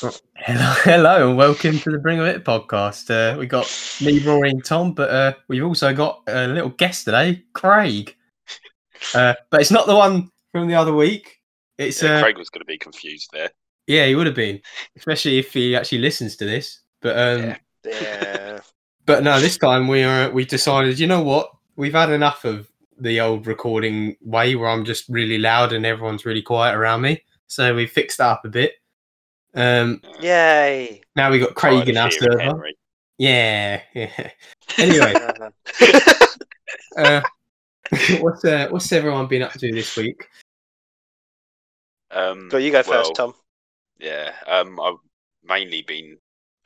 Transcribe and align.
Hello, 0.00 0.12
hello, 0.84 1.28
and 1.28 1.36
welcome 1.36 1.78
to 1.78 1.90
the 1.90 1.98
Bring 1.98 2.20
of 2.20 2.26
It 2.26 2.42
podcast. 2.42 3.10
Uh, 3.10 3.38
we 3.38 3.46
got 3.46 3.70
me, 4.00 4.18
Rory, 4.20 4.48
and 4.48 4.64
Tom, 4.64 4.94
but 4.94 5.10
uh, 5.10 5.34
we've 5.48 5.64
also 5.64 5.92
got 5.92 6.22
a 6.26 6.48
little 6.48 6.70
guest 6.70 7.04
today, 7.04 7.44
Craig. 7.52 8.16
Uh, 9.14 9.34
but 9.50 9.60
it's 9.60 9.70
not 9.70 9.86
the 9.86 9.94
one 9.94 10.30
from 10.52 10.68
the 10.68 10.74
other 10.74 10.94
week. 10.94 11.40
It's 11.76 12.02
Yeah, 12.02 12.14
uh, 12.16 12.22
Craig 12.22 12.38
was 12.38 12.48
going 12.48 12.62
to 12.62 12.64
be 12.66 12.78
confused 12.78 13.28
there. 13.34 13.50
yeah, 13.86 14.06
he 14.06 14.14
would 14.14 14.24
have 14.26 14.34
been, 14.34 14.62
especially 14.96 15.38
if 15.38 15.52
he 15.52 15.76
actually 15.76 15.98
listens 15.98 16.34
to 16.36 16.46
this. 16.46 16.80
But 17.02 17.18
um, 17.18 17.42
Yeah. 17.44 17.56
Yeah. 17.84 18.60
but 19.04 19.22
no, 19.22 19.38
this 19.38 19.58
time 19.58 19.86
we 19.86 20.02
are 20.02 20.30
we 20.30 20.46
decided. 20.46 20.98
You 20.98 21.08
know 21.08 21.22
what? 21.22 21.50
We've 21.76 21.92
had 21.92 22.10
enough 22.10 22.46
of 22.46 22.72
the 22.98 23.20
old 23.20 23.46
recording 23.46 24.16
way 24.22 24.56
where 24.56 24.70
I'm 24.70 24.86
just 24.86 25.10
really 25.10 25.36
loud 25.36 25.74
and 25.74 25.84
everyone's 25.84 26.24
really 26.24 26.42
quiet 26.42 26.74
around 26.74 27.02
me. 27.02 27.22
So 27.48 27.74
we 27.74 27.86
fixed 27.86 28.16
that 28.16 28.28
up 28.28 28.44
a 28.46 28.48
bit. 28.48 28.79
Um, 29.54 30.00
Yay. 30.20 31.00
now 31.16 31.30
we 31.30 31.38
got 31.38 31.54
Craig 31.54 31.84
Tired 31.84 31.88
in 31.88 31.96
of 31.96 32.04
our 32.04 32.10
server. 32.10 32.38
Henry. 32.38 32.76
Yeah, 33.18 33.82
yeah. 33.94 34.30
Anyway, 34.78 35.14
uh, 36.96 37.20
what's 38.20 38.44
uh, 38.44 38.68
what's 38.70 38.92
everyone 38.92 39.26
been 39.26 39.42
up 39.42 39.52
to 39.54 39.72
this 39.72 39.96
week? 39.96 40.28
Um, 42.12 42.48
Go, 42.48 42.58
you 42.58 42.70
go 42.70 42.82
well, 42.86 43.02
first, 43.02 43.16
Tom. 43.16 43.34
Yeah, 43.98 44.32
um, 44.46 44.78
I've 44.80 44.94
mainly 45.42 45.82
been 45.82 46.18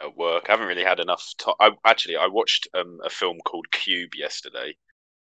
at 0.02 0.16
work. 0.16 0.44
I 0.48 0.52
haven't 0.52 0.68
really 0.68 0.84
had 0.84 1.00
enough 1.00 1.32
time. 1.38 1.54
I, 1.60 1.70
actually, 1.86 2.16
I 2.16 2.26
watched 2.26 2.68
um, 2.74 3.00
a 3.04 3.10
film 3.10 3.38
called 3.44 3.70
Cube 3.70 4.14
yesterday, 4.14 4.76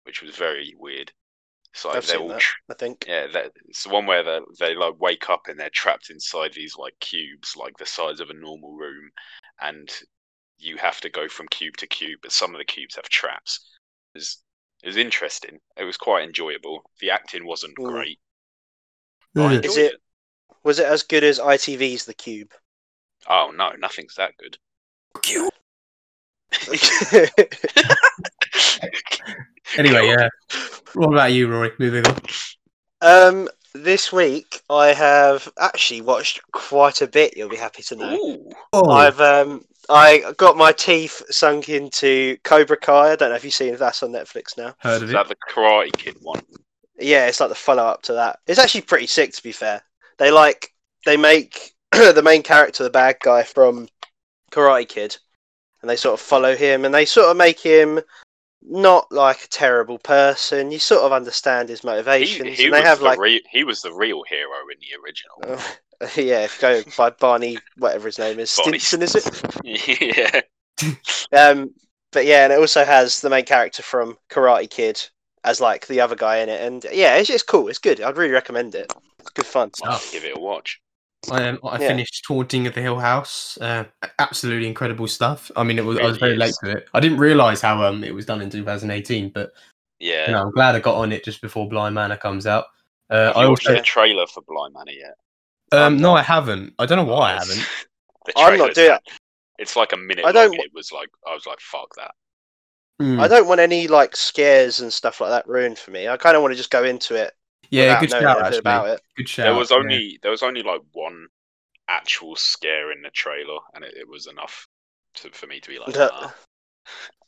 which 0.04 0.22
was 0.22 0.34
very 0.34 0.74
weird. 0.78 1.12
It's 1.72 1.84
like 1.84 1.96
I've 1.96 2.06
they're 2.06 2.16
seen 2.16 2.22
all 2.22 2.28
that. 2.30 2.40
tr- 2.40 2.56
I 2.70 2.74
think. 2.74 3.04
yeah, 3.06 3.26
it's 3.68 3.84
the 3.84 3.90
one 3.90 4.06
where 4.06 4.22
they 4.24 4.40
they 4.58 4.74
like 4.74 4.98
wake 5.00 5.30
up 5.30 5.42
and 5.48 5.58
they're 5.58 5.70
trapped 5.70 6.10
inside 6.10 6.52
these 6.52 6.76
like 6.76 6.94
cubes, 7.00 7.54
like 7.56 7.76
the 7.78 7.86
size 7.86 8.18
of 8.20 8.30
a 8.30 8.34
normal 8.34 8.72
room, 8.74 9.10
and 9.60 9.88
you 10.58 10.76
have 10.78 11.00
to 11.02 11.08
go 11.10 11.28
from 11.28 11.46
cube 11.48 11.76
to 11.78 11.86
cube. 11.86 12.18
But 12.22 12.32
some 12.32 12.52
of 12.54 12.58
the 12.58 12.64
cubes 12.64 12.96
have 12.96 13.08
traps. 13.08 13.60
It 14.14 14.18
was, 14.18 14.42
it 14.82 14.86
was 14.88 14.96
interesting. 14.96 15.58
It 15.76 15.84
was 15.84 15.96
quite 15.96 16.24
enjoyable. 16.24 16.90
The 17.00 17.10
acting 17.12 17.46
wasn't 17.46 17.76
Mm. 17.78 17.92
great. 17.92 18.18
but 19.34 19.42
Mm. 19.50 19.64
Is 19.64 19.76
enjoyed 19.76 19.92
it- 19.94 20.02
Was 20.64 20.78
it 20.80 20.86
as 20.86 21.04
good 21.04 21.22
as 21.24 21.38
ITV's 21.38 22.04
The 22.04 22.14
Cube? 22.14 22.52
Oh 23.28 23.52
no, 23.54 23.70
nothing's 23.78 24.16
that 24.16 24.36
good. 24.38 24.58
Anyway, 29.76 30.06
yeah. 30.08 30.28
What 30.94 31.12
about 31.12 31.32
you, 31.32 31.48
Rory? 31.48 31.72
Moving 31.78 32.04
on. 32.06 32.16
um, 33.02 33.48
this 33.74 34.12
week 34.12 34.60
I 34.68 34.88
have 34.88 35.48
actually 35.58 36.00
watched 36.00 36.40
quite 36.52 37.02
a 37.02 37.06
bit. 37.06 37.36
You'll 37.36 37.48
be 37.48 37.56
happy 37.56 37.82
to 37.84 37.96
know. 37.96 38.14
Ooh. 38.16 38.50
Oh, 38.72 38.90
I've 38.90 39.20
um, 39.20 39.64
I 39.88 40.32
got 40.36 40.56
my 40.56 40.72
teeth 40.72 41.22
sunk 41.30 41.68
into 41.68 42.36
Cobra 42.44 42.76
Kai. 42.76 43.12
I 43.12 43.16
don't 43.16 43.30
know 43.30 43.36
if 43.36 43.44
you've 43.44 43.54
seen 43.54 43.72
if 43.72 43.78
that's 43.78 44.02
on 44.02 44.10
Netflix 44.10 44.56
now. 44.58 44.74
heard 44.80 44.96
of 44.98 45.04
Is 45.04 45.10
it. 45.10 45.12
that 45.12 45.28
the 45.28 45.36
Karate 45.48 45.92
Kid 45.92 46.16
one? 46.20 46.40
Yeah, 46.98 47.26
it's 47.28 47.40
like 47.40 47.48
the 47.48 47.54
follow 47.54 47.84
up 47.84 48.02
to 48.02 48.12
that. 48.14 48.40
It's 48.46 48.58
actually 48.58 48.82
pretty 48.82 49.06
sick, 49.06 49.32
to 49.34 49.42
be 49.42 49.52
fair. 49.52 49.82
They 50.18 50.30
like 50.30 50.68
they 51.06 51.16
make 51.16 51.72
the 51.92 52.22
main 52.24 52.42
character 52.42 52.82
the 52.82 52.90
bad 52.90 53.16
guy 53.22 53.42
from 53.42 53.88
Karate 54.52 54.88
Kid, 54.88 55.16
and 55.80 55.88
they 55.88 55.96
sort 55.96 56.14
of 56.14 56.20
follow 56.20 56.54
him, 56.56 56.84
and 56.84 56.92
they 56.92 57.04
sort 57.04 57.28
of 57.30 57.36
make 57.36 57.58
him 57.60 58.00
not 58.62 59.10
like 59.12 59.44
a 59.44 59.48
terrible 59.48 59.98
person. 59.98 60.70
You 60.70 60.78
sort 60.78 61.02
of 61.02 61.12
understand 61.12 61.68
his 61.68 61.82
He, 61.82 61.86
motivations, 61.86 62.56
he 62.56 62.64
and 62.64 62.72
they 62.72 62.80
was 62.80 62.88
have 62.88 63.00
the 63.00 63.04
like, 63.04 63.18
re- 63.18 63.44
he 63.50 63.64
was 63.64 63.82
the 63.82 63.92
real 63.92 64.22
hero 64.24 64.58
in 64.72 64.78
the 64.80 64.96
original. 65.02 65.42
uh, 65.44 65.60
yeah, 66.16 66.48
go 66.60 66.82
by 66.96 67.10
Barney, 67.10 67.58
whatever 67.76 68.08
his 68.08 68.18
name 68.18 68.38
is, 68.38 68.50
Barney 68.56 68.78
Stinson, 68.78 69.02
is 69.02 69.16
it? 69.16 69.28
yeah. 69.62 70.40
Um, 71.32 71.74
but 72.12 72.26
yeah, 72.26 72.44
and 72.44 72.52
it 72.52 72.58
also 72.58 72.84
has 72.84 73.20
the 73.20 73.30
main 73.30 73.44
character 73.44 73.82
from 73.82 74.18
Karate 74.28 74.68
Kid 74.68 75.02
as 75.44 75.60
like 75.60 75.86
the 75.86 76.00
other 76.00 76.16
guy 76.16 76.38
in 76.38 76.48
it, 76.48 76.60
and 76.60 76.84
yeah, 76.92 77.16
it's 77.16 77.30
it's 77.30 77.42
cool. 77.42 77.68
It's 77.68 77.78
good. 77.78 78.00
I'd 78.00 78.16
really 78.16 78.32
recommend 78.32 78.74
it. 78.74 78.92
It's 79.20 79.30
good 79.30 79.46
fun. 79.46 79.70
I'll 79.82 80.00
give 80.12 80.24
it 80.24 80.36
a 80.36 80.40
watch. 80.40 80.80
I, 81.30 81.48
um, 81.48 81.58
I 81.64 81.78
Yeah. 81.78 81.88
finished 81.88 82.24
Haunting 82.26 82.66
at 82.66 82.74
the 82.74 82.80
Hill 82.80 82.98
House. 82.98 83.58
Uh, 83.60 83.84
absolutely 84.18 84.66
incredible 84.66 85.06
stuff. 85.06 85.50
I 85.56 85.62
mean, 85.64 85.78
it 85.78 85.84
was 85.84 85.98
I 85.98 86.04
was 86.06 86.20
Really 86.20 86.36
very 86.36 86.38
late 86.38 86.54
to 86.64 86.70
it. 86.70 86.88
I 86.94 87.00
didn't 87.00 87.18
realise 87.18 87.60
how 87.60 87.82
um 87.84 88.02
it 88.04 88.14
was 88.14 88.24
done 88.26 88.40
in 88.40 88.48
2018, 88.50 89.30
but 89.30 89.52
Yeah. 89.98 90.26
you 90.26 90.32
know, 90.32 90.42
I'm 90.42 90.50
glad 90.52 90.74
I 90.74 90.80
got 90.80 90.96
on 90.96 91.12
it 91.12 91.24
just 91.24 91.40
before 91.42 91.68
Bly 91.68 91.90
Manor 91.90 92.16
comes 92.16 92.46
out. 92.46 92.66
Uh, 93.10 93.26
Have 93.26 93.36
I 93.36 93.42
you 93.44 93.50
watched 93.50 93.66
also 93.66 93.76
the 93.78 93.82
trailer 93.84 94.26
for 94.26 94.42
Bly 94.42 94.68
Manor 94.72 94.92
yet? 94.92 95.14
um 95.72 95.98
no. 95.98 96.14
I 96.14 96.22
haven't. 96.22 96.74
I 96.78 96.86
don't 96.86 96.98
know 97.06 97.12
why 97.12 97.32
I 97.32 97.34
haven't. 97.38 97.66
I'm 98.36 98.58
not 98.58 98.74
doing- 98.74 98.88
that- 98.88 99.02
It's 99.58 99.76
like 99.76 99.92
a 99.92 99.96
minute 99.96 100.24
I 100.24 100.32
don't- 100.32 100.54
and 100.54 100.62
It 100.62 100.72
was 100.74 100.90
like 100.90 101.08
I 101.26 101.34
was 101.34 101.44
like, 101.46 101.60
fuck 101.60 101.94
that. 101.96 102.12
Hmm. 102.98 103.20
I 103.20 103.28
don't 103.28 103.46
want 103.46 103.60
any 103.60 103.88
like 103.88 104.16
scares 104.16 104.80
and 104.80 104.92
stuff 104.92 105.20
like 105.20 105.30
that 105.30 105.46
ruined 105.46 105.78
for 105.78 105.90
me. 105.90 106.08
I 106.08 106.16
kind 106.16 106.34
of 106.36 106.42
want 106.42 106.52
to 106.52 106.56
just 106.56 106.70
go 106.70 106.82
into 106.84 107.14
it 107.14 107.32
Yeah, 107.70 107.84
without 107.86 108.00
good 108.00 108.10
knowing 108.10 108.22
shout 108.22 108.42
actually. 108.42 108.58
about 108.58 108.88
it. 108.88 109.00
Good 109.16 109.28
shout. 109.28 109.44
there 109.44 109.54
was 109.54 109.70
yeah. 109.70 109.76
only 109.76 110.18
there 110.22 110.30
was 110.30 110.42
only 110.42 110.62
like 110.62 110.80
one 110.92 111.26
actual 111.88 112.36
scare 112.36 112.92
in 112.92 113.02
the 113.02 113.10
trailer, 113.10 113.58
and 113.74 113.84
it, 113.84 113.94
it 113.96 114.08
was 114.08 114.26
enough 114.26 114.66
to, 115.14 115.30
for 115.30 115.46
me 115.46 115.60
to 115.60 115.68
be 115.68 115.78
like, 115.78 115.94
nah. 115.94 116.30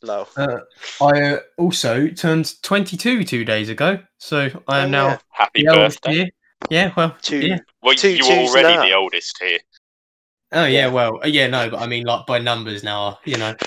No. 0.05 0.27
Uh, 0.37 0.59
I 1.01 1.23
uh, 1.35 1.39
also 1.59 2.09
turned 2.09 2.61
22 2.63 3.23
two 3.23 3.45
days 3.45 3.69
ago, 3.69 4.01
so 4.19 4.49
I 4.67 4.81
am 4.81 4.89
Oh, 4.89 4.91
now 4.91 5.07
yeah. 5.09 5.19
happy 5.31 5.63
the 5.63 5.69
oldest 5.71 6.03
birthday. 6.03 6.15
here. 6.19 6.29
Yeah, 6.71 6.93
well, 6.97 7.17
Two. 7.23 7.39
yeah. 7.39 7.59
Well, 7.83 7.95
Two 7.95 8.11
you 8.11 8.25
were 8.27 8.35
twos 8.35 8.51
already 8.51 8.75
now. 8.77 8.83
the 8.83 8.93
oldest 8.95 9.41
here. 9.41 9.59
Oh 10.55 10.65
yeah, 10.65 10.87
Yeah. 10.87 10.87
well, 10.89 11.21
uh, 11.25 11.27
yeah, 11.29 11.47
no, 11.47 11.71
but 11.71 11.81
I 11.81 11.87
mean, 11.87 12.05
like 12.05 12.27
by 12.27 12.39
numbers 12.39 12.83
now, 12.83 13.19
you 13.25 13.37
know. 13.37 13.55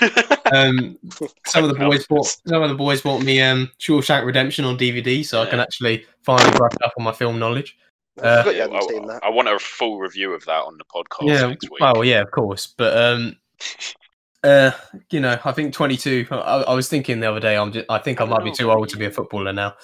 Um, 0.54 0.96
some 1.48 1.64
of 1.64 1.70
the 1.70 1.76
boys 1.76 2.06
bought 2.06 2.26
some 2.46 2.62
of 2.62 2.68
the 2.68 2.76
boys 2.76 3.00
bought 3.02 3.20
me 3.20 3.40
um 3.40 3.68
Shawshank 3.80 4.24
Redemption 4.24 4.64
on 4.64 4.78
DVD, 4.78 5.24
so 5.26 5.42
I 5.42 5.46
can 5.46 5.58
actually 5.58 6.06
finally 6.22 6.56
brush 6.56 6.74
up 6.84 6.92
on 6.96 7.02
my 7.02 7.10
film 7.10 7.40
knowledge. 7.40 7.76
I 8.22 8.22
Uh, 8.22 8.42
forgot 8.44 8.54
Yeah, 8.54 8.62
hadn't 8.80 9.10
I. 9.10 9.26
I 9.26 9.30
want 9.30 9.48
a 9.48 9.58
full 9.58 9.98
review 9.98 10.32
of 10.34 10.44
that 10.44 10.60
on 10.62 10.78
the 10.78 10.84
podcast 10.84 11.28
yeah, 11.28 11.48
next 11.48 11.68
week. 11.68 11.80
well, 11.80 12.04
yeah, 12.04 12.20
of 12.20 12.30
course, 12.30 12.68
but 12.68 12.96
um, 12.96 13.36
uh, 14.44 14.70
you 15.10 15.18
know, 15.18 15.36
I 15.44 15.50
think 15.50 15.74
22. 15.74 16.26
I, 16.30 16.36
I 16.36 16.74
was 16.74 16.88
thinking 16.88 17.18
the 17.18 17.28
other 17.28 17.40
day, 17.40 17.56
I'm 17.56 17.72
just, 17.72 17.86
I 17.88 17.98
think 17.98 18.20
I, 18.20 18.24
I 18.24 18.28
might 18.28 18.44
be 18.44 18.52
too 18.52 18.70
old 18.70 18.88
to 18.90 18.96
be 18.96 19.06
a 19.06 19.10
footballer 19.10 19.52
now. 19.52 19.74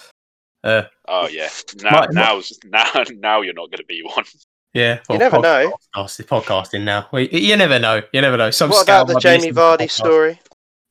Uh, 0.63 0.83
Oh 1.09 1.27
yeah, 1.27 1.49
now 1.83 1.91
My- 1.91 2.07
my- 2.13 2.23
now's 2.23 2.57
now 2.65 3.03
now 3.19 3.41
you're 3.41 3.53
not 3.55 3.71
going 3.73 3.79
to 3.79 3.85
be 3.85 4.01
one. 4.05 4.25
Yeah, 4.75 5.01
You 5.11 5.19
never 5.19 5.39
know. 5.41 5.73
Podcast, 5.95 6.25
podcasting 6.27 6.83
now. 6.85 7.07
Well, 7.13 7.23
you, 7.23 7.39
you 7.39 7.57
never 7.57 7.79
know. 7.79 8.03
You 8.13 8.21
never 8.21 8.37
know. 8.37 8.51
Some 8.51 8.71
What 8.71 8.85
about 8.85 9.07
the 9.07 9.19
Jamie 9.21 9.51
listening 9.51 9.55
the 9.55 9.61
Vardy 9.61 9.91
story? 9.91 10.41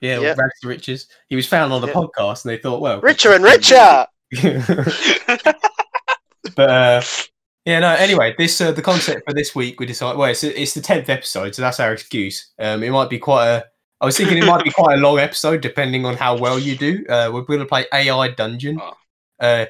Yeah, 0.02 0.20
Yeah. 0.20 0.30
with 0.30 0.38
rags 0.40 0.60
to 0.62 0.68
riches. 0.68 1.08
He 1.30 1.36
was 1.36 1.48
found 1.48 1.72
on 1.74 1.82
the 1.82 1.88
Yeah. 1.88 1.94
podcast, 1.94 2.46
and 2.46 2.52
they 2.52 2.58
thought, 2.58 2.82
well, 2.82 3.00
Richer 3.02 3.32
and 3.34 3.44
richer. 3.44 4.06
but 6.56 6.70
uh, 6.70 7.02
yeah, 7.66 7.80
no. 7.80 7.90
Anyway, 7.90 8.34
this 8.38 8.60
uh, 8.62 8.72
the 8.72 8.82
concept 8.82 9.24
for 9.28 9.34
this 9.34 9.54
week 9.56 9.80
we 9.80 9.86
decided. 9.86 10.18
Well, 10.18 10.30
it's 10.32 10.44
it's 10.44 10.74
the 10.74 10.82
tenth 10.82 11.10
episode, 11.10 11.54
so 11.56 11.62
that's 11.62 11.80
our 11.80 11.94
excuse. 11.94 12.52
Um, 12.60 12.84
it 12.84 12.92
might 12.92 13.10
be 13.10 13.20
quite 13.20 13.48
a. 13.48 13.66
I 14.00 14.06
was 14.06 14.18
thinking 14.18 14.38
it 14.40 14.46
might 14.46 14.64
be 14.64 14.72
quite 14.72 14.98
a 14.98 15.02
long 15.02 15.20
episode, 15.20 15.62
depending 15.62 16.06
on 16.06 16.18
how 16.18 16.36
well 16.38 16.58
you 16.58 16.76
do. 16.76 17.06
Uh, 17.08 17.30
we're 17.32 17.42
going 17.44 17.60
to 17.60 17.66
play 17.68 17.86
AI 17.94 18.30
Dungeon. 18.30 18.80
Oh. 18.82 18.94
Uh, 19.40 19.66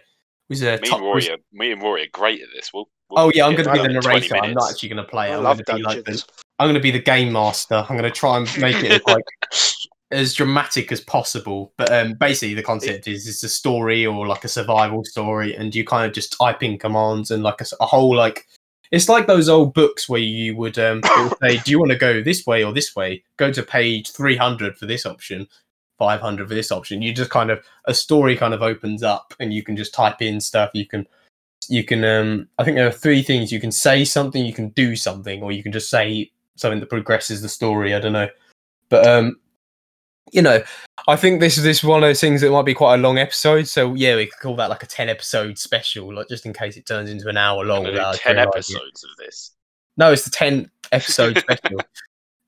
was 0.48 0.62
a 0.64 0.78
me 0.80 0.88
top. 0.88 1.00
and 1.00 1.06
Rory, 1.08 1.30
are, 1.32 1.38
me 1.52 1.72
and 1.74 1.82
Rory 1.82 2.04
are 2.04 2.10
great 2.14 2.42
at 2.42 2.48
this. 2.56 2.72
We'll, 2.74 2.88
Oh 3.14 3.32
yeah, 3.34 3.46
I'm 3.46 3.56
going 3.56 3.66
to 3.66 3.74
be 3.74 3.80
the 3.80 4.00
narrator. 4.00 4.38
I'm 4.38 4.54
not 4.54 4.72
actually 4.72 4.90
going 4.90 5.04
to 5.04 5.10
play. 5.10 5.32
I 5.32 5.38
I'm 5.38 5.44
love 5.44 5.58
going 5.58 5.66
to 5.66 5.76
be 5.76 5.82
like 5.82 6.06
the. 6.06 6.24
I'm 6.60 6.66
going 6.66 6.76
to 6.76 6.82
be 6.82 6.92
the 6.92 7.00
game 7.00 7.32
master. 7.32 7.86
I'm 7.90 7.98
going 7.98 8.04
to 8.04 8.12
try 8.12 8.38
and 8.38 8.58
make 8.60 8.76
it 8.84 8.92
as, 8.92 9.02
like 9.08 9.26
as 10.12 10.34
dramatic 10.34 10.92
as 10.92 11.02
possible. 11.02 11.74
But 11.78 11.92
um, 11.92 12.14
basically, 12.14 12.54
the 12.54 12.64
concept 12.64 13.08
is 13.08 13.28
it's 13.28 13.44
a 13.44 13.50
story 13.50 14.06
or 14.06 14.28
like 14.28 14.44
a 14.44 14.48
survival 14.48 15.04
story, 15.04 15.56
and 15.56 15.74
you 15.74 15.84
kind 15.84 16.06
of 16.06 16.14
just 16.14 16.38
type 16.38 16.64
in 16.64 16.78
commands 16.78 17.32
and 17.32 17.44
like 17.44 17.62
a 17.80 17.86
whole 17.86 18.16
like 18.16 18.48
it's 18.92 19.10
like 19.10 19.26
those 19.26 19.50
old 19.50 19.74
books 19.74 20.08
where 20.10 20.22
you 20.22 20.56
would 20.56 20.78
um 20.78 21.02
would 21.18 21.38
say, 21.42 21.58
"Do 21.58 21.72
you 21.72 21.80
want 21.80 21.92
to 21.92 21.98
go 21.98 22.22
this 22.22 22.46
way 22.46 22.64
or 22.64 22.74
this 22.74 22.96
way?" 22.96 23.24
Go 23.38 23.52
to 23.52 23.64
page 23.64 24.12
300 24.12 24.78
for 24.78 24.86
this 24.86 25.06
option. 25.06 25.48
500 26.00 26.48
for 26.48 26.56
this 26.56 26.72
option 26.72 27.04
you 27.04 27.14
just 27.14 27.30
kind 27.30 27.52
of 27.52 27.64
a 27.86 27.94
story 27.94 28.36
kind 28.36 28.56
of 28.56 28.64
opens 28.64 29.04
up 29.04 29.36
and 29.40 29.54
you 29.54 29.62
can 29.62 29.78
just 29.78 29.94
type 29.94 30.20
in 30.20 30.42
stuff 30.42 30.72
you 30.74 30.88
can 30.88 31.06
you 31.70 31.84
can 31.84 32.04
um 32.04 32.48
i 32.58 32.64
think 32.64 32.76
there 32.76 32.88
are 32.88 32.92
three 32.92 33.22
things 33.22 33.52
you 33.52 33.60
can 33.60 33.72
say 33.72 34.04
something 34.04 34.46
you 34.46 34.54
can 34.54 34.70
do 34.70 34.96
something 34.96 35.44
or 35.44 35.52
you 35.52 35.64
can 35.64 35.72
just 35.72 35.90
say 35.90 36.30
something 36.56 36.80
that 36.80 36.90
progresses 36.90 37.42
the 37.42 37.50
story 37.50 37.94
i 37.94 38.00
don't 38.00 38.14
know 38.14 38.30
but 38.90 39.06
um 39.08 39.36
you 40.32 40.42
know 40.42 40.62
i 41.08 41.16
think 41.16 41.40
this 41.40 41.58
is 41.58 41.64
this 41.64 41.84
one 41.84 42.02
of 42.02 42.08
those 42.08 42.22
things 42.22 42.42
that 42.42 42.52
might 42.52 42.66
be 42.66 42.74
quite 42.74 42.96
a 42.96 43.02
long 43.02 43.18
episode 43.18 43.68
so 43.68 43.94
yeah 43.96 44.16
we 44.16 44.26
could 44.26 44.40
call 44.40 44.56
that 44.56 44.70
like 44.70 44.84
a 44.84 44.88
10 44.88 45.10
episode 45.10 45.58
special 45.58 46.14
like 46.14 46.28
just 46.28 46.46
in 46.46 46.54
case 46.54 46.78
it 46.78 46.86
turns 46.86 47.10
into 47.10 47.28
an 47.28 47.38
hour 47.38 47.64
long 47.64 47.84
We're 47.84 47.92
do 47.92 48.18
ten 48.18 48.38
episodes 48.38 49.04
of 49.04 49.10
this. 49.18 49.52
No, 49.98 50.12
it's 50.12 50.24
the 50.24 50.32
10 50.32 50.70
episode 50.92 51.38
special. 51.60 51.80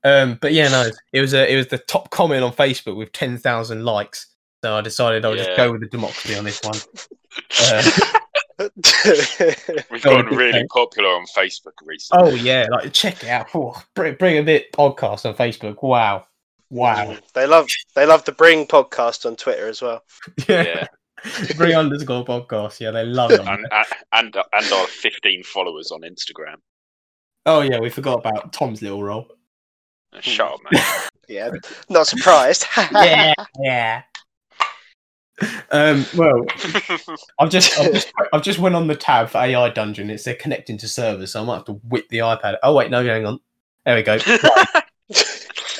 Um, 0.02 0.38
but 0.40 0.52
yeah, 0.52 0.68
no, 0.68 0.90
it 1.12 1.20
was 1.20 1.34
a, 1.34 1.50
it 1.50 1.56
was 1.56 1.68
the 1.68 1.78
top 1.78 2.10
comment 2.10 2.42
on 2.42 2.52
Facebook 2.52 2.96
with 2.96 3.12
10,000 3.12 3.84
likes. 3.84 4.26
So 4.62 4.74
I 4.74 4.80
decided 4.80 5.24
I'll 5.24 5.36
just 5.36 5.56
go 5.56 5.72
with 5.72 5.82
the 5.82 5.88
democracy 5.88 6.36
on 6.36 6.44
this 6.44 6.60
one. 6.62 6.78
Uh, 7.60 7.82
We've 9.90 10.02
gotten 10.02 10.26
really 10.36 10.52
thanks. 10.52 10.72
popular 10.72 11.10
on 11.10 11.26
Facebook 11.26 11.74
recently. 11.84 12.32
Oh 12.32 12.34
yeah, 12.34 12.66
like 12.70 12.92
check 12.92 13.22
it 13.22 13.28
out. 13.28 13.46
Oh, 13.54 13.80
bring, 13.94 14.14
bring 14.16 14.38
a 14.38 14.42
bit 14.42 14.72
podcast 14.72 15.24
on 15.26 15.34
Facebook. 15.36 15.80
Wow, 15.82 16.26
wow. 16.70 17.06
Mm. 17.12 17.32
they 17.34 17.46
love 17.46 17.68
they 17.94 18.04
love 18.04 18.24
the 18.24 18.32
Bring 18.32 18.66
podcast 18.66 19.26
on 19.26 19.36
Twitter 19.36 19.68
as 19.68 19.80
well. 19.80 20.02
Yeah, 20.48 20.88
bring 21.56 21.74
underscore 21.76 22.24
podcast. 22.24 22.80
Yeah, 22.80 22.90
they 22.90 23.04
love 23.04 23.30
it. 23.30 23.40
and, 23.40 23.66
and 23.70 23.86
and 24.12 24.36
and 24.52 24.72
our 24.72 24.86
15 24.88 25.44
followers 25.44 25.92
on 25.92 26.00
Instagram. 26.02 26.56
Oh 27.46 27.60
yeah, 27.60 27.78
we 27.78 27.90
forgot 27.90 28.18
about 28.18 28.52
Tom's 28.52 28.82
little 28.82 29.02
role. 29.04 29.28
Shut 30.20 30.52
up, 30.52 30.60
man. 30.70 30.82
Yeah, 31.26 31.52
not 31.88 32.06
surprised. 32.06 32.66
yeah, 32.92 33.32
yeah. 33.58 34.02
Um, 35.72 36.06
well, 36.16 36.44
I've 37.40 37.50
just, 37.50 37.78
I've 37.78 37.92
just, 37.92 38.12
I've 38.32 38.42
just 38.42 38.58
went 38.60 38.74
on 38.76 38.86
the 38.86 38.94
tab 38.94 39.28
for 39.30 39.38
AI 39.38 39.68
Dungeon. 39.70 40.08
It's 40.10 40.24
they're 40.24 40.34
connecting 40.36 40.78
to 40.78 40.88
servers, 40.88 41.32
so 41.32 41.42
I 41.42 41.44
might 41.44 41.56
have 41.56 41.64
to 41.66 41.72
whip 41.72 42.08
the 42.10 42.18
iPad. 42.18 42.56
Oh 42.62 42.74
wait, 42.74 42.90
no, 42.90 43.04
hang 43.04 43.26
on. 43.26 43.40
There 43.84 43.96
we 43.96 44.02
go. 44.02 44.18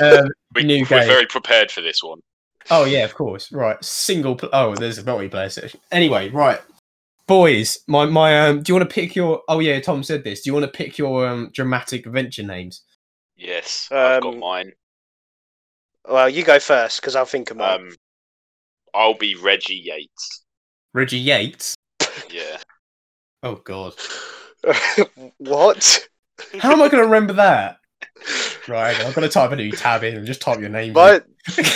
Um, 0.01 0.27
we, 0.56 0.65
New 0.65 0.81
we're 0.83 0.87
game. 1.01 1.06
very 1.06 1.27
prepared 1.27 1.71
for 1.71 1.81
this 1.81 2.03
one. 2.03 2.19
oh 2.73 2.85
yeah, 2.85 3.05
of 3.05 3.15
course. 3.15 3.53
Right, 3.53 3.83
single. 3.85 4.35
Pl- 4.35 4.49
oh, 4.53 4.75
there's 4.75 4.99
a 4.99 5.05
multiplayer 5.05 5.51
section. 5.53 5.79
Anyway, 5.93 6.31
right, 6.31 6.61
boys. 7.29 7.79
My 7.87 8.05
my. 8.06 8.49
Um, 8.49 8.62
do 8.62 8.73
you 8.73 8.79
want 8.79 8.91
to 8.91 8.93
pick 8.93 9.15
your? 9.15 9.43
Oh 9.49 9.61
yeah, 9.61 9.79
Tom 9.79 10.03
said 10.03 10.25
this. 10.25 10.41
Do 10.43 10.51
you 10.51 10.55
want 10.55 10.65
to 10.67 10.71
pick 10.77 10.99
your 10.99 11.29
um 11.29 11.51
dramatic 11.55 12.06
adventure 12.06 12.43
names? 12.43 12.83
Yes, 13.37 13.89
I've 13.93 14.21
got 14.23 14.35
Um, 14.35 14.41
mine. 14.41 14.73
well, 16.09 16.29
you 16.29 16.43
go 16.43 16.59
first 16.59 17.01
because 17.01 17.15
I'll 17.15 17.25
think 17.25 17.53
of 17.53 17.56
mine. 17.59 17.81
Um, 17.83 17.97
I'll 18.94 19.14
be 19.14 19.35
Reggie 19.35 19.75
Yates. 19.85 20.44
Reggie 20.93 21.19
Yates. 21.19 21.75
Yeah. 22.31 22.58
Oh 23.43 23.56
god, 23.56 23.94
what? 25.38 26.08
how 26.61 26.73
am 26.73 26.81
I 26.82 26.88
going 26.88 27.02
to 27.02 27.08
remember 27.08 27.35
that? 27.35 27.79
Right, 28.69 28.96
I'm 29.00 29.12
going 29.12 29.29
to 29.29 29.32
type 29.32 29.50
a 29.52 29.56
new 29.56 29.70
tab 29.73 30.02
in 30.05 30.17
and 30.17 30.26
just 30.26 30.41
type 30.41 30.61
your 30.61 30.70
name. 30.70 30.91
in. 30.91 30.94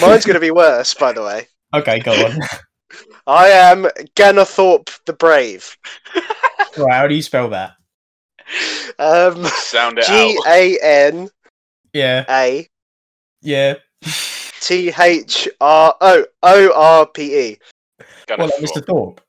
Mine's 0.00 0.24
going 0.24 0.34
to 0.34 0.40
be 0.40 0.50
worse, 0.50 0.94
by 0.94 1.12
the 1.12 1.22
way. 1.22 1.46
Okay, 1.74 2.00
go 2.00 2.12
on. 2.12 2.38
I 3.26 3.48
am 3.48 3.82
Ganathorpe 4.16 4.88
the 5.04 5.12
Brave. 5.12 5.76
right, 6.78 6.92
how 6.94 7.06
do 7.06 7.14
you 7.14 7.22
spell 7.22 7.50
that? 7.50 7.72
Um, 8.98 9.44
Sound 9.44 9.98
it 9.98 10.06
G 10.06 10.38
out. 10.46 10.46
A 10.52 10.78
N 10.82 11.28
Yeah, 11.92 12.24
A 12.30 12.66
yeah. 13.42 13.74
T 14.68 14.92
H 15.00 15.48
R 15.62 15.96
O 15.98 16.24
O 16.42 16.72
R 16.74 17.06
P 17.06 17.34
E. 17.52 17.58
Gonna 18.26 18.42
Well, 18.44 18.52
like. 18.60 18.70
Mr. 18.70 18.84
Thorpe. 18.86 19.20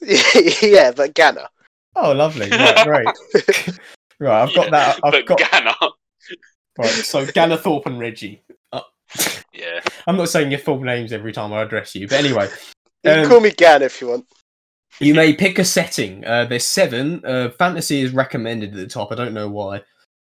Yeah, 0.62 0.90
but 0.92 1.14
Ganna. 1.14 1.48
Oh, 1.96 2.12
lovely. 2.12 2.48
Right, 2.48 2.86
great. 2.86 3.06
right, 4.20 4.42
I've 4.42 4.54
got 4.54 4.64
Yeah, 4.66 4.70
that. 4.70 5.00
I've 5.04 5.12
but 5.12 5.26
got 5.26 5.38
Ganna. 5.38 5.90
right. 6.78 6.88
So 6.88 7.26
Ganna 7.26 7.58
Thorpe 7.60 7.84
and 7.86 7.98
Reggie. 8.00 8.42
Yeah. 9.52 9.80
I'm 10.06 10.16
not 10.16 10.30
saying 10.30 10.50
your 10.50 10.60
full 10.60 10.80
names 10.80 11.12
every 11.12 11.32
time 11.32 11.52
I 11.52 11.60
address 11.60 11.94
you, 11.94 12.08
but 12.08 12.18
anyway, 12.24 12.48
You 13.04 13.10
can 13.10 13.18
Um, 13.24 13.28
call 13.28 13.40
me 13.40 13.50
Gan 13.50 13.82
if 13.82 14.00
you 14.00 14.06
want. 14.08 14.26
you 15.00 15.12
may 15.14 15.34
pick 15.34 15.58
a 15.58 15.64
setting. 15.64 16.24
Uh, 16.24 16.46
there's 16.46 16.64
seven. 16.64 17.22
Uh, 17.24 17.50
fantasy 17.58 18.00
is 18.00 18.12
recommended 18.12 18.70
at 18.70 18.76
the 18.76 18.86
top. 18.86 19.12
I 19.12 19.14
don't 19.16 19.34
know 19.34 19.50
why. 19.50 19.82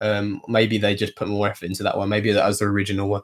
Um, 0.00 0.40
maybe 0.48 0.78
they 0.78 0.94
just 0.94 1.16
put 1.16 1.28
more 1.28 1.48
effort 1.48 1.66
into 1.66 1.82
that 1.82 1.98
one. 1.98 2.08
Maybe 2.08 2.32
that 2.32 2.46
was 2.46 2.60
the 2.60 2.64
original 2.66 3.08
one. 3.08 3.22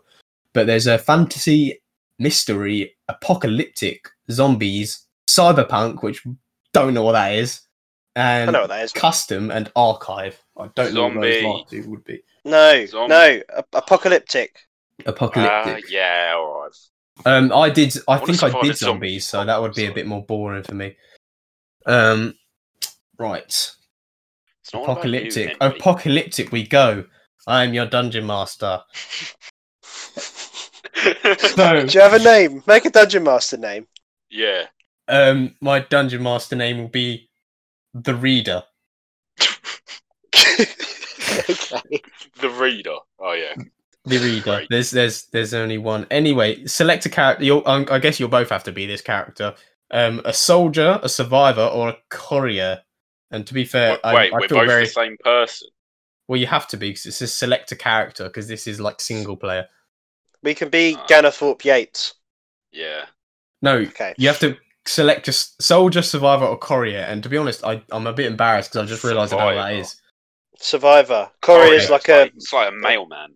But 0.54 0.66
there's 0.66 0.86
a 0.86 0.96
fantasy, 0.98 1.82
mystery, 2.18 2.96
apocalyptic, 3.08 4.08
zombies, 4.30 5.06
cyberpunk, 5.28 6.02
which 6.02 6.24
don't 6.72 6.94
know 6.94 7.02
what 7.02 7.12
that 7.12 7.34
is, 7.34 7.60
I 8.16 8.20
and 8.40 8.52
know 8.52 8.62
what 8.62 8.68
that 8.68 8.84
is. 8.84 8.92
custom 8.92 9.50
and 9.50 9.70
archive. 9.76 10.40
I 10.56 10.68
don't 10.76 10.94
know 10.94 11.08
what 11.08 11.20
those 11.20 11.42
last 11.44 11.70
two 11.70 11.90
would 11.90 12.04
be. 12.04 12.22
No, 12.44 12.86
Zombie. 12.86 13.08
no, 13.08 13.40
ap- 13.58 13.68
apocalyptic. 13.72 14.56
Uh, 15.04 15.10
Apocalyptic. 15.10 15.90
yeah, 15.90 16.34
alright. 16.36 16.72
Um, 17.26 17.52
I 17.52 17.68
did. 17.70 17.96
I 18.08 18.16
What 18.18 18.26
think 18.26 18.42
I 18.42 18.48
did 18.62 18.70
a 18.72 18.74
zombie? 18.74 19.18
zombies, 19.18 19.26
so 19.26 19.44
that 19.44 19.60
would 19.60 19.74
be 19.74 19.86
a 19.86 19.92
bit 19.92 20.06
more 20.06 20.24
boring 20.24 20.62
for 20.62 20.74
me. 20.74 20.96
Um, 21.86 22.34
right. 23.18 23.44
It's 23.44 23.76
not 24.72 24.80
all 24.82 24.86
you, 24.86 24.92
Apocalyptic. 24.92 25.56
Apocalyptic. 25.60 26.52
We 26.52 26.66
go. 26.66 27.04
I 27.46 27.64
am 27.64 27.74
your 27.74 27.86
dungeon 27.86 28.26
master. 28.26 28.80
So, 31.38 31.86
Do 31.86 31.92
you 31.92 32.00
have 32.00 32.14
a 32.14 32.18
name? 32.18 32.62
Make 32.66 32.84
a 32.84 32.90
dungeon 32.90 33.24
master 33.24 33.56
name. 33.56 33.86
yeah. 34.30 34.64
um, 35.08 35.54
my 35.60 35.80
dungeon 35.80 36.22
master 36.22 36.56
name 36.56 36.78
will 36.78 36.88
be 36.88 37.28
the 37.94 38.14
Reader. 38.14 38.62
okay. 40.40 42.00
The 42.40 42.50
reader. 42.50 42.96
Oh 43.18 43.32
yeah. 43.32 43.54
The 44.04 44.18
Reader. 44.18 44.50
Right. 44.50 44.66
There's, 44.70 44.90
there's, 44.90 45.24
there's 45.26 45.54
only 45.54 45.78
one. 45.78 46.06
Anyway, 46.10 46.64
select 46.66 47.06
a 47.06 47.08
character. 47.08 47.44
You'll, 47.44 47.62
um, 47.66 47.86
I 47.90 47.98
guess 47.98 48.20
you'll 48.20 48.28
both 48.28 48.50
have 48.50 48.64
to 48.64 48.72
be 48.72 48.86
this 48.86 49.00
character. 49.00 49.54
Um, 49.90 50.20
a 50.24 50.32
soldier, 50.32 50.98
a 51.02 51.08
survivor, 51.08 51.64
or 51.72 51.90
a 51.90 51.96
courier. 52.10 52.80
And 53.30 53.46
to 53.46 53.54
be 53.54 53.64
fair, 53.64 53.92
Wait, 53.92 54.00
I, 54.04 54.14
wait, 54.14 54.32
I 54.32 54.36
we're 54.38 54.48
feel 54.48 54.58
both 54.58 54.68
very 54.68 54.84
the 54.84 54.90
same 54.90 55.16
person. 55.24 55.68
well. 56.28 56.38
You 56.38 56.46
have 56.46 56.68
to 56.68 56.76
be 56.76 56.90
because 56.90 57.06
it 57.06 57.12
says 57.12 57.32
select 57.32 57.72
a 57.72 57.76
character 57.76 58.24
because 58.24 58.46
this 58.48 58.66
is 58.66 58.80
like 58.80 59.00
single 59.00 59.36
player. 59.36 59.66
We 60.44 60.54
can 60.54 60.68
be 60.68 60.96
Ah. 60.96 61.06
Ganathorpe 61.08 61.64
Yates. 61.64 62.14
Yeah. 62.70 63.06
No, 63.62 63.76
Okay. 63.78 64.14
you 64.18 64.28
have 64.28 64.38
to 64.40 64.56
select 64.86 65.24
just 65.24 65.60
soldier, 65.62 66.02
survivor, 66.02 66.44
or 66.44 66.58
courier. 66.58 67.00
And 67.00 67.22
to 67.22 67.28
be 67.28 67.36
honest, 67.38 67.64
I, 67.64 67.82
I'm 67.90 68.06
a 68.06 68.12
bit 68.12 68.26
embarrassed 68.26 68.70
because 68.72 68.86
I 68.86 68.88
just 68.88 69.02
realised 69.04 69.32
how 69.32 69.52
that 69.54 69.72
is. 69.72 70.00
Survivor. 70.58 71.30
Courier 71.40 71.72
Oh, 71.72 71.76
is 71.76 71.84
yeah, 71.84 71.90
like 71.90 72.08
a 72.08 72.22
It's 72.26 72.52
like 72.52 72.68
a 72.68 72.72
mailman. 72.72 73.34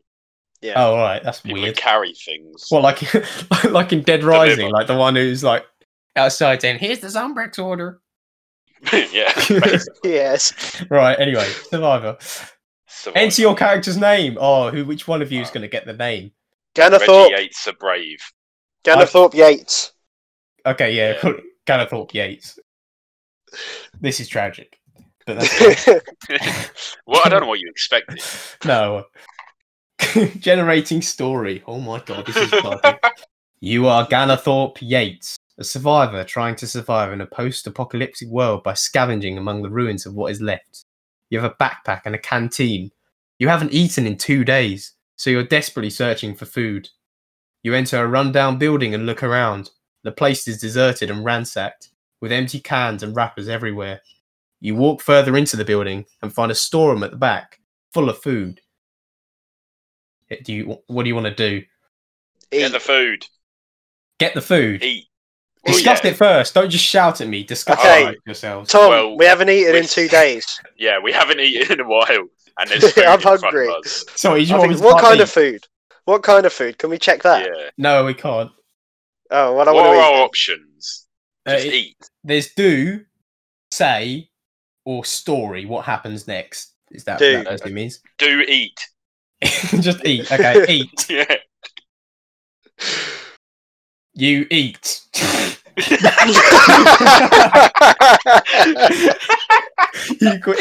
yeah. 0.61 0.75
Oh, 0.77 0.91
all 0.93 0.97
right, 0.99 1.23
that's 1.23 1.41
People 1.41 1.63
weird. 1.63 1.77
carry 1.77 2.13
things. 2.15 2.69
Well, 2.71 2.83
like, 2.83 3.03
like 3.65 3.93
in 3.93 4.03
Dead 4.03 4.23
Rising, 4.23 4.57
Deliver. 4.57 4.73
like 4.75 4.87
the 4.87 4.97
one 4.97 5.17
who's 5.17 5.43
like 5.43 5.65
outside 6.15 6.61
saying, 6.61 6.79
"Here's 6.79 7.01
the 7.01 7.09
Zombrex 7.09 7.59
order." 7.63 8.01
yeah. 8.93 9.33
Yes. 10.05 10.85
Right. 10.91 11.19
Anyway, 11.19 11.49
survivor. 11.71 12.17
Survivor. 12.87 13.19
Enter 13.19 13.43
your 13.43 13.55
character's 13.57 13.97
name. 13.97 14.37
Oh, 14.41 14.71
who? 14.71 14.85
Which 14.85 15.09
one 15.09 15.23
of 15.23 15.33
you 15.33 15.41
is 15.43 15.49
Ah. 15.49 15.53
going 15.55 15.63
to 15.63 15.69
get 15.69 15.87
the 15.87 15.93
name? 15.95 16.33
Reggie 16.79 17.35
Yates 17.35 17.67
are 17.69 17.73
brave. 17.75 18.21
Ganathorpe 18.85 19.35
Yates. 19.35 19.93
Okay, 20.65 20.95
yeah, 20.95 21.15
Yeah. 21.67 21.87
call 21.87 22.09
Yates. 22.13 22.59
This 24.01 24.21
is 24.21 24.29
tragic, 24.29 24.79
but 25.27 25.39
that's 25.39 25.87
well, 27.07 27.23
I 27.25 27.29
don't 27.29 27.43
know 27.43 27.47
what 27.47 27.61
you 27.61 27.69
expected. 27.71 28.23
no. 28.65 29.05
Generating 30.39 31.03
story. 31.03 31.63
Oh 31.67 31.81
my 31.81 32.01
god, 32.01 32.27
this 32.27 32.37
is 32.37 32.53
exciting. 32.53 32.99
You 33.61 33.89
are 33.89 34.07
Ganathorpe 34.07 34.79
Yates, 34.81 35.37
a 35.59 35.65
survivor 35.65 36.23
trying 36.23 36.55
to 36.57 36.67
survive 36.67 37.13
in 37.13 37.21
a 37.21 37.27
post 37.27 37.67
apocalyptic 37.67 38.29
world 38.29 38.63
by 38.63 38.75
scavenging 38.75 39.37
among 39.37 39.63
the 39.63 39.71
ruins 39.71 40.07
of 40.07 40.15
what 40.15 40.31
is 40.31 40.41
left. 40.41 40.85
You 41.31 41.41
have 41.41 41.51
a 41.51 41.63
backpack 41.63 42.03
and 42.05 42.15
a 42.15 42.19
canteen. 42.19 42.93
You 43.39 43.49
haven't 43.49 43.73
eaten 43.73 44.07
in 44.07 44.17
two 44.17 44.45
days, 44.45 44.93
so 45.19 45.29
you're 45.29 45.43
desperately 45.45 45.91
searching 45.91 46.35
for 46.35 46.47
food. 46.47 46.89
You 47.63 47.75
enter 47.75 48.03
a 48.03 48.09
rundown 48.09 48.57
building 48.57 48.95
and 48.95 49.05
look 49.05 49.23
around. 49.23 49.71
The 50.05 50.13
place 50.13 50.49
is 50.49 50.61
deserted 50.61 51.11
and 51.11 51.25
ransacked, 51.25 51.91
with 52.23 52.33
empty 52.33 52.61
cans 52.61 53.03
and 53.03 53.15
wrappers 53.15 53.49
everywhere. 53.49 54.01
You 54.61 54.75
walk 54.77 55.03
further 55.03 55.37
into 55.37 55.57
the 55.57 55.65
building 55.65 56.07
and 56.23 56.33
find 56.33 56.51
a 56.51 56.55
storeroom 56.55 57.03
at 57.03 57.11
the 57.11 57.17
back, 57.17 57.61
full 57.93 58.09
of 58.09 58.19
food. 58.23 58.61
Eh, 60.31 60.37
Do 60.45 60.53
you? 60.53 60.79
What 60.87 61.03
do 61.03 61.09
you 61.09 61.15
want 61.15 61.27
to 61.27 61.35
do? 61.35 61.65
Get 62.51 62.69
Eat. 62.69 62.73
the 62.73 62.81
food. 62.81 63.27
Get 64.19 64.35
the 64.35 64.41
food. 64.41 64.83
Eat. 64.83 65.05
Well, 65.65 65.75
Discuss 65.75 66.03
yeah. 66.05 66.11
it 66.13 66.17
first. 66.17 66.55
Don't 66.55 66.71
just 66.71 66.85
shout 66.85 67.21
at 67.21 67.29
me. 67.29 67.43
Discuss 67.45 67.79
Okay. 67.79 68.09
it 68.09 68.19
yourselves. 68.25 68.71
Tom, 68.71 68.89
Well, 68.91 69.17
we 69.17 69.27
haven't 69.27 69.51
eaten 69.51 69.75
in 69.77 69.85
two 69.87 70.09
days. 70.09 70.61
Yeah, 70.79 71.01
we 71.01 71.13
haven't 71.13 71.41
eaten 71.41 71.73
in 71.73 71.81
a 71.81 71.89
while, 71.89 72.07
and 72.59 72.69
there's 72.71 72.93
food 72.93 73.05
I'm 73.05 73.15
in 73.15 73.21
front 73.21 73.43
hungry. 73.43 73.69
of 73.69 73.75
us. 73.85 74.05
Sorry, 74.17 74.43
you 74.43 74.55
I 74.55 74.59
want 74.59 74.71
think- 74.73 74.85
what 74.85 75.03
kind 75.03 75.17
eat? 75.21 75.23
of 75.23 75.31
food? 75.31 75.67
What 76.05 76.23
kind 76.23 76.47
of 76.47 76.53
food? 76.53 76.79
Can 76.79 76.91
we 76.91 76.99
check 76.99 77.23
that? 77.23 77.45
Yeah. 77.47 77.71
No, 77.77 78.05
we 78.05 78.15
can't. 78.15 78.51
Oh, 79.31 79.55
well, 79.55 79.69
I 79.69 79.73
What 79.73 79.85
are 79.87 79.89
want 79.91 79.97
to 79.99 80.03
our 80.03 80.13
eat. 80.15 80.25
options? 80.25 81.07
Uh, 81.47 81.53
Just 81.53 81.67
it- 81.67 81.75
eat. 81.75 81.97
there's 82.25 82.55
do, 82.55 83.05
say, 83.71 84.31
or 84.87 85.05
story. 85.05 85.67
What 85.67 85.85
happens 85.85 86.27
next? 86.27 86.73
Is 86.91 87.05
that 87.05 87.19
Do. 87.19 87.43
that 87.45 87.61
what 87.61 87.67
it 87.67 87.73
means? 87.75 88.01
Do 88.17 88.41
eat. 88.49 88.81
just 89.81 90.05
eat. 90.07 90.33
Okay, 90.33 90.65
eat. 90.69 91.11
Yeah. 91.11 91.37
You 94.15 94.47
eat. 94.51 95.03
you, 100.21 100.41
quick, 100.43 100.59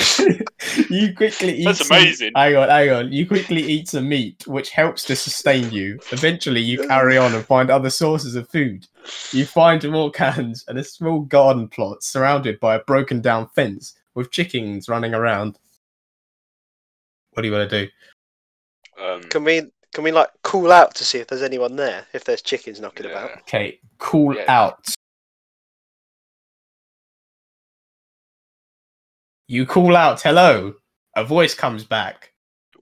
you 0.89 1.13
quickly 1.15 1.57
eat. 1.59 1.65
That's 1.65 1.87
some- 1.87 1.97
amazing. 1.97 2.31
hang 2.35 2.55
on, 2.55 2.69
hang 2.69 2.89
on. 2.91 3.11
You 3.11 3.27
quickly 3.27 3.61
eat 3.63 3.89
some 3.89 4.07
meat, 4.09 4.45
which 4.47 4.71
helps 4.71 5.03
to 5.05 5.15
sustain 5.15 5.71
you. 5.71 5.99
Eventually, 6.11 6.61
you 6.61 6.87
carry 6.87 7.17
on 7.17 7.33
and 7.33 7.45
find 7.45 7.69
other 7.69 7.89
sources 7.89 8.35
of 8.35 8.49
food. 8.49 8.87
You 9.31 9.45
find 9.45 9.83
more 9.89 10.11
cans 10.11 10.65
and 10.67 10.77
a 10.77 10.83
small 10.83 11.21
garden 11.21 11.67
plot 11.67 12.03
surrounded 12.03 12.59
by 12.59 12.75
a 12.75 12.83
broken 12.83 13.21
down 13.21 13.47
fence 13.49 13.93
with 14.15 14.31
chickens 14.31 14.89
running 14.89 15.13
around. 15.13 15.57
What 17.33 17.43
do 17.43 17.47
you 17.49 17.53
want 17.53 17.69
to 17.69 17.85
do? 17.85 17.91
Um, 19.03 19.21
can 19.23 19.43
we 19.43 19.61
can 19.93 20.03
we 20.03 20.11
like 20.11 20.29
call 20.43 20.71
out 20.71 20.95
to 20.95 21.05
see 21.05 21.19
if 21.19 21.27
there's 21.27 21.43
anyone 21.43 21.75
there? 21.75 22.05
If 22.13 22.23
there's 22.25 22.41
chickens 22.41 22.79
knocking 22.79 23.05
yeah. 23.05 23.11
about. 23.11 23.37
Okay, 23.41 23.79
call 23.99 24.35
Yeah. 24.35 24.45
out. 24.47 24.89
You 29.47 29.65
call 29.65 29.95
out, 29.95 30.21
hello. 30.21 30.73
A 31.15 31.23
voice 31.23 31.53
comes 31.53 31.83
back. 31.83 32.33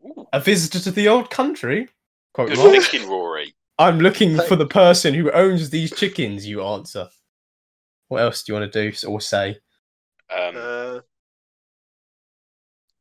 Ooh, 0.03 0.25
A 0.33 0.39
visitor 0.39 0.79
to 0.79 0.91
the 0.91 1.07
old 1.07 1.29
country? 1.29 1.87
Quote 2.33 2.49
good 2.49 2.57
mark. 2.57 2.71
thinking, 2.83 3.09
Rory. 3.09 3.53
I'm 3.77 3.99
looking 3.99 4.37
for 4.37 4.55
the 4.55 4.65
person 4.65 5.13
who 5.13 5.31
owns 5.31 5.69
these 5.69 5.93
chickens, 5.93 6.45
you 6.47 6.63
answer. 6.63 7.07
What 8.07 8.21
else 8.21 8.43
do 8.43 8.53
you 8.53 8.59
want 8.59 8.71
to 8.71 8.91
do 8.91 9.07
or 9.07 9.21
say? 9.21 9.57
Um, 10.35 10.53
Uh, 10.55 10.99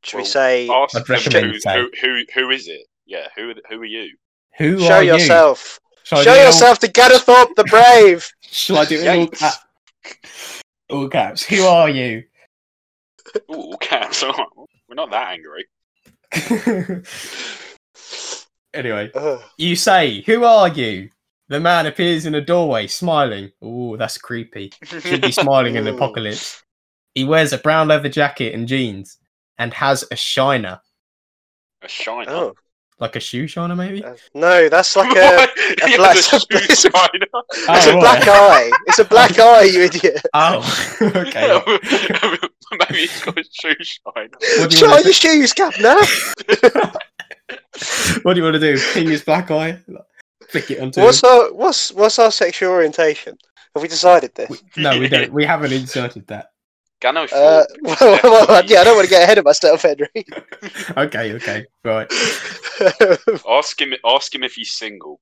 should 0.02 0.18
we 0.18 0.24
say 0.24 0.68
ask 0.68 0.94
I'd 0.96 1.06
them 1.06 1.16
recommend 1.16 1.46
who, 1.52 1.60
say- 1.60 1.74
who, 1.80 1.90
who, 2.00 2.22
who 2.34 2.50
is 2.50 2.68
it? 2.68 2.82
Yeah, 3.06 3.28
who, 3.36 3.52
who 3.68 3.80
are 3.80 3.84
you? 3.84 4.14
Who 4.58 4.78
show 4.80 4.94
are 4.94 5.02
yourself? 5.02 5.80
you? 5.82 6.00
Shall 6.04 6.18
I 6.18 6.22
Show 6.24 6.30
do 6.32 6.36
it 6.36 6.40
all- 6.40 6.46
yourself 6.46 6.78
to 6.80 6.88
Ganathorpe 6.88 7.54
the 7.56 7.64
Brave. 7.64 8.30
Shall 8.42 8.78
I 8.78 8.84
do 8.84 9.00
it 9.00 9.08
all, 9.08 9.26
Yikes. 9.26 9.38
cap- 9.38 10.64
all 10.90 11.08
caps? 11.08 11.42
Who 11.44 11.64
are 11.64 11.88
you? 11.88 12.24
Ooh, 13.52 13.74
cats. 13.80 14.22
We're 14.88 14.94
not 14.94 15.10
that 15.10 15.28
angry. 15.38 15.66
anyway, 18.74 19.10
Ugh. 19.14 19.40
you 19.56 19.76
say, 19.76 20.22
Who 20.22 20.44
are 20.44 20.68
you? 20.68 21.10
The 21.48 21.60
man 21.60 21.86
appears 21.86 22.24
in 22.26 22.34
a 22.34 22.40
doorway, 22.40 22.86
smiling. 22.86 23.52
Ooh, 23.62 23.96
that's 23.98 24.16
creepy. 24.18 24.72
Should 24.84 25.20
be 25.20 25.30
smiling 25.32 25.76
in 25.76 25.84
the 25.84 25.94
apocalypse. 25.94 26.62
He 27.14 27.24
wears 27.24 27.52
a 27.52 27.58
brown 27.58 27.88
leather 27.88 28.08
jacket 28.08 28.54
and 28.54 28.66
jeans 28.66 29.18
and 29.58 29.72
has 29.74 30.04
a 30.10 30.16
shiner. 30.16 30.80
A 31.82 31.88
shiner. 31.88 32.30
Oh 32.30 32.54
Like 32.98 33.14
a 33.16 33.20
shoe 33.20 33.46
shiner, 33.46 33.76
maybe? 33.76 34.02
uh, 34.02 34.16
no, 34.32 34.68
that's 34.70 34.96
like 34.96 35.14
a. 35.14 35.48
A 35.84 35.96
black- 35.96 36.16
the 36.16 36.22
shoe 36.22 36.46
it's 36.52 36.84
a- 36.86 36.90
shiner. 36.90 37.26
It's 37.52 37.86
a 37.86 37.92
Oh, 37.92 38.00
black 38.00 38.26
eye. 38.26 38.70
It's 38.86 38.98
a 38.98 39.04
black 39.04 39.38
eye, 39.38 39.64
you 39.64 39.82
idiot. 39.82 40.22
Oh, 40.32 40.96
okay. 41.02 41.60
Maybe 42.90 43.00
he's 43.02 43.20
got 43.22 43.38
a 43.38 43.44
shoe 43.50 43.74
shiner. 43.80 44.28
What 44.58 44.70
do 44.70 44.76
you 44.76 44.80
Shine 44.80 44.90
want 44.90 45.00
to 45.00 45.06
your 45.06 45.12
shoes, 45.14 45.52
Captain. 45.52 45.84
What 48.22 48.34
do 48.34 48.40
you 48.40 48.44
want 48.44 48.54
to 48.54 48.60
do? 48.60 48.80
Ping 48.92 49.08
his 49.08 49.22
black 49.22 49.50
eye? 49.50 49.78
Flick 50.48 50.70
it 50.70 50.80
onto 50.80 51.00
What's 51.00 51.22
our 51.24 51.52
what's 51.52 51.92
what's 51.92 52.18
our 52.18 52.30
sexual 52.30 52.70
orientation? 52.70 53.36
Have 53.74 53.82
we 53.82 53.88
decided 53.88 54.34
this? 54.34 54.48
him? 54.48 54.68
No, 54.76 54.98
we 54.98 55.08
don't. 55.08 55.32
We 55.32 55.44
haven't 55.44 55.72
inserted 55.72 56.26
that. 56.28 56.52
Gano 57.00 57.24
Uh, 57.24 57.64
well, 57.82 58.20
well, 58.22 58.64
yeah, 58.64 58.80
I 58.80 58.84
don't 58.84 58.96
want 58.96 59.06
to 59.06 59.10
get 59.10 59.24
ahead 59.24 59.38
of 59.38 59.44
myself, 59.44 59.82
Henry. 59.82 60.08
Okay, 60.96 61.34
okay, 61.34 61.66
right. 61.84 62.10
Ask 63.48 63.80
him. 63.80 63.92
Ask 64.04 64.34
him 64.34 64.44
if 64.44 64.54
he's 64.54 64.70
single. 64.70 65.20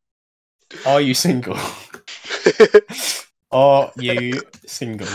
Are 0.87 1.01
you 1.01 1.15
single? 1.15 1.59
Are 3.51 3.91
you 3.99 4.41
single? 4.67 5.09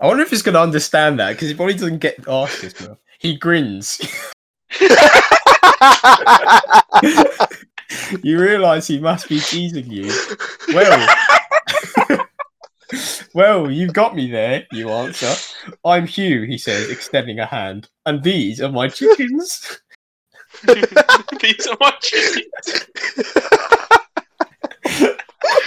I 0.00 0.06
wonder 0.06 0.22
if 0.22 0.30
he's 0.30 0.42
going 0.42 0.54
to 0.54 0.60
understand 0.60 1.18
that 1.20 1.32
because 1.32 1.48
he 1.48 1.54
probably 1.54 1.74
doesn't 1.74 1.98
get 1.98 2.26
asked 2.28 2.62
this. 2.62 2.72
Bro. 2.74 2.98
He 3.20 3.36
grins. 3.38 4.00
you 8.22 8.38
realise 8.38 8.86
he 8.86 8.98
must 8.98 9.30
be 9.30 9.40
teasing 9.40 9.90
you. 9.90 10.12
Well, 10.74 11.08
well, 13.34 13.70
you've 13.70 13.94
got 13.94 14.14
me 14.14 14.30
there. 14.30 14.66
You 14.72 14.90
answer. 14.90 15.32
I'm 15.86 16.06
Hugh. 16.06 16.42
He 16.42 16.58
says, 16.58 16.90
extending 16.90 17.38
a 17.38 17.46
hand. 17.46 17.88
And 18.04 18.22
these 18.22 18.60
are 18.60 18.70
my 18.70 18.88
chickens. 18.88 19.80
These 20.66 21.66
are 21.66 21.76
my 21.80 21.94
chickens. 22.02 22.86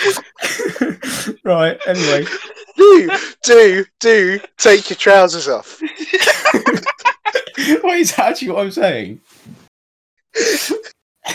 right. 1.43 1.79
Anyway, 1.87 2.25
do 2.77 3.09
do 3.43 3.85
do 3.99 4.39
take 4.57 4.89
your 4.89 4.97
trousers 4.97 5.47
off. 5.47 5.81
what 7.81 7.97
is 7.97 8.17
actually 8.17 8.49
what 8.49 8.65
I'm 8.65 8.71
saying? 8.71 9.21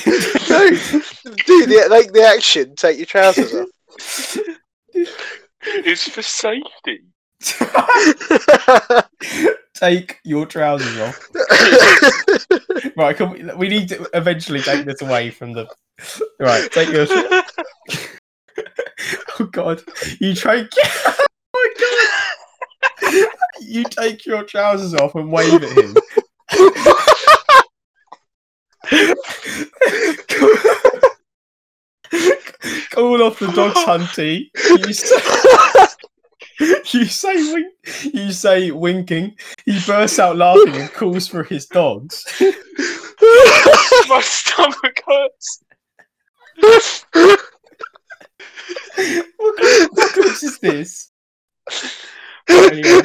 No, 0.06 0.70
do 0.70 1.66
the 1.66 1.86
like 1.90 2.12
the 2.12 2.22
action. 2.22 2.74
Take 2.76 2.98
your 2.98 3.06
trousers 3.06 3.54
off. 3.54 3.68
It's 5.64 6.08
for 6.08 6.22
safety. 6.22 7.02
take 9.74 10.18
your 10.24 10.46
trousers 10.46 10.98
off. 10.98 11.28
Right, 12.96 13.16
can 13.16 13.30
we, 13.30 13.42
we 13.54 13.68
need 13.68 13.88
to 13.88 14.08
eventually 14.14 14.60
take 14.60 14.84
this 14.84 15.02
away 15.02 15.30
from 15.30 15.52
the. 15.52 15.66
Right, 16.38 16.70
take 16.70 16.90
your. 16.90 17.06
Oh 19.40 19.44
God, 19.46 19.82
you 20.20 20.34
take. 20.34 20.68
oh 20.84 21.26
my 21.54 21.68
God, 23.02 23.28
you 23.60 23.84
take 23.84 24.26
your 24.26 24.44
trousers 24.44 24.94
off 24.94 25.14
and 25.14 25.30
wave 25.30 25.62
at 25.62 25.70
him. 25.70 25.94
Call 32.90 33.22
off 33.22 33.38
the 33.38 33.50
dogs, 33.54 33.78
Hunty. 33.86 34.50
You 34.86 34.92
say, 34.92 35.16
you 36.98 37.04
say, 37.06 37.52
wink, 37.52 37.74
you 38.12 38.32
say, 38.32 38.70
winking. 38.70 39.34
He 39.64 39.80
bursts 39.86 40.18
out 40.18 40.36
laughing 40.36 40.76
and 40.76 40.92
calls 40.92 41.26
for 41.26 41.42
his 41.42 41.66
dogs. 41.66 42.24
my 44.08 44.20
stomach 44.22 45.02
hurts. 45.06 45.64
What 49.36 49.56
kind 49.56 49.84
of 49.84 49.90
apocalypse 49.92 50.42
is 50.42 50.58
this? 50.58 51.10
Anyway, 52.48 53.02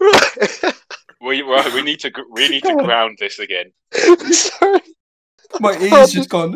right. 0.00 0.74
We 1.20 1.42
right, 1.42 1.72
we 1.72 1.82
need 1.82 2.00
to 2.00 2.12
we 2.30 2.48
need 2.48 2.62
to 2.64 2.74
ground 2.74 3.16
this 3.18 3.38
again. 3.38 3.72
Sorry. 4.30 4.80
my 5.60 5.76
ears 5.78 6.12
just 6.12 6.28
gone. 6.28 6.52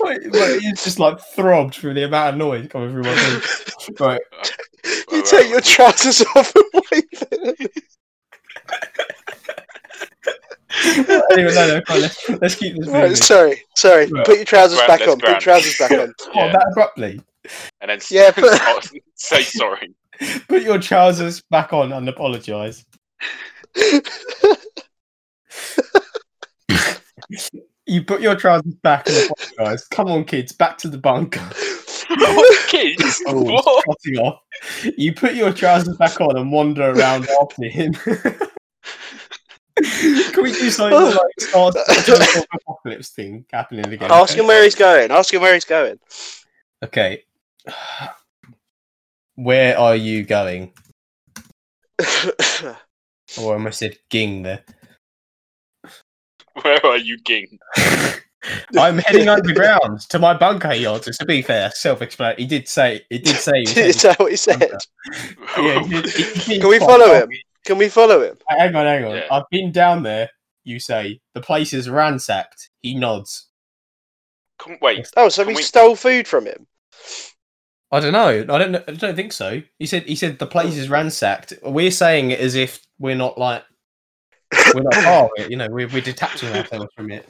My, 0.00 0.18
my 0.32 0.60
ears 0.62 0.84
just 0.84 0.98
like 0.98 1.20
throbbed 1.20 1.74
through 1.74 1.94
the 1.94 2.04
amount 2.04 2.34
of 2.34 2.38
noise 2.38 2.68
coming 2.68 2.90
through 2.90 3.02
my 3.02 3.14
face. 3.16 3.90
Right, 4.00 4.20
you 5.12 5.22
take 5.24 5.50
your 5.50 5.60
trousers 5.60 6.22
off 6.36 6.54
and 6.54 6.82
wave 6.92 7.22
at 7.22 7.30
them. 7.30 7.54
Anyway, 11.32 11.54
no, 11.54 11.66
no, 11.68 11.80
come 11.82 11.96
on, 11.96 12.02
let's, 12.02 12.28
let's 12.28 12.54
keep 12.54 12.76
this 12.76 12.86
moving. 12.86 13.00
Right, 13.02 13.16
sorry, 13.16 13.62
sorry. 13.76 14.06
Right. 14.06 14.24
Put 14.26 14.36
your 14.36 14.44
trousers 14.44 14.78
Ground- 14.78 14.88
back 14.88 15.00
let's 15.00 15.12
on. 15.12 15.18
Put 15.20 15.28
your 15.30 15.40
trousers 15.40 15.78
back 15.78 15.90
on. 15.92 16.14
Oh, 16.34 16.48
that 16.52 16.66
abruptly. 16.72 17.20
And 17.80 17.90
then 17.90 17.96
s- 17.98 18.10
Yeah, 18.10 18.30
but- 18.36 18.44
oh, 18.62 18.80
say 19.14 19.42
sorry. 19.42 19.94
Put 20.48 20.62
your 20.62 20.78
trousers 20.78 21.42
back 21.50 21.72
on 21.72 21.92
and 21.92 22.08
apologise. 22.08 22.84
You 27.86 28.04
put 28.04 28.20
your 28.20 28.36
trousers 28.36 28.74
back 28.82 29.08
and 29.08 29.30
apologise. 29.56 29.86
Come 29.88 30.08
on, 30.08 30.24
kids, 30.24 30.52
back 30.52 30.76
to 30.78 30.88
the 30.88 30.98
bunker. 30.98 31.40
Kids, 32.68 33.22
Oh, 33.26 33.42
what? 33.42 33.66
off. 34.18 34.40
You 34.96 35.14
put 35.14 35.34
your 35.34 35.52
trousers 35.52 35.96
back 35.96 36.20
on 36.20 36.36
and 36.36 36.52
wander 36.52 36.90
around 36.90 37.28
after 37.40 37.64
him. 37.66 37.94
Can 40.32 40.42
we 40.42 40.52
do 40.52 40.70
something 40.70 40.98
oh 40.98 41.08
like 41.10 41.48
start 41.48 41.74
the 41.74 42.46
apocalypse 42.52 43.10
thing 43.10 43.44
happening 43.52 43.86
again? 43.86 44.10
Ask 44.10 44.36
him 44.36 44.46
where 44.46 44.64
he's 44.64 44.74
going. 44.74 45.10
Ask 45.10 45.32
him 45.32 45.40
where 45.40 45.54
he's 45.54 45.64
going. 45.64 45.98
Okay. 46.84 47.24
Where 49.34 49.78
are 49.78 49.96
you 49.96 50.24
going? 50.24 50.72
Or 53.36 53.44
oh, 53.44 53.50
I 53.50 53.52
almost 53.54 53.80
said 53.80 53.98
ging 54.08 54.42
there. 54.42 54.64
Where 56.62 56.84
are 56.86 56.96
you, 56.96 57.18
Ging? 57.18 57.58
I'm 58.78 58.98
heading 58.98 59.28
underground 59.28 60.00
to 60.08 60.18
my 60.18 60.32
bunker, 60.32 60.70
he 60.72 60.86
answers. 60.86 61.18
To 61.18 61.26
be 61.26 61.42
fair, 61.42 61.70
self-explanatory. 61.70 62.42
He 62.42 62.48
did 62.48 62.68
say. 62.68 63.04
He 63.10 63.18
did 63.18 63.36
say. 63.36 63.64
he 63.64 63.82
was 63.82 63.96
Is 63.96 64.02
that 64.02 64.18
what 64.18 64.30
he 64.30 64.36
said? 64.36 64.70
Yeah, 65.58 65.82
he 65.82 65.88
did- 65.88 66.06
he- 66.06 66.54
he 66.54 66.60
Can 66.60 66.68
we 66.68 66.78
follow 66.78 67.04
told 67.04 67.22
him? 67.24 67.38
Me. 67.64 67.66
Can 67.66 67.78
we 67.78 67.88
follow 67.88 68.22
him? 68.22 68.36
Hang 68.48 68.74
on, 68.74 68.86
hang 68.86 69.04
on. 69.04 69.14
Yeah. 69.16 69.26
I've 69.30 69.48
been 69.50 69.72
down 69.72 70.02
there. 70.02 70.30
You 70.64 70.78
say 70.80 71.20
the 71.34 71.40
place 71.40 71.72
is 71.72 71.88
ransacked. 71.88 72.68
He 72.82 72.94
nods. 72.94 73.48
Come, 74.58 74.76
wait, 74.82 75.08
Oh, 75.16 75.28
so 75.28 75.42
Can 75.44 75.48
we, 75.54 75.56
we- 75.56 75.62
stole 75.62 75.96
food 75.96 76.26
from 76.28 76.46
him. 76.46 76.66
I 77.90 78.00
don't 78.00 78.12
know. 78.12 78.28
I 78.54 78.58
don't. 78.58 78.76
I 78.76 78.92
don't 78.92 79.16
think 79.16 79.32
so. 79.32 79.62
He 79.78 79.86
said. 79.86 80.02
He 80.02 80.14
said 80.14 80.38
the 80.38 80.46
place 80.46 80.76
is 80.76 80.90
ransacked. 80.90 81.54
We're 81.62 81.90
saying 81.90 82.32
it 82.32 82.40
as 82.40 82.54
if 82.54 82.80
we're 82.98 83.14
not 83.16 83.38
like 83.38 83.64
we're 84.74 84.82
not 84.82 84.92
part 84.92 85.30
of 85.38 85.44
it. 85.44 85.50
You 85.50 85.56
know, 85.56 85.68
we're 85.70 85.88
we're 85.88 86.02
detaching 86.02 86.50
ourselves 86.50 86.88
from 86.94 87.10
it. 87.10 87.24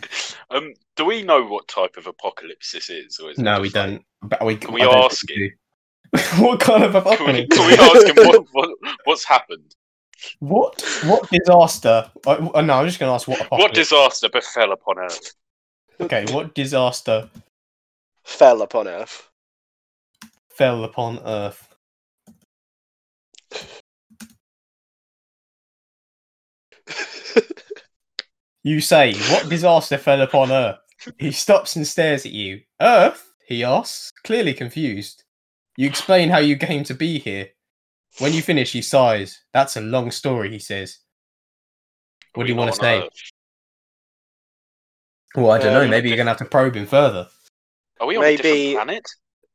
um, 0.51 0.73
do 0.97 1.05
we 1.05 1.23
know 1.23 1.45
what 1.47 1.69
type 1.69 1.97
of 1.97 2.09
apocalypse 2.09 2.73
this 2.73 2.91
is? 2.91 3.21
Or 3.21 3.31
is 3.31 3.39
No, 3.39 3.61
we 3.61 3.69
don't. 3.69 4.03
But 4.23 4.45
we, 4.45 4.57
Can 4.57 4.75
we 4.75 4.83
ask 4.83 5.25
think 5.29 5.39
we 5.39 5.49
do. 6.39 6.43
what 6.45 6.59
kind 6.59 6.83
of 6.83 6.93
Can 6.93 7.05
we, 7.05 7.13
apocalypse? 7.13 7.57
can 7.57 7.67
we 7.69 7.75
ask 7.75 8.07
him 8.09 8.27
what, 8.27 8.45
what 8.53 8.71
what's 9.05 9.25
happened? 9.25 9.77
What 10.41 10.81
what 11.05 11.29
disaster? 11.31 12.11
I, 12.27 12.37
oh, 12.55 12.61
no, 12.61 12.75
I'm 12.75 12.87
just 12.87 12.99
going 12.99 13.09
to 13.11 13.15
ask 13.15 13.29
what 13.29 13.51
What 13.51 13.75
disaster 13.75 14.29
befell 14.29 14.73
upon 14.73 14.99
Earth? 14.99 15.35
okay, 16.01 16.25
what 16.33 16.55
disaster 16.55 17.29
Fell 18.25 18.63
upon 18.63 18.87
Earth. 18.89 19.31
fell 20.51 20.85
upon 20.85 21.19
Earth? 21.25 21.69
You 28.63 28.81
say, 28.81 29.15
what 29.31 29.49
disaster 29.49 29.97
fell 29.99 30.21
upon 30.21 30.51
Earth? 30.51 30.79
He 31.19 31.31
stops 31.33 31.77
and 31.77 31.87
stares 31.87 32.27
at 32.27 32.33
you. 32.33 32.61
Earth? 32.81 33.33
He 33.47 33.65
asks, 33.65 34.13
clearly 34.25 34.53
confused. 34.53 35.25
You 35.77 35.87
explain 35.89 36.29
how 36.29 36.39
you 36.39 36.57
came 36.57 36.85
to 36.85 36.95
be 36.95 37.19
here. 37.19 37.49
When 38.19 38.33
you 38.33 38.43
finish, 38.43 38.73
he 38.73 38.83
sighs. 38.83 39.43
That's 39.53 39.77
a 39.77 39.81
long 39.81 40.11
story, 40.11 40.51
he 40.51 40.59
says. 40.59 40.99
What 42.35 42.45
do 42.45 42.53
you 42.53 42.57
want 42.57 42.73
to 42.73 42.81
say? 42.81 43.03
Earth? 43.03 43.09
Well, 45.37 45.51
I 45.51 45.59
don't 45.59 45.73
know. 45.73 45.85
Um, 45.85 45.91
Maybe 45.91 46.09
you're 46.09 46.17
going 46.17 46.27
to 46.27 46.31
have 46.31 46.39
to 46.39 46.45
probe 46.45 46.75
him 46.75 46.87
further. 46.87 47.29
Are 48.01 48.07
we 48.07 48.17
on 48.17 48.25
a 48.25 48.37
different 48.37 48.75
planet? 48.75 49.05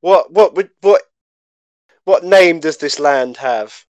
what 0.04 0.34
what 0.34 0.54
would 0.56 0.70
what 0.82 1.02
what 2.04 2.26
name 2.26 2.60
does 2.60 2.78
this 2.78 3.00
land 3.00 3.38
have? 3.38 3.86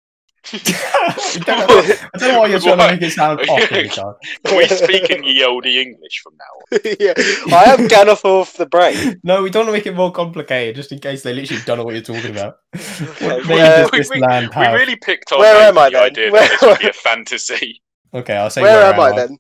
I 0.54 1.40
don't 1.46 1.48
know, 1.48 1.96
I 2.14 2.18
don't 2.18 2.32
know 2.34 2.40
why 2.40 2.48
you're 2.48 2.60
trying 2.60 2.78
to 2.78 2.92
make 2.94 3.02
it 3.02 3.12
sound 3.12 3.40
off 3.42 3.60
every. 3.62 3.90
Can 3.90 4.58
we 4.58 4.68
speak 4.68 5.10
in 5.10 5.24
ye 5.24 5.44
olde 5.46 5.66
English 5.68 6.22
from 6.24 6.34
now 6.38 6.78
on? 6.78 6.96
yeah, 7.00 7.14
I 7.56 7.66
am 7.74 7.88
Gandalf 7.88 8.58
the 8.58 8.66
Brain. 8.66 9.20
No, 9.24 9.44
we 9.44 9.50
don't 9.50 9.62
want 9.62 9.70
to 9.70 9.74
make 9.74 9.86
it 9.86 9.96
more 9.96 10.12
complicated, 10.12 10.76
just 10.76 10.92
in 10.92 11.00
case 11.00 11.22
they 11.24 11.34
literally 11.34 11.62
don't 11.66 11.78
know 11.78 11.84
what 11.84 11.94
you're 11.94 12.04
talking 12.04 12.32
about. 12.32 12.56
Okay, 12.76 13.38
name 13.48 13.58
does 13.58 13.92
this 13.92 14.10
we- 14.10 14.20
land 14.20 14.50
We 14.58 14.66
really 14.68 14.96
picked 14.96 15.32
our 15.32 15.40
Where 15.40 15.68
am 15.68 15.78
I 15.78 15.86
with 15.86 15.94
the 15.94 16.00
then? 16.00 16.04
idea 16.12 16.32
Where- 16.32 16.42
that 16.42 16.50
this 16.60 16.62
would 16.62 16.80
be 16.80 16.88
a 16.90 16.94
fantasy. 16.94 17.82
Okay, 18.14 18.36
I'll 18.36 18.50
say 18.50 18.62
Where, 18.62 18.78
where, 18.78 18.94
am 18.94 19.00
I 19.00 19.16
then? 19.16 19.38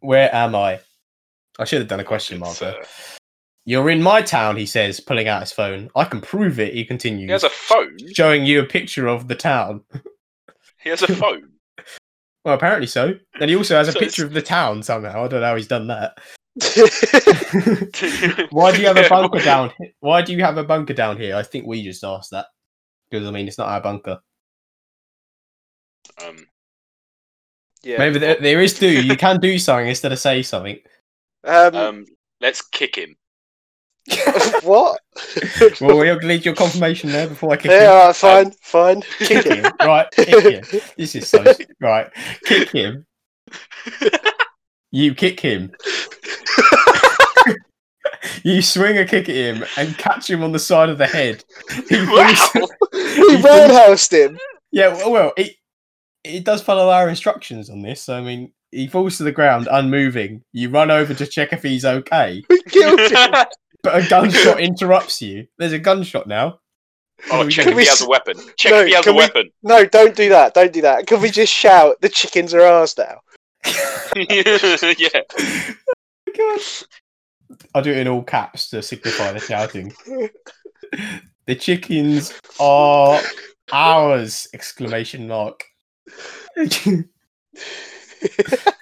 Where 0.00 0.34
am 0.34 0.54
I? 0.54 0.80
I 1.58 1.64
should 1.64 1.78
have 1.80 1.88
done 1.88 2.00
a 2.00 2.04
question 2.04 2.38
mark 2.38 2.52
It's, 2.52 2.62
uh, 2.62 2.72
there. 2.72 2.84
You're 3.70 3.90
in 3.90 4.02
my 4.02 4.20
town, 4.20 4.56
he 4.56 4.66
says, 4.66 4.98
pulling 4.98 5.28
out 5.28 5.42
his 5.42 5.52
phone. 5.52 5.90
I 5.94 6.02
can 6.02 6.20
prove 6.20 6.58
it, 6.58 6.74
he 6.74 6.84
continues, 6.84 7.28
he 7.28 7.30
has 7.30 7.44
a 7.44 7.50
phone. 7.50 7.96
showing 8.12 8.44
you 8.44 8.58
a 8.60 8.64
picture 8.66 9.06
of 9.06 9.28
the 9.28 9.36
town. 9.36 9.82
He 10.82 10.90
has 10.90 11.02
a 11.02 11.14
phone. 11.14 11.50
Well, 12.44 12.54
apparently 12.56 12.88
so. 12.88 13.14
And 13.40 13.48
he 13.48 13.54
also 13.54 13.76
has 13.76 13.86
a 13.86 13.92
So 13.92 14.00
picture 14.00 14.22
it's- 14.22 14.30
of 14.30 14.34
the 14.34 14.42
town 14.42 14.82
somehow. 14.82 15.24
I 15.24 15.28
don't 15.28 15.40
know 15.40 15.46
how 15.46 15.54
he's 15.54 15.68
done 15.68 15.86
that. 15.86 16.18
Why 18.50 18.72
do 18.72 18.80
you 18.80 18.88
have 18.88 18.96
a 18.96 19.08
bunker 19.08 19.38
down? 19.38 19.70
he- 19.78 19.92
Why 20.00 20.22
do 20.22 20.32
you 20.32 20.42
have 20.42 20.58
a 20.58 20.64
bunker 20.64 20.94
down 20.94 21.16
here? 21.16 21.36
I 21.36 21.44
think 21.44 21.64
we 21.64 21.84
just 21.84 22.02
asked 22.02 22.32
that 22.32 22.46
because 23.08 23.24
I 23.28 23.30
mean 23.30 23.46
it's 23.46 23.56
not 23.58 23.68
our 23.68 23.80
bunker. 23.80 24.18
Um, 26.26 26.44
yeah. 27.84 27.98
Maybe 27.98 28.18
there, 28.18 28.36
there 28.40 28.60
is 28.60 28.76
do. 28.76 28.88
You 28.90 29.16
can 29.16 29.38
do 29.38 29.60
something 29.60 29.86
instead 29.86 30.10
of 30.10 30.18
say 30.18 30.42
something. 30.42 30.78
Um, 31.44 31.74
um, 31.76 32.04
let's 32.40 32.62
kick 32.62 32.96
him. 32.96 33.14
what? 34.62 35.00
Well, 35.80 35.98
we'll 35.98 36.18
need 36.20 36.44
your 36.44 36.54
confirmation 36.54 37.10
there 37.10 37.28
before 37.28 37.52
I 37.52 37.56
kick 37.56 37.70
yeah, 37.70 37.84
him. 37.84 37.90
alright, 37.90 38.16
fine, 38.16 38.46
um, 38.46 38.52
fine. 38.62 39.02
Kick 39.18 39.44
him, 39.46 39.64
right? 39.80 40.10
Kick 40.12 40.28
him. 40.28 40.80
This 40.96 41.14
is 41.14 41.28
so 41.28 41.44
right. 41.80 42.10
Kick 42.44 42.70
him. 42.70 43.06
You 44.90 45.14
kick 45.14 45.40
him. 45.40 45.72
You 48.42 48.62
swing 48.62 48.96
a 48.98 49.04
kick 49.04 49.28
at 49.28 49.34
him 49.34 49.64
and 49.76 49.96
catch 49.98 50.28
him 50.30 50.42
on 50.42 50.52
the 50.52 50.58
side 50.58 50.88
of 50.88 50.98
the 50.98 51.06
head. 51.06 51.44
He 51.88 51.96
Wow. 52.06 52.34
He 52.92 53.36
falls- 53.42 53.42
roundhoused 53.44 54.12
him. 54.12 54.38
Yeah, 54.72 54.88
well, 54.94 55.10
well, 55.10 55.32
it 55.36 55.56
it 56.24 56.44
does 56.44 56.62
follow 56.62 56.90
our 56.90 57.08
instructions 57.08 57.70
on 57.70 57.82
this. 57.82 58.02
So 58.02 58.16
I 58.16 58.20
mean, 58.20 58.52
he 58.70 58.86
falls 58.86 59.16
to 59.18 59.24
the 59.24 59.32
ground, 59.32 59.68
unmoving. 59.70 60.42
You 60.52 60.70
run 60.70 60.90
over 60.90 61.12
to 61.14 61.26
check 61.26 61.52
if 61.52 61.62
he's 61.62 61.84
okay, 61.84 62.42
We 62.48 62.62
killed 62.64 63.00
him. 63.00 63.34
But 63.82 64.04
a 64.04 64.08
gunshot 64.08 64.60
interrupts 64.60 65.20
you. 65.22 65.46
There's 65.58 65.72
a 65.72 65.78
gunshot 65.78 66.26
now. 66.26 66.60
oh, 67.30 67.48
check 67.48 67.64
Can 67.64 67.72
if 67.72 67.76
we 67.76 67.82
he 67.82 67.88
has 67.88 68.00
s- 68.00 68.06
a 68.06 68.08
weapon. 68.08 68.36
Check 68.56 68.72
No, 68.72 68.80
if 68.80 68.86
he 68.88 68.94
has 68.94 69.00
a 69.02 69.04
can 69.04 69.14
we- 69.14 69.18
weapon. 69.18 69.50
No, 69.62 69.84
don't 69.84 70.16
do 70.16 70.28
that. 70.30 70.54
Don't 70.54 70.72
do 70.72 70.80
that. 70.82 71.06
Can 71.06 71.20
we 71.20 71.30
just 71.30 71.52
shout, 71.52 72.00
the 72.00 72.08
chickens 72.08 72.54
are 72.54 72.62
ours 72.62 72.96
now? 72.96 73.20
yeah. 74.16 75.20
God. 76.36 76.60
I'll 77.74 77.82
do 77.82 77.90
it 77.90 77.98
in 77.98 78.08
all 78.08 78.22
caps 78.22 78.70
to 78.70 78.80
signify 78.82 79.32
the 79.32 79.40
shouting. 79.40 79.92
The 81.46 81.54
chickens 81.56 82.32
are 82.58 83.20
ours! 83.72 84.48
Exclamation 84.54 85.26
mark. 85.28 85.64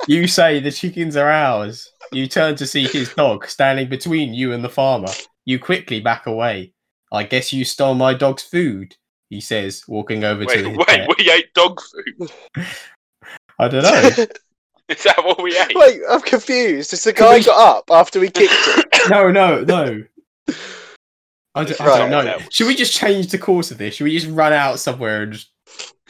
you 0.09 0.27
say 0.27 0.61
the 0.61 0.71
chickens 0.71 1.17
are 1.17 1.31
ours. 1.31 1.93
You 2.13 2.27
turn 2.27 2.57
to 2.57 2.67
see 2.67 2.85
his 2.85 3.13
dog 3.15 3.47
standing 3.47 3.89
between 3.89 4.35
you 4.35 4.53
and 4.53 4.65
the 4.65 4.69
farmer. 4.69 5.13
You 5.45 5.59
quickly 5.59 6.01
back 6.01 6.27
away. 6.27 6.73
I 7.13 7.23
guess 7.25 7.53
you 7.53 7.65
stole 7.65 7.95
my 7.95 8.15
dog's 8.15 8.43
food, 8.43 8.97
he 9.31 9.41
says, 9.41 9.85
walking 9.89 10.25
over 10.25 10.45
Wait, 10.45 10.63
to 10.63 10.69
his 10.69 10.79
wait, 10.79 10.87
pet. 10.87 11.09
we 11.19 11.31
ate 11.31 11.53
dog 11.55 11.81
food. 11.81 12.31
I 13.59 13.69
don't 13.69 13.83
know. 13.83 14.27
Is 14.89 15.03
that 15.03 15.23
what 15.23 15.43
we 15.43 15.59
ate? 15.59 15.73
Wait, 15.75 16.01
I'm 16.09 16.23
confused. 16.23 16.93
Has 16.93 17.05
the 17.05 17.13
guy 17.13 17.41
got 17.43 17.79
up 17.79 17.85
after 17.91 18.21
we 18.21 18.31
kicked 18.31 18.53
him? 18.53 18.85
No, 19.11 19.31
no, 19.31 19.63
no. 19.63 20.05
I 21.55 21.65
don't, 21.65 21.81
I 21.81 22.09
don't 22.11 22.11
know. 22.11 22.39
Should 22.51 22.67
we 22.67 22.75
just 22.75 22.93
change 22.93 23.29
the 23.29 23.39
course 23.39 23.71
of 23.71 23.79
this? 23.79 23.95
Should 23.95 24.05
we 24.05 24.19
just 24.19 24.31
run 24.31 24.53
out 24.53 24.81
somewhere 24.81 25.23
and 25.23 25.33
just 25.33 25.51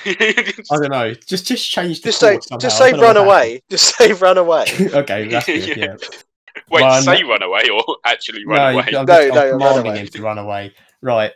I 0.07 0.63
don't 0.71 0.91
know. 0.91 1.15
Just 1.27 1.47
just 1.47 1.69
change 1.71 2.01
the 2.03 2.09
Just 2.09 2.21
say, 2.21 2.39
somehow. 2.41 2.59
just 2.61 2.79
say 2.79 2.93
run 2.93 3.01
what 3.03 3.17
away. 3.17 3.63
Just 3.71 3.97
say 3.97 4.13
run 4.13 4.39
away. 4.39 4.65
okay, 4.95 5.29
that's 5.29 5.47
good. 5.47 5.67
Yeah. 5.67 5.75
Yeah. 6.01 6.63
Wait, 6.71 6.81
Run- 6.83 7.03
say 7.03 7.23
run 7.23 7.43
away 7.43 7.63
or 7.73 7.83
actually 8.05 8.45
run 8.45 8.57
no, 8.57 8.79
away? 8.79 8.85
I'm, 8.89 9.07
No, 9.07 9.07
just, 9.07 9.35
no, 9.35 9.41
I'm 9.43 9.59
run 9.59 9.59
commanding 9.59 9.87
away. 9.93 9.99
him 10.01 10.07
to 10.09 10.23
run 10.23 10.39
away. 10.39 10.75
Right. 11.01 11.33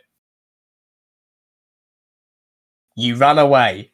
You 2.95 3.15
run 3.15 3.39
away. 3.39 3.91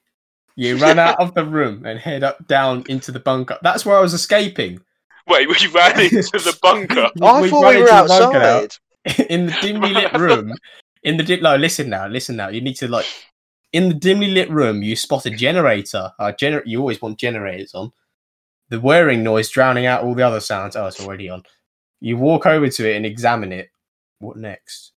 You 0.55 0.77
run 0.77 0.99
out 1.07 1.19
of 1.19 1.33
the 1.35 1.45
room 1.45 1.85
and 1.85 1.99
head 1.99 2.23
up 2.23 2.47
down 2.47 2.83
into 2.89 3.11
the 3.11 3.19
bunker. 3.19 3.57
That's 3.61 3.85
where 3.85 3.97
I 3.97 4.01
was 4.01 4.13
escaping. 4.13 4.81
Wait, 5.27 5.47
we 5.47 5.67
ran 5.67 5.99
into 5.99 6.21
the 6.39 6.57
bunker. 6.61 7.09
I 7.21 7.41
We 7.41 7.49
thought 7.49 7.69
we 7.69 7.81
were 7.81 7.87
into 7.87 8.01
the 8.01 8.07
bunker 8.07 8.39
now. 8.39 8.57
outside. 8.63 9.25
in 9.29 9.45
the 9.45 9.57
dimly 9.61 9.93
lit 9.93 10.13
room. 10.13 10.53
In 11.03 11.15
the 11.17 11.23
dim, 11.23 11.41
no, 11.41 11.55
listen 11.55 11.89
now, 11.89 12.07
listen 12.07 12.35
now. 12.35 12.49
You 12.49 12.59
need 12.61 12.75
to 12.77 12.87
like 12.87 13.05
in 13.73 13.87
the 13.89 13.93
dimly 13.93 14.27
lit 14.27 14.49
room. 14.49 14.81
You 14.83 14.95
spot 14.95 15.25
a 15.25 15.29
generator. 15.29 16.11
Uh, 16.19 16.31
gener- 16.39 16.63
You 16.65 16.79
always 16.79 17.01
want 17.01 17.19
generators 17.19 17.73
on. 17.73 17.91
The 18.69 18.79
whirring 18.79 19.23
noise 19.23 19.49
drowning 19.49 19.85
out 19.85 20.03
all 20.03 20.13
the 20.15 20.25
other 20.25 20.39
sounds. 20.39 20.75
Oh, 20.75 20.85
it's 20.87 20.99
already 21.03 21.29
on. 21.29 21.43
You 22.01 22.17
walk 22.17 22.45
over 22.45 22.69
to 22.69 22.89
it 22.89 22.95
and 22.95 23.05
examine 23.05 23.51
it. 23.51 23.69
What 24.19 24.37
next? 24.37 24.91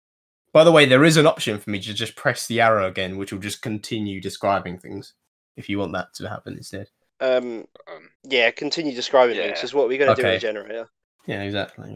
By 0.52 0.64
the 0.64 0.72
way, 0.72 0.84
there 0.84 1.04
is 1.04 1.16
an 1.16 1.26
option 1.26 1.58
for 1.58 1.70
me 1.70 1.80
to 1.80 1.94
just 1.94 2.14
press 2.14 2.46
the 2.46 2.60
arrow 2.60 2.86
again, 2.86 3.16
which 3.16 3.32
will 3.32 3.38
just 3.40 3.62
continue 3.62 4.20
describing 4.20 4.78
things. 4.78 5.14
If 5.56 5.68
you 5.68 5.78
want 5.78 5.92
that 5.92 6.12
to 6.14 6.28
happen 6.28 6.54
instead. 6.54 6.88
Um, 7.20 7.66
Um, 7.88 8.10
yeah, 8.24 8.50
continue 8.50 8.94
describing 8.94 9.36
Yeah. 9.36 9.44
things. 9.46 9.60
This 9.60 9.70
is 9.70 9.74
what 9.74 9.88
we're 9.88 9.98
going 9.98 10.14
to 10.14 10.20
do 10.20 10.26
with 10.26 10.36
Okay. 10.36 10.38
generator. 10.38 10.88
Yeah, 11.26 11.42
exactly. 11.42 11.94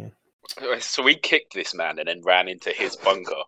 Yeah. 0.61 0.79
so 0.79 1.03
we 1.03 1.17
kicked 1.17 1.53
this 1.55 1.75
man 1.75 1.99
and 1.99 2.07
then 2.09 2.23
ran 2.23 2.49
into 2.49 2.71
his 2.71 2.97
bunker. 2.97 3.43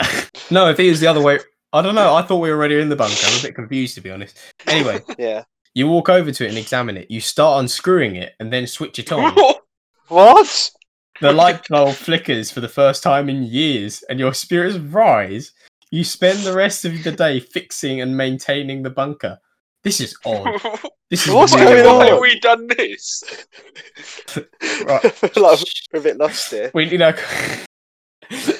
No, 0.50 0.68
if 0.68 0.76
he 0.78 0.88
was 0.90 1.00
the 1.00 1.06
other 1.06 1.20
way, 1.22 1.38
I 1.76 1.82
don't 1.82 1.94
know. 1.94 2.14
I 2.14 2.22
thought 2.22 2.38
we 2.38 2.50
were 2.50 2.56
already 2.56 2.80
in 2.80 2.88
the 2.88 2.96
bunker. 2.96 3.14
I'm 3.24 3.38
a 3.38 3.42
bit 3.42 3.54
confused 3.54 3.94
to 3.96 4.00
be 4.00 4.10
honest. 4.10 4.38
Anyway, 4.66 5.00
Yeah. 5.18 5.44
You 5.74 5.88
walk 5.88 6.08
over 6.08 6.32
to 6.32 6.44
it 6.46 6.48
and 6.48 6.56
examine 6.56 6.96
it. 6.96 7.10
You 7.10 7.20
start 7.20 7.60
unscrewing 7.60 8.16
it 8.16 8.32
and 8.40 8.50
then 8.50 8.66
switch 8.66 8.98
it 8.98 9.12
on. 9.12 9.36
What? 10.08 10.70
the 11.20 11.32
light 11.32 11.66
bulb 11.68 11.94
flickers 11.94 12.50
for 12.50 12.60
the 12.60 12.68
first 12.68 13.02
time 13.02 13.28
in 13.28 13.42
years, 13.42 14.04
and 14.08 14.20
your 14.20 14.32
spirits 14.32 14.78
rise. 14.78 15.52
You 15.90 16.04
spend 16.04 16.38
the 16.40 16.54
rest 16.54 16.84
of 16.84 17.02
the 17.02 17.10
day 17.10 17.40
fixing 17.40 18.00
and 18.00 18.16
maintaining 18.16 18.82
the 18.82 18.90
bunker. 18.90 19.38
This 19.82 20.00
is 20.00 20.16
odd. 20.24 20.60
This 21.08 21.28
is 21.28 21.32
What's 21.32 21.54
really 21.54 21.82
going 21.82 21.98
Why 21.98 22.06
have 22.06 22.20
we 22.20 22.40
done 22.40 22.66
this? 22.66 23.22
Right. 24.86 25.36
like, 25.36 25.60
we're 25.92 26.00
a 26.00 26.02
bit 26.02 26.16
lost 26.16 26.50
here. 26.50 26.72
We, 26.74 26.88
you 26.88 26.98
know, 26.98 27.12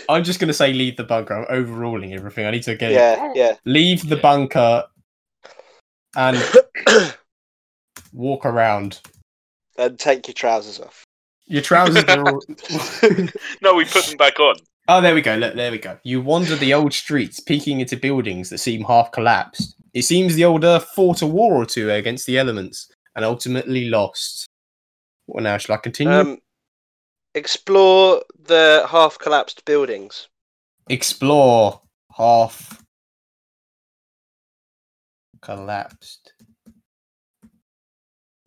I'm 0.09 0.25
just 0.25 0.41
gonna 0.41 0.53
say 0.53 0.73
leave 0.73 0.97
the 0.97 1.05
bunker. 1.05 1.35
I'm 1.35 1.47
overruling 1.49 2.15
everything. 2.15 2.47
I 2.47 2.51
need 2.51 2.63
to 2.65 2.75
get 2.75 2.93
it. 2.93 2.95
Yeah, 2.95 3.33
yeah. 3.35 3.57
Leave 3.65 4.09
the 4.09 4.17
bunker 4.17 4.85
and 6.17 6.39
walk 8.13 8.47
around. 8.47 9.01
and 9.79 9.99
take 9.99 10.27
your 10.27 10.35
trousers 10.35 10.81
off. 10.81 11.05
Your 11.47 11.63
trousers 11.63 12.05
are 12.05 12.29
all. 12.29 12.43
no, 13.63 13.75
we 13.75 13.85
put 13.85 14.05
them 14.07 14.17
back 14.17 14.41
on. 14.41 14.57
Oh, 14.89 15.01
there 15.01 15.15
we 15.15 15.21
go. 15.21 15.37
Look, 15.37 15.55
there 15.55 15.71
we 15.71 15.79
go. 15.79 15.99
You 16.05 16.21
wander 16.21 16.57
the 16.57 16.75
old 16.75 16.93
streets, 16.93 17.41
peeking 17.41 17.81
into 17.81 17.97
buildings 17.97 18.51
that 18.51 18.59
seem 18.59 18.85
half 18.85 19.11
collapsed. 19.13 19.75
It 19.95 20.03
seems 20.03 20.35
the 20.35 20.45
old 20.45 20.65
Earth 20.65 20.89
fought 20.95 21.23
a 21.23 21.27
war 21.27 21.55
or 21.55 21.67
two 21.67 21.91
against 21.91 22.27
the 22.27 22.39
elements 22.39 22.89
and 23.15 23.25
ultimately 23.25 23.89
lost. 23.89 24.47
What 25.27 25.43
now? 25.43 25.57
Shall 25.59 25.75
I 25.75 25.79
continue? 25.79 26.13
um, 26.15 26.39
explore 27.37 28.23
the 28.45 28.87
half 28.91 29.19
collapsed 29.19 29.65
buildings. 29.65 30.29
Explore 30.89 31.81
half 32.17 32.83
collapsed 35.43 36.33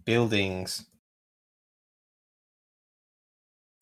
buildings. 0.05 0.85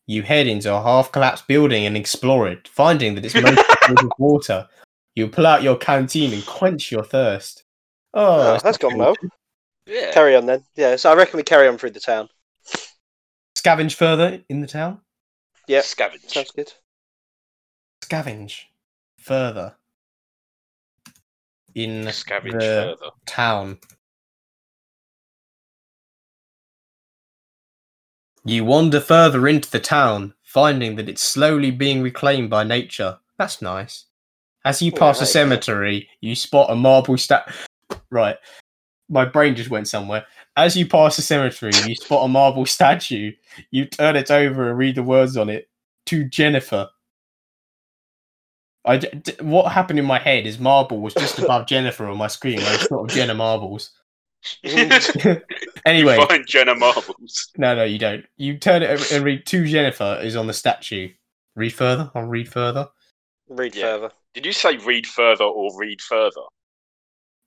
You 0.06 0.22
head 0.22 0.46
into 0.46 0.72
a 0.74 0.80
half 0.80 1.10
collapsed 1.10 1.46
building 1.48 1.86
and 1.86 1.96
explore 1.96 2.48
it, 2.48 2.68
finding 2.68 3.14
that 3.14 3.24
it's 3.24 3.34
mostly 3.34 3.62
filled 3.86 4.02
with 4.02 4.12
water. 4.18 4.68
You 5.14 5.28
pull 5.28 5.46
out 5.46 5.62
your 5.62 5.76
canteen 5.76 6.32
and 6.32 6.44
quench 6.46 6.92
your 6.92 7.04
thirst. 7.04 7.64
Oh, 8.14 8.54
Oh, 8.54 8.58
that's 8.62 8.78
gone 8.78 8.96
well. 8.96 9.14
Yeah. 9.86 10.12
Carry 10.12 10.36
on 10.36 10.46
then. 10.46 10.64
Yeah, 10.76 10.96
so 10.96 11.10
I 11.10 11.14
reckon 11.14 11.38
we 11.38 11.42
carry 11.42 11.66
on 11.66 11.78
through 11.78 11.90
the 11.90 12.00
town. 12.00 12.28
Scavenge 13.58 13.94
further 13.94 14.42
in 14.48 14.60
the 14.60 14.66
town. 14.66 15.00
Yep. 15.66 15.84
Scavenge. 15.84 16.28
Sounds 16.30 16.50
good. 16.52 16.72
Scavenge 18.04 18.60
further 19.18 19.74
in 21.74 22.04
Scavenge 22.06 22.52
the 22.52 22.58
further. 22.60 23.10
town. 23.26 23.78
You 28.44 28.64
wander 28.64 29.00
further 29.00 29.46
into 29.48 29.70
the 29.70 29.80
town, 29.80 30.34
finding 30.42 30.96
that 30.96 31.08
it's 31.08 31.22
slowly 31.22 31.70
being 31.70 32.00
reclaimed 32.00 32.48
by 32.48 32.64
nature. 32.64 33.18
That's 33.38 33.60
nice. 33.60 34.06
As 34.64 34.80
you 34.80 34.92
Yeah, 34.92 34.98
pass 35.00 35.20
a 35.20 35.26
cemetery, 35.26 36.08
you 36.20 36.34
spot 36.34 36.70
a 36.70 36.76
marble 36.76 37.18
stat. 37.18 37.52
Right. 38.10 38.36
My 39.08 39.24
brain 39.24 39.56
just 39.56 39.70
went 39.70 39.88
somewhere. 39.88 40.26
As 40.56 40.76
you 40.76 40.86
pass 40.86 41.16
the 41.16 41.22
cemetery, 41.22 41.72
you 41.86 41.94
spot 41.94 42.24
a 42.24 42.28
marble 42.28 42.66
statue. 42.66 43.32
You 43.70 43.86
turn 43.86 44.16
it 44.16 44.30
over 44.30 44.68
and 44.70 44.78
read 44.78 44.96
the 44.96 45.02
words 45.02 45.36
on 45.36 45.48
it 45.48 45.68
to 46.06 46.24
Jennifer. 46.24 46.88
I 48.84 48.96
d- 48.98 49.08
d- 49.22 49.34
what 49.40 49.72
happened 49.72 49.98
in 49.98 50.04
my 50.04 50.18
head 50.18 50.46
is 50.46 50.58
Marble 50.58 51.00
was 51.00 51.14
just 51.14 51.38
above 51.38 51.66
Jennifer 51.68 52.06
on 52.06 52.16
my 52.16 52.26
screen. 52.26 52.58
I 52.60 52.76
just 52.76 52.88
thought 52.88 53.10
of 53.10 53.14
Jenna 53.16 53.34
Marbles. 53.34 53.90
anyway, 54.64 56.16
You 56.18 56.26
find 56.26 56.46
Jenna 56.46 56.74
Marbles. 56.74 57.50
no, 57.56 57.74
no, 57.74 57.84
you 57.84 57.98
don't. 57.98 58.24
You 58.36 58.56
turn 58.58 58.82
it 58.82 58.90
over 58.90 59.14
and 59.14 59.24
read 59.24 59.46
to 59.46 59.66
Jennifer 59.66 60.18
is 60.22 60.36
on 60.36 60.46
the 60.46 60.52
statue. 60.54 61.10
Read 61.56 61.70
further. 61.74 62.10
I'll 62.14 62.22
read 62.22 62.48
further. 62.50 62.88
Read 63.48 63.74
Yeah. 63.74 63.94
further. 63.96 64.10
Did 64.34 64.46
you 64.46 64.52
say 64.52 64.76
read 64.78 65.06
further 65.06 65.44
or 65.44 65.76
read 65.78 66.00
further? 66.00 66.42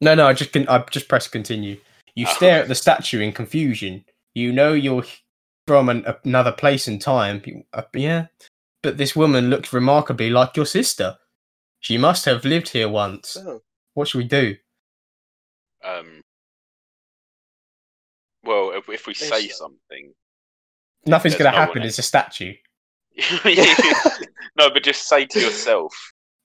No, 0.01 0.15
no, 0.15 0.27
I 0.27 0.33
just 0.33 0.51
can. 0.51 0.67
I 0.67 0.83
just 0.91 1.07
press 1.07 1.27
continue. 1.27 1.79
You 2.15 2.25
Oh. 2.27 2.33
stare 2.33 2.61
at 2.63 2.67
the 2.67 2.75
statue 2.75 3.21
in 3.21 3.31
confusion. 3.31 4.03
You 4.33 4.51
know 4.51 4.73
you're 4.73 5.03
from 5.67 5.89
an, 5.89 6.05
another 6.25 6.51
place 6.51 6.87
and 6.87 6.99
time. 7.01 7.41
You- 7.45 7.63
uh, 7.73 7.83
yeah, 7.93 8.27
but 8.81 8.97
this 8.97 9.15
woman 9.15 9.49
looks 9.49 9.71
remarkably 9.73 10.29
like 10.29 10.55
your 10.57 10.65
sister. 10.65 11.17
She 11.79 11.97
must 11.97 12.25
have 12.25 12.43
lived 12.45 12.69
here 12.69 12.89
once. 12.89 13.37
Oh. 13.39 13.61
What 13.93 14.07
should 14.07 14.19
we 14.19 14.23
do? 14.25 14.55
Um. 15.83 16.21
Well, 18.43 18.71
if, 18.71 18.89
if 18.89 19.05
we 19.07 19.13
say 19.13 19.37
It's- 19.45 19.57
something, 19.57 20.13
Nothing's 21.05 21.35
going 21.35 21.51
to 21.51 21.57
no 21.57 21.65
happen. 21.65 21.81
It's 21.83 21.97
a 21.99 22.03
statue. 22.03 22.53
no, 24.57 24.69
but 24.71 24.83
just 24.83 25.07
say 25.07 25.25
to 25.25 25.39
yourself, 25.39 25.93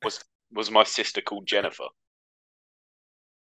was 0.02 0.22
was 0.52 0.70
my 0.70 0.82
sister 0.84 1.20
called 1.20 1.46
Jennifer? 1.46 1.86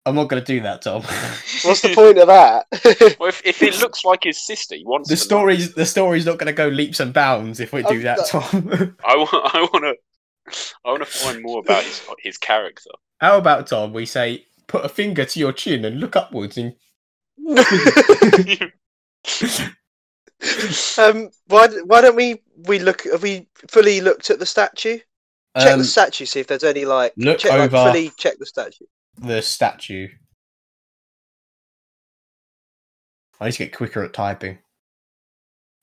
I'm 0.07 0.13
not 0.15 0.29
going 0.29 0.43
to 0.43 0.45
do 0.45 0.61
that, 0.61 0.83
Tom. 0.83 1.01
What's 1.63 1.81
the 1.81 1.93
point 1.95 2.17
of 2.19 2.27
that? 2.27 2.67
Well, 3.19 3.29
if, 3.29 3.41
if 3.45 3.61
it 3.63 3.79
looks 3.79 4.05
like 4.05 4.23
his 4.23 4.45
sister, 4.45 4.75
he 4.75 4.85
wants 4.85 5.09
the 5.09 5.15
to 5.15 5.19
know. 5.21 5.25
story's 5.25 5.73
the 5.73 5.85
story's 5.85 6.25
not 6.25 6.37
going 6.37 6.47
to 6.47 6.53
go 6.53 6.67
leaps 6.67 6.99
and 6.99 7.11
bounds 7.13 7.59
if 7.59 7.73
we 7.73 7.81
do 7.83 7.95
Um, 7.97 8.03
that, 8.03 8.17
that- 8.17 8.27
Tom. 8.27 8.95
I 9.05 9.15
want. 9.15 9.55
I 9.55 9.61
want 9.73 9.83
to. 9.83 9.95
I 10.85 10.89
want 10.91 10.99
to 11.03 11.09
find 11.09 11.41
more 11.41 11.59
about 11.59 11.83
his 11.83 12.01
his 12.19 12.37
character. 12.37 12.91
How 13.19 13.37
about 13.37 13.65
Tom? 13.67 13.93
We 13.93 14.05
say, 14.05 14.45
put 14.67 14.85
a 14.85 14.89
finger 14.89 15.25
to 15.25 15.39
your 15.39 15.53
chin 15.53 15.85
and 15.85 15.99
look 15.99 16.15
upwards, 16.15 16.57
and 16.57 16.75
um, 20.97 21.29
why 21.47 21.67
why 21.85 22.01
don't 22.01 22.15
we 22.15 22.41
we 22.67 22.79
look? 22.79 23.03
Have 23.05 23.23
we 23.23 23.47
fully 23.69 24.01
looked 24.01 24.29
at 24.29 24.39
the 24.39 24.45
statue? 24.45 24.99
Check 25.57 25.73
um, 25.73 25.79
the 25.79 25.85
statue, 25.85 26.25
see 26.25 26.41
if 26.41 26.47
there's 26.47 26.63
any 26.65 26.85
like. 26.85 27.13
look 27.17 27.39
check, 27.39 27.51
like, 27.51 27.73
over- 27.73 27.91
fully 27.91 28.11
check 28.17 28.37
the 28.37 28.45
statue. 28.45 28.85
The 29.17 29.41
statue. 29.41 30.07
I 33.39 33.45
need 33.45 33.51
to 33.53 33.57
get 33.57 33.75
quicker 33.75 34.03
at 34.03 34.13
typing. 34.13 34.59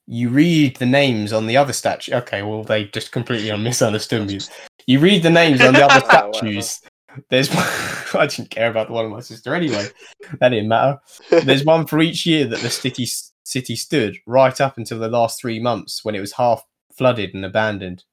You 0.05 0.29
read 0.29 0.77
the 0.77 0.85
names 0.85 1.31
on 1.31 1.47
the 1.47 1.57
other 1.57 1.73
statue. 1.73 2.13
Okay, 2.15 2.41
well 2.41 2.63
they 2.63 2.85
just 2.85 3.11
completely 3.11 3.55
misunderstood 3.57 4.27
me. 4.27 4.39
You 4.85 4.99
read 4.99 5.23
the 5.23 5.29
names 5.29 5.61
on 5.61 5.73
the 5.73 5.85
other 5.85 6.05
statues. 6.05 6.81
There's 7.29 7.49
I 8.15 8.27
didn't 8.27 8.49
care 8.49 8.69
about 8.69 8.87
the 8.87 8.93
one 8.93 9.05
of 9.05 9.11
my 9.11 9.21
sister 9.21 9.53
anyway. 9.55 9.87
That 10.39 10.49
didn't 10.49 10.67
matter. 10.67 10.99
There's 11.29 11.63
one 11.63 11.85
for 11.85 12.01
each 12.01 12.25
year 12.25 12.45
that 12.45 12.59
the 12.59 12.69
city 12.69 13.07
city 13.45 13.75
stood, 13.75 14.17
right 14.25 14.59
up 14.59 14.77
until 14.77 14.99
the 14.99 15.09
last 15.09 15.39
three 15.39 15.59
months 15.59 16.03
when 16.03 16.15
it 16.15 16.21
was 16.21 16.33
half 16.33 16.63
flooded 16.91 17.33
and 17.33 17.45
abandoned. 17.45 18.03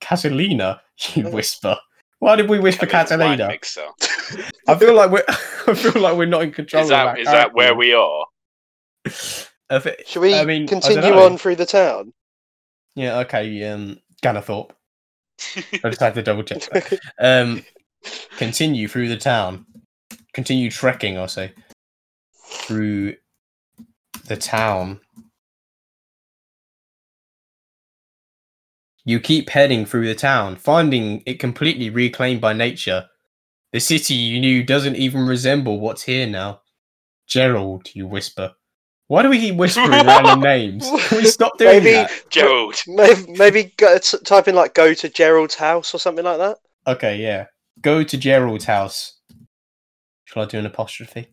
Catalina, 0.00 0.80
you 1.14 1.28
whisper. 1.28 1.76
Why 2.20 2.36
did 2.36 2.48
we 2.48 2.58
wish 2.58 2.76
Kevin's 2.78 3.10
wine 3.10 3.18
Catalina? 3.38 3.48
Mixer. 3.48 3.86
I 4.66 4.74
feel 4.76 4.94
like 4.94 5.10
we're 5.10 5.24
I 5.28 5.74
feel 5.74 6.00
like 6.02 6.16
we're 6.16 6.26
not 6.26 6.42
in 6.42 6.52
control 6.52 6.82
Is 6.82 6.88
that 6.88 7.06
our 7.06 7.16
is 7.18 7.26
that 7.26 7.54
where 7.54 7.74
we 7.74 7.92
are? 7.92 8.26
If 9.70 9.84
it- 9.84 10.08
Should 10.08 10.20
we 10.20 10.34
I 10.34 10.46
mean, 10.46 10.66
continue 10.66 11.02
know. 11.10 11.26
on 11.26 11.36
through 11.36 11.56
the 11.56 11.66
town? 11.66 12.14
Yeah, 12.94 13.18
okay, 13.18 13.64
um 13.64 14.00
Ganathorpe. 14.22 14.70
I 15.56 15.88
just 15.90 16.00
had 16.00 16.14
to 16.14 16.22
double 16.22 16.42
check 16.42 16.62
that. 16.72 16.98
Um 17.18 17.62
continue 18.38 18.88
through 18.88 19.08
the 19.08 19.16
town. 19.18 19.66
Continue 20.32 20.70
trekking, 20.70 21.18
I'll 21.18 21.28
say. 21.28 21.52
Through 22.46 23.16
the 24.24 24.36
town. 24.38 25.00
You 29.08 29.20
keep 29.20 29.48
heading 29.48 29.86
through 29.86 30.06
the 30.06 30.14
town, 30.14 30.56
finding 30.56 31.22
it 31.24 31.40
completely 31.40 31.88
reclaimed 31.88 32.42
by 32.42 32.52
nature. 32.52 33.06
The 33.72 33.80
city 33.80 34.12
you 34.12 34.38
knew 34.38 34.62
doesn't 34.62 34.96
even 34.96 35.26
resemble 35.26 35.80
what's 35.80 36.02
here 36.02 36.26
now. 36.26 36.60
Gerald, 37.26 37.88
you 37.94 38.06
whisper. 38.06 38.52
Why 39.06 39.22
do 39.22 39.30
we 39.30 39.38
keep 39.40 39.54
whispering 39.56 39.88
random 40.06 40.40
names? 40.40 40.86
Can 41.08 41.16
we 41.16 41.24
stop 41.24 41.56
doing 41.56 41.82
Maybe- 41.82 41.92
that? 41.92 42.10
Gerald. 42.28 42.74
Maybe, 42.86 43.32
maybe 43.38 43.72
go, 43.78 43.96
t- 43.96 44.18
type 44.26 44.46
in 44.46 44.54
like 44.54 44.74
go 44.74 44.92
to 44.92 45.08
Gerald's 45.08 45.54
house 45.54 45.94
or 45.94 45.98
something 45.98 46.26
like 46.26 46.36
that. 46.36 46.58
Okay, 46.86 47.16
yeah. 47.16 47.46
Go 47.80 48.04
to 48.04 48.16
Gerald's 48.18 48.66
house. 48.66 49.14
Shall 50.26 50.42
I 50.42 50.46
do 50.46 50.58
an 50.58 50.66
apostrophe? 50.66 51.28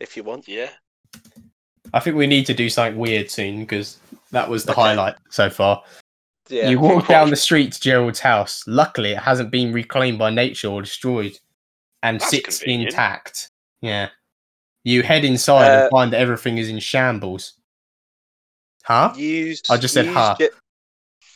If 0.00 0.16
you 0.16 0.24
want. 0.24 0.48
Yeah. 0.48 0.70
I 1.94 2.00
think 2.00 2.16
we 2.16 2.26
need 2.26 2.46
to 2.46 2.54
do 2.54 2.68
something 2.68 2.98
weird 2.98 3.30
soon 3.30 3.60
because 3.60 3.98
that 4.32 4.48
was 4.50 4.64
the 4.64 4.72
Okay. 4.72 4.80
highlight 4.80 5.14
so 5.30 5.48
far. 5.48 5.82
Yeah. 6.48 6.68
You 6.68 6.80
walk 6.80 7.06
down 7.06 7.30
the 7.30 7.36
street 7.36 7.72
to 7.72 7.80
Gerald's 7.80 8.20
house. 8.20 8.64
Luckily, 8.66 9.12
it 9.12 9.18
hasn't 9.18 9.50
been 9.50 9.72
reclaimed 9.72 10.18
by 10.18 10.30
nature 10.30 10.68
or 10.68 10.82
destroyed 10.82 11.38
and 12.02 12.20
That's 12.20 12.30
sits 12.30 12.58
convenient. 12.58 12.90
intact. 12.92 13.50
Yeah. 13.80 14.08
You 14.84 15.02
head 15.02 15.24
inside 15.24 15.68
Uh, 15.68 15.82
and 15.82 15.90
find 15.90 16.12
that 16.12 16.20
everything 16.20 16.58
is 16.58 16.68
in 16.68 16.80
shambles. 16.80 17.54
Huh? 18.84 19.12
Use. 19.16 19.62
I 19.70 19.76
just 19.76 19.94
said 19.94 20.06
huh. 20.06 20.36
Ge- 20.40 20.50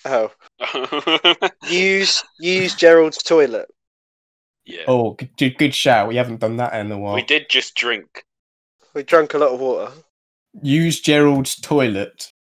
oh, 0.05 0.33
use 1.69 2.25
use 2.41 2.75
Gerald's 2.75 3.19
toilet. 3.23 3.69
yeah. 4.65 4.83
Oh, 4.89 5.13
good, 5.37 5.57
good 5.57 5.75
shout. 5.75 6.09
We 6.09 6.17
haven't 6.17 6.41
done 6.41 6.57
that 6.57 6.75
in 6.75 6.91
a 6.91 6.99
while. 6.99 7.15
We 7.15 7.23
did 7.23 7.49
just 7.49 7.77
drink. 7.77 8.25
We 8.95 9.05
drank 9.05 9.35
a 9.35 9.39
lot 9.39 9.51
of 9.53 9.61
water. 9.61 9.93
Use 10.63 11.01
Gerald's 11.01 11.55
toilet. 11.61 12.33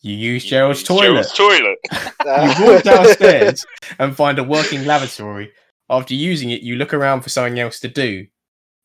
You 0.00 0.14
use 0.14 0.44
Gerald's 0.44 0.82
toilet. 0.82 1.26
Gerald's 1.32 1.32
toilet. 1.32 1.78
You 2.24 2.66
walk 2.66 2.82
downstairs 2.82 3.66
and 3.98 4.14
find 4.14 4.38
a 4.38 4.44
working 4.44 4.84
lavatory. 4.84 5.50
After 5.88 6.14
using 6.14 6.50
it, 6.50 6.60
you 6.62 6.76
look 6.76 6.92
around 6.92 7.22
for 7.22 7.30
something 7.30 7.58
else 7.58 7.80
to 7.80 7.88
do. 7.88 8.26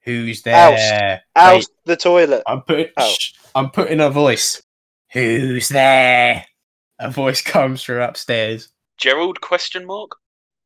Who's 0.06 0.42
there? 0.44 1.22
Out 1.36 1.56
Wait, 1.56 1.68
the 1.86 1.96
toilet. 1.98 2.44
I'm 2.48 2.62
putting. 2.62 2.88
Oh. 2.98 3.14
I'm 3.56 3.70
putting 3.70 4.00
a 4.00 4.10
voice. 4.10 4.62
Who's 5.12 5.70
there? 5.70 6.46
A 7.00 7.12
voice 7.12 7.42
comes 7.56 7.84
from 7.84 7.98
upstairs. 8.00 8.70
Gerald? 8.98 9.42
Question 9.42 9.86
mark. 9.86 10.12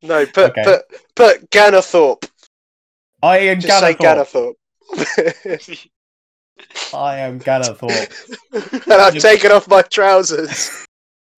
No, 0.02 0.26
put 0.26 0.52
Okay. 0.52 0.64
put 0.64 0.82
put 1.16 1.50
Ganathorpe. 1.50 2.30
I 3.24 3.40
am 3.40 3.60
Just 3.60 3.80
say 3.80 3.96
Ganathorpe. 3.96 4.56
Ganathorpe. 6.58 6.94
I 6.94 7.18
am 7.20 7.40
Gallifort. 7.40 8.86
and 8.92 8.94
I've 8.94 9.18
taken 9.18 9.52
off 9.52 9.68
my 9.68 9.82
trousers. 9.82 10.86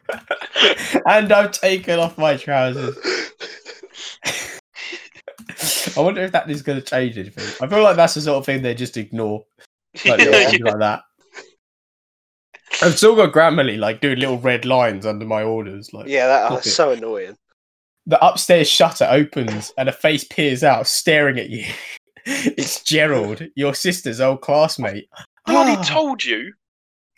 and 1.06 1.32
I've 1.32 1.52
taken 1.52 2.00
off 2.00 2.18
my 2.18 2.38
trousers. 2.38 2.96
I 5.98 6.02
wonder 6.02 6.22
if 6.22 6.32
that 6.32 6.50
is 6.50 6.62
going 6.62 6.80
to 6.80 6.86
change 6.86 7.18
anything. 7.18 7.46
I 7.62 7.68
feel 7.68 7.84
like 7.84 7.96
that's 7.96 8.14
the 8.14 8.22
sort 8.22 8.38
of 8.38 8.46
thing 8.46 8.62
they 8.62 8.74
just 8.74 8.98
ignore. 8.98 9.44
Like, 10.06 10.20
little 10.20 10.34
things 10.34 10.62
like 10.62 10.80
that. 10.80 11.02
I've 12.82 12.98
still 12.98 13.16
got 13.16 13.34
Grammarly 13.34 13.78
like 13.78 14.00
doing 14.00 14.20
little 14.20 14.40
red 14.40 14.64
lines 14.66 15.06
under 15.06 15.26
my 15.26 15.44
orders. 15.44 15.92
Like 15.94 16.08
yeah, 16.08 16.28
that, 16.28 16.50
that's 16.50 16.68
it. 16.68 16.72
so 16.72 16.92
annoying. 16.92 17.36
the 18.06 18.24
upstairs 18.26 18.70
shutter 18.70 19.08
opens 19.10 19.74
and 19.78 19.90
a 19.90 19.92
face 19.92 20.24
peers 20.24 20.64
out, 20.64 20.88
staring 20.88 21.40
at 21.40 21.50
you. 21.50 21.66
it's 22.58 22.84
Gerald, 22.84 23.42
your 23.56 23.74
sister's 23.74 24.20
old 24.22 24.42
classmate. 24.42 25.10
Bloody 25.46 25.76
Ah, 25.78 25.84
told 25.84 26.24
you. 26.24 26.54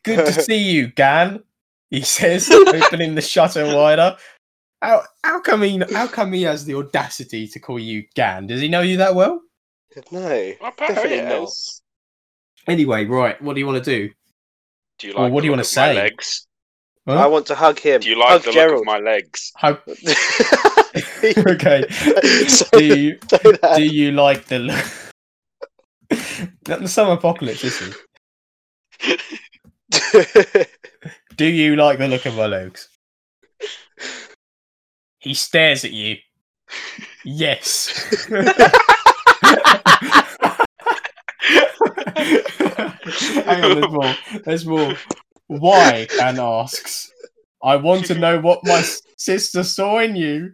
Good 0.04 0.26
to 0.26 0.34
see 0.42 0.58
you, 0.72 0.88
Gan. 0.88 1.44
He 1.90 2.02
says, 2.02 2.50
opening 2.52 3.16
the 3.16 3.22
shutter 3.22 3.76
wider. 3.76 4.16
How 4.82 5.04
how 5.24 5.42
come 5.42 5.62
he 5.64 5.82
how 5.94 6.08
come 6.08 6.32
he 6.34 6.44
has 6.44 6.66
the 6.66 6.76
audacity 6.76 7.48
to 7.50 7.60
call 7.60 7.78
you 7.78 8.04
Gan? 8.16 8.48
Does 8.48 8.62
he 8.62 8.68
know 8.68 8.82
you 8.82 8.98
that 8.98 9.14
well? 9.16 9.42
No, 10.12 10.54
Apparently 10.62 10.96
definitely 10.96 11.18
it 11.18 11.24
not. 11.26 11.50
Anyway, 12.68 13.06
right. 13.06 13.40
What 13.42 13.54
do 13.56 13.60
you 13.60 13.68
want 13.68 13.84
to 13.84 13.92
do? 14.08 14.14
Do 15.00 15.08
you 15.08 15.14
Well, 15.14 15.24
like 15.26 15.34
what 15.34 15.42
do 15.42 15.46
you 15.48 15.52
wanna 15.52 15.64
look 15.64 15.72
of 15.72 15.76
my 15.78 15.88
say? 15.88 15.96
legs? 15.96 16.48
Huh? 17.08 17.14
I 17.16 17.28
want 17.28 17.48
to 17.48 17.56
hug 17.56 17.80
him. 17.80 18.02
Do 18.02 18.10
you 18.10 18.18
like 18.18 18.30
hug 18.30 18.44
the 18.44 18.52
Gerald. 18.54 18.86
look 18.86 18.96
of 18.98 19.04
my 19.04 19.12
legs? 19.12 19.52
How 19.58 19.78
okay? 21.48 21.86
Say 22.48 22.70
Do 22.72 22.86
you 22.86 23.20
do 23.76 23.84
you 23.84 24.12
like 24.12 24.46
the 24.46 24.60
look? 24.60 24.86
Not 26.68 26.82
the 26.82 26.88
summer 26.88 27.14
apocalypse, 27.14 27.64
is 27.64 27.80
he? 27.80 29.18
Do 31.36 31.46
you 31.46 31.76
like 31.76 31.98
the 31.98 32.08
look 32.08 32.26
of 32.26 32.36
my 32.36 32.46
legs? 32.46 32.88
He 35.20 35.34
stares 35.34 35.86
at 35.86 35.92
you. 35.92 36.18
Yes. 37.24 38.26
Hang 43.46 43.64
on, 43.64 43.80
there's 43.80 43.92
more. 43.92 44.16
There's 44.46 44.66
more. 44.66 44.94
Why? 45.48 46.08
Anne 46.22 46.40
asks. 46.40 47.12
I 47.64 47.76
want 47.76 48.06
to 48.06 48.16
know 48.16 48.40
what 48.40 48.64
my 48.64 48.82
sister 49.18 49.64
saw 49.64 50.00
in 50.00 50.16
you. 50.16 50.54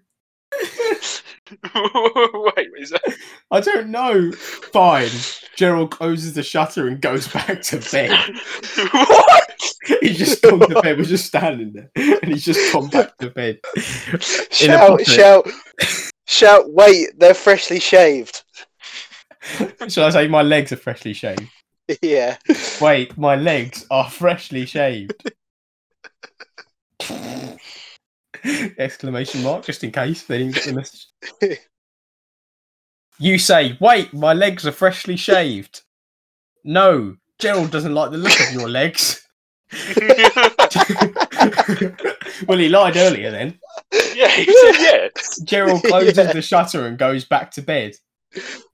Wait, 1.76 2.70
is 2.78 2.90
that? 2.92 3.16
I 3.52 3.60
don't 3.62 3.90
know. 3.90 4.32
Fine. 4.32 5.10
Gerald 5.56 5.92
closes 5.92 6.34
the 6.34 6.44
shutter 6.44 6.88
and 6.88 7.02
goes 7.02 7.28
back 7.28 7.62
to 7.64 7.78
bed. 7.92 8.12
what? 8.92 9.74
He's 10.02 10.18
just 10.18 10.42
gone 10.42 10.60
to 10.60 10.82
bed. 10.82 10.98
We're 10.98 11.06
just 11.06 11.26
standing 11.26 11.74
there, 11.74 11.90
and 11.96 12.32
he's 12.32 12.46
just 12.46 12.74
gone 12.74 12.90
back 12.90 13.18
to 13.18 13.30
bed. 13.30 13.60
shout, 14.52 15.06
shout, 15.06 15.48
shout! 16.26 16.66
Wait, 16.68 17.18
they're 17.18 17.34
freshly 17.34 17.80
shaved. 17.80 18.44
Shall 19.88 20.06
I 20.06 20.10
say 20.10 20.28
my 20.28 20.42
legs 20.42 20.72
are 20.72 20.78
freshly 20.78 21.14
shaved? 21.14 21.50
Yeah. 22.02 22.36
Wait, 22.82 23.18
my 23.18 23.38
legs 23.38 23.86
are 23.90 24.10
freshly 24.10 24.66
shaved. 24.66 25.32
Exclamation 28.78 29.44
mark, 29.44 29.66
just 29.66 29.84
in 29.84 29.92
case 29.92 30.24
they 30.24 30.40
didn't 30.40 30.56
get 30.56 30.66
the 30.66 30.74
message. 30.74 31.08
You 33.20 33.40
say, 33.40 33.78
wait, 33.80 34.14
my 34.14 34.34
legs 34.34 34.66
are 34.68 34.72
freshly 34.72 35.16
shaved. 35.18 35.82
No, 36.64 37.16
Gerald 37.40 37.72
doesn't 37.72 37.94
like 37.94 38.12
the 38.12 38.18
look 38.18 38.40
of 38.40 38.54
your 38.54 38.70
legs. 38.70 39.24
well, 42.48 42.58
he 42.58 42.70
lied 42.70 42.98
earlier 42.98 43.32
then. 43.32 43.58
yeah, 44.16 44.30
he 44.30 44.46
said 44.46 44.76
yes. 44.80 45.42
Gerald 45.44 45.84
closes 45.84 46.18
Yeah. 46.18 46.34
the 46.34 46.42
shutter 46.42 46.88
and 46.88 46.98
goes 46.98 47.26
back 47.26 47.52
to 47.52 47.62
bed. 47.62 47.94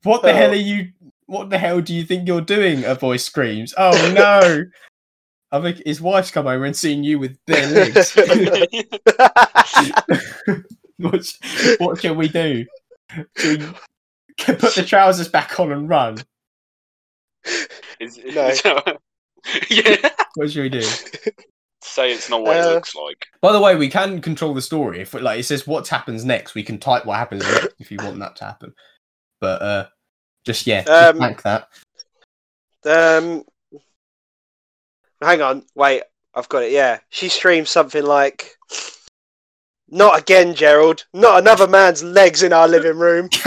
What 0.04 0.22
the 0.24 0.34
hell 0.34 0.50
Oh. 0.50 0.54
are 0.54 0.56
you? 0.56 0.90
What 1.28 1.50
the 1.50 1.58
hell 1.58 1.80
do 1.82 1.94
you 1.96 2.04
think 2.04 2.28
you're 2.28 2.42
doing? 2.42 2.84
A 2.84 2.96
voice 2.96 3.24
screams. 3.24 3.74
Oh 3.78 3.92
no! 4.14 4.66
I 5.54 5.62
think 5.62 5.82
his 5.86 6.02
wife's 6.02 6.32
come 6.32 6.48
over 6.48 6.66
and 6.66 6.76
seen 6.76 7.04
you 7.04 7.20
with 7.20 7.38
bare 7.46 7.68
legs. 7.68 8.16
what, 10.98 11.24
sh- 11.24 11.38
what 11.78 12.02
shall 12.02 12.16
we 12.16 12.28
do? 12.28 12.66
Shall 13.38 13.58
we 13.58 13.68
put 14.38 14.74
the 14.76 14.84
trousers 14.86 15.28
back 15.28 15.60
on 15.60 15.72
and 15.72 15.88
run? 15.88 16.18
Is, 18.00 18.18
No. 18.18 18.52
yeah. 19.70 20.10
What 20.36 20.52
should 20.52 20.64
we 20.64 20.70
do? 20.70 20.82
Say 21.84 22.14
it's 22.14 22.30
not 22.32 22.42
what 22.42 22.58
Uh, 22.58 22.70
it 22.70 22.74
looks 22.74 22.96
like. 22.96 23.28
By 23.42 23.52
the 23.52 23.62
way, 23.62 23.76
we 23.76 23.90
can 23.90 24.22
control 24.22 24.56
the 24.56 24.62
story. 24.62 25.02
If 25.02 25.14
like 25.14 25.40
it 25.40 25.44
says 25.44 25.68
what 25.68 25.88
happens 25.88 26.26
next, 26.26 26.56
we 26.56 26.64
can 26.64 26.80
type 26.80 27.06
what 27.06 27.20
happens 27.20 27.44
next 27.44 27.76
if 27.80 27.92
you 27.92 27.98
want 28.02 28.18
that 28.20 28.36
to 28.38 28.46
happen. 28.46 28.74
But 29.40 29.62
uh, 29.62 29.86
just 30.46 30.66
yeah, 30.66 30.82
just 30.84 31.22
Um, 31.22 31.36
that. 31.44 31.68
um, 32.86 33.44
hang 35.24 35.42
on, 35.42 35.64
wait, 35.76 36.04
I've 36.36 36.50
got 36.50 36.64
it. 36.64 36.72
Yeah, 36.72 37.00
she 37.10 37.30
streams 37.30 37.70
something 37.70 38.04
like, 38.04 38.56
"Not 39.90 40.20
again, 40.20 40.56
Gerald. 40.56 41.06
Not 41.14 41.40
another 41.40 41.68
man's 41.68 42.04
legs 42.04 42.44
in 42.44 42.54
our 42.54 42.68
living 42.68 42.98
room." 42.98 43.30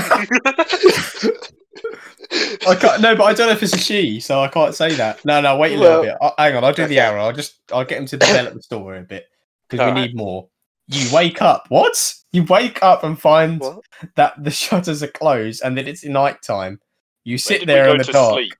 I 2.69 2.75
can't. 2.75 3.01
No, 3.01 3.15
but 3.15 3.25
I 3.25 3.35
don't 3.35 3.47
know 3.47 3.53
if 3.53 3.63
it's 3.63 3.73
a 3.75 3.79
she, 3.79 4.19
so 4.21 4.41
I 4.41 4.49
can't 4.49 4.75
say 4.75 4.95
that. 4.97 5.25
No, 5.25 5.41
no. 5.41 5.57
Wait 5.57 5.75
a 5.75 5.79
little 5.79 6.03
Well, 6.03 6.19
bit. 6.21 6.33
I, 6.39 6.45
hang 6.49 6.57
on. 6.57 6.65
I'll 6.65 6.73
do 6.73 6.83
the 6.87 6.97
okay. 6.99 7.07
arrow. 7.07 7.25
I'll 7.25 7.33
just. 7.33 7.61
I'll 7.73 7.85
get 7.85 7.99
him 7.99 8.07
to 8.07 8.17
develop 8.17 8.55
the 8.55 8.63
story 8.71 8.99
a 8.99 9.03
bit 9.03 9.27
because 9.69 9.85
we 9.85 9.91
Alright. 9.91 10.09
need 10.11 10.17
more. 10.17 10.49
You 10.89 11.09
wake 11.15 11.41
up. 11.43 11.67
What? 11.69 12.15
You 12.33 12.45
wake 12.45 12.83
up 12.83 13.05
and 13.05 13.19
find 13.21 13.61
What? 13.61 13.81
that 14.17 14.43
the 14.43 14.51
shutters 14.51 15.03
are 15.03 15.09
closed 15.09 15.63
and 15.65 15.77
that 15.79 15.89
it's 15.89 16.05
night 16.05 16.43
time. 16.43 16.81
You 17.25 17.39
sit 17.39 17.61
did 17.61 17.69
there 17.69 17.89
in 17.89 17.99
the 17.99 18.05
dark. 18.05 18.35
sleep? 18.35 18.53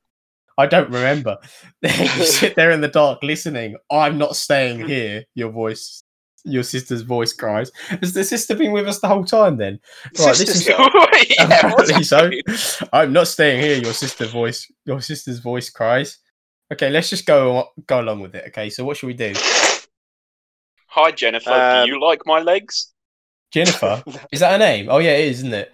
I 0.59 0.67
don't 0.67 0.89
remember. 0.91 1.37
you 1.83 1.91
sit 2.25 2.57
there 2.57 2.71
in 2.71 2.81
the 2.81 2.89
dark 2.89 3.23
listening. 3.23 3.77
I'm 3.91 4.19
not 4.19 4.37
staying 4.37 4.87
here. 4.89 5.25
Your 5.35 5.51
voice, 5.51 6.03
your 6.45 6.63
sister's 6.63 7.03
voice 7.03 7.33
cries. 7.33 7.71
Has 7.89 8.15
the 8.15 8.25
sister 8.25 8.55
been 8.55 8.73
with 8.73 8.89
us 8.89 9.01
the 9.01 9.09
whole 9.09 9.25
time 9.25 9.57
then? 9.57 9.79
Right, 10.19 10.29
this 10.37 10.39
Sister's 10.39 10.61
is- 10.63 10.69
yeah, 11.39 11.71
what's 11.73 11.91
Apparently 11.91 12.03
so. 12.05 12.17
happening? 12.17 12.43
I'm 12.93 13.13
not 13.13 13.29
staying 13.29 13.61
here. 13.63 13.77
Your 13.83 13.93
sister 13.93 14.27
voice, 14.27 14.67
your 14.85 15.01
sister's 15.01 15.41
voice 15.41 15.69
cries. 15.71 16.19
Okay, 16.73 16.91
let's 16.91 17.11
just 17.11 17.27
go 17.27 17.69
go 17.87 18.01
along 18.01 18.21
with 18.21 18.35
it. 18.35 18.45
Okay, 18.49 18.71
so 18.71 18.85
what 18.85 18.97
should 18.97 19.07
we 19.09 19.15
do? 19.15 19.33
Hi, 20.89 21.11
Jennifer. 21.13 21.51
Um, 21.51 21.87
do 21.87 21.93
you 21.93 22.01
like 22.01 22.23
my 22.27 22.41
legs? 22.41 22.93
Jennifer, 23.53 24.03
is 24.33 24.41
that 24.41 24.53
her 24.53 24.59
name? 24.59 24.89
Oh 24.91 24.99
yeah, 24.99 25.13
it 25.13 25.29
is, 25.29 25.39
isn't 25.39 25.55
it? 25.55 25.73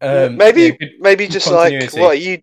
Um, 0.00 0.36
maybe, 0.36 0.62
yeah, 0.62 0.70
good- 0.70 0.92
maybe 0.98 1.26
good 1.26 1.32
just 1.34 1.46
like, 1.50 1.72
continuity. 1.72 2.00
"What 2.00 2.10
are 2.10 2.14
you? 2.14 2.40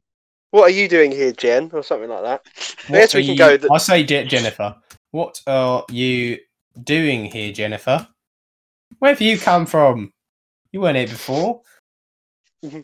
What 0.52 0.64
are 0.64 0.70
you 0.74 0.88
doing 0.88 1.12
here, 1.12 1.32
Jen?" 1.32 1.70
or 1.74 1.84
something 1.84 2.10
like 2.10 2.24
that. 2.24 2.42
I 2.90 2.92
guess 2.92 3.14
we 3.14 3.22
can 3.24 3.32
you- 3.32 3.38
go. 3.38 3.58
th- 3.58 3.70
I'll 3.72 3.80
say 3.80 4.04
Je- 4.04 4.26
Jennifer. 4.26 4.76
What 5.12 5.42
are 5.48 5.86
you 5.92 6.38
doing 6.84 7.26
here, 7.26 7.52
Jennifer? 7.52 8.08
Where 9.00 9.12
have 9.12 9.22
you 9.22 9.38
come 9.38 9.66
from? 9.66 10.14
You 10.72 10.82
weren't 10.82 10.98
here 10.98 11.08
before. 11.08 11.62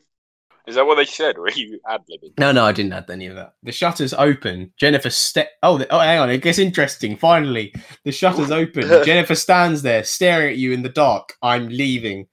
Is 0.66 0.76
that 0.76 0.86
what 0.86 0.96
they 0.96 1.04
said, 1.04 1.38
or 1.38 1.48
are 1.48 1.52
you 1.52 1.78
ad 1.90 2.02
libbing? 2.10 2.40
No, 2.40 2.54
no, 2.54 2.64
I 2.64 2.72
didn't 2.72 2.94
add 2.94 3.10
any 3.10 3.26
of 3.28 3.36
that. 3.36 3.56
The 3.64 3.74
shutters 3.74 4.14
open. 4.14 4.72
Jennifer 4.78 5.10
step. 5.10 5.50
Oh, 5.62 5.78
the- 5.78 5.90
oh, 5.94 6.00
hang 6.00 6.20
on. 6.20 6.30
It 6.30 6.42
gets 6.42 6.58
interesting. 6.58 7.18
Finally, 7.18 7.74
the 8.06 8.14
shutters 8.14 8.50
open. 8.62 8.84
Jennifer 9.06 9.36
stands 9.36 9.82
there, 9.82 10.04
staring 10.06 10.52
at 10.52 10.58
you 10.58 10.72
in 10.72 10.82
the 10.82 10.90
dark. 10.90 11.34
I'm 11.42 11.68
leaving. 11.68 12.28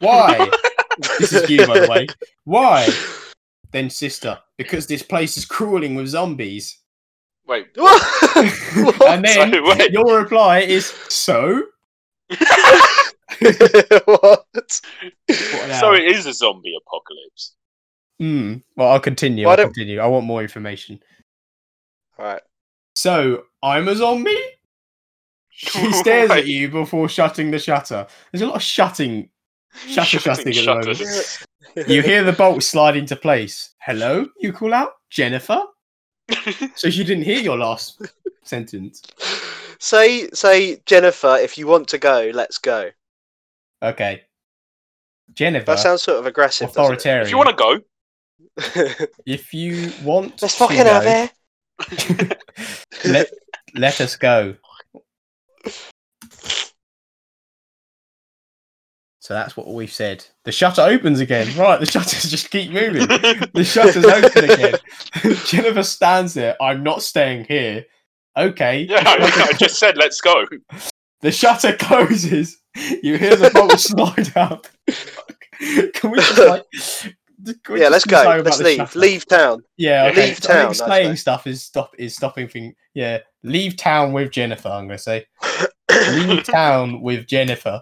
Why? 0.00 0.50
this 1.20 1.32
is 1.32 1.48
you, 1.48 1.64
by 1.66 1.78
the 1.80 1.88
way. 1.88 2.06
Why? 2.42 2.88
Then, 3.74 3.90
sister, 3.90 4.38
because 4.56 4.86
this 4.86 5.02
place 5.02 5.36
is 5.36 5.44
crawling 5.44 5.96
with 5.96 6.06
zombies. 6.08 6.78
Wait. 7.46 7.66
And 7.76 9.24
then 9.24 9.52
So, 9.52 9.62
wait. 9.64 9.90
your 9.90 10.18
reply 10.22 10.60
is 10.60 10.86
so. 11.08 11.60
what? 13.40 14.00
What? 14.06 14.70
So 15.80 15.92
it 15.94 16.04
is 16.04 16.26
a 16.26 16.32
zombie 16.32 16.74
apocalypse. 16.86 17.54
Hmm. 18.20 18.54
Well, 18.76 18.88
I'll 18.92 19.00
continue. 19.00 19.46
Why 19.46 19.52
I'll 19.52 19.56
don't- 19.58 19.74
continue. 19.74 19.98
I 19.98 20.06
want 20.06 20.24
more 20.24 20.40
information. 20.42 21.00
All 22.18 22.24
right. 22.26 22.42
So 22.94 23.44
I'm 23.62 23.88
a 23.88 23.96
zombie. 23.96 24.38
She 25.50 25.92
stares 25.92 26.30
at 26.30 26.34
Right. 26.34 26.46
you 26.46 26.68
before 26.68 27.08
shutting 27.08 27.50
the 27.50 27.58
shutter. 27.58 28.06
There's 28.32 28.42
a 28.42 28.46
lot 28.46 28.56
of 28.56 28.62
shutting. 28.62 29.30
Shutter 29.86 30.18
shutting 30.18 30.48
at 30.48 30.54
the 30.54 30.66
moment. 30.66 31.46
You 31.88 32.02
hear 32.02 32.22
the 32.22 32.32
bolt 32.32 32.62
slide 32.62 32.94
into 32.96 33.16
place. 33.16 33.74
Hello, 33.80 34.26
you 34.38 34.52
call 34.52 34.72
out 34.74 34.92
Jennifer. 35.10 35.60
So 36.76 36.88
she 36.88 37.02
didn't 37.04 37.24
hear 37.24 37.40
your 37.40 37.58
last 37.58 38.00
sentence. 38.44 39.02
Say, 39.80 40.28
say, 40.30 40.80
Jennifer, 40.86 41.36
if 41.40 41.58
you 41.58 41.66
want 41.66 41.88
to 41.88 41.98
go, 41.98 42.30
let's 42.32 42.58
go. 42.58 42.90
Okay, 43.82 44.22
Jennifer, 45.32 45.66
That 45.66 45.78
sounds 45.80 46.02
sort 46.02 46.18
of 46.20 46.26
aggressive. 46.26 46.68
authoritarian. 46.70 47.24
if 47.26 47.30
you 47.30 47.36
want 47.36 47.50
to 47.50 47.54
go, 47.56 47.80
If 49.26 49.52
you 49.52 49.90
want 50.04 50.40
Let's 50.40 50.54
fucking 50.56 50.76
have 50.76 51.02
go- 51.02 51.28
it. 52.18 52.38
let, 53.04 53.30
let 53.74 54.00
us 54.00 54.14
go. 54.16 54.54
So 59.24 59.32
that's 59.32 59.56
what 59.56 59.72
we've 59.72 59.90
said. 59.90 60.22
The 60.44 60.52
shutter 60.52 60.82
opens 60.82 61.18
again. 61.18 61.56
Right, 61.56 61.80
the 61.80 61.86
shutters 61.86 62.24
just 62.30 62.50
keep 62.50 62.70
moving. 62.70 63.08
The 63.08 63.64
shutter's 63.66 64.04
open 64.04 64.50
again. 64.50 64.74
Jennifer 65.46 65.82
stands 65.82 66.34
there. 66.34 66.62
I'm 66.62 66.82
not 66.82 67.02
staying 67.02 67.46
here. 67.46 67.86
Okay. 68.36 68.82
yeah, 68.82 69.02
I, 69.06 69.48
I 69.48 69.52
just 69.54 69.78
said 69.78 69.96
let's 69.96 70.20
go. 70.20 70.44
The 71.22 71.32
shutter 71.32 71.74
closes. 71.74 72.58
You 73.02 73.16
hear 73.16 73.34
the 73.34 73.50
bolt 73.54 73.80
slide 73.80 74.36
up. 74.36 74.66
Can 75.94 76.10
we 76.10 76.18
just 76.18 76.38
like? 76.38 76.64
we 77.70 77.80
yeah, 77.80 77.88
just 77.88 77.92
let's 77.92 78.04
go. 78.04 78.42
Let's 78.44 78.60
leave. 78.60 78.76
shutter? 78.76 78.98
Leave 78.98 79.26
town. 79.26 79.62
Yeah, 79.78 80.04
Yeah, 80.04 80.10
okay. 80.10 80.26
leave 80.26 80.36
so 80.36 80.48
town, 80.48 80.58
I 80.58 80.64
think 80.64 80.76
slaying 80.76 81.16
stuff 81.16 81.46
is 81.46 81.62
stop 81.62 81.94
is 81.96 82.14
stopping 82.14 82.46
thing. 82.46 82.74
Yeah, 82.92 83.20
leave 83.42 83.78
town 83.78 84.12
with 84.12 84.32
Jennifer. 84.32 84.68
I'm 84.68 84.86
gonna 84.86 84.98
say 84.98 85.24
leave 86.10 86.44
town 86.44 87.00
with 87.00 87.26
Jennifer. 87.26 87.80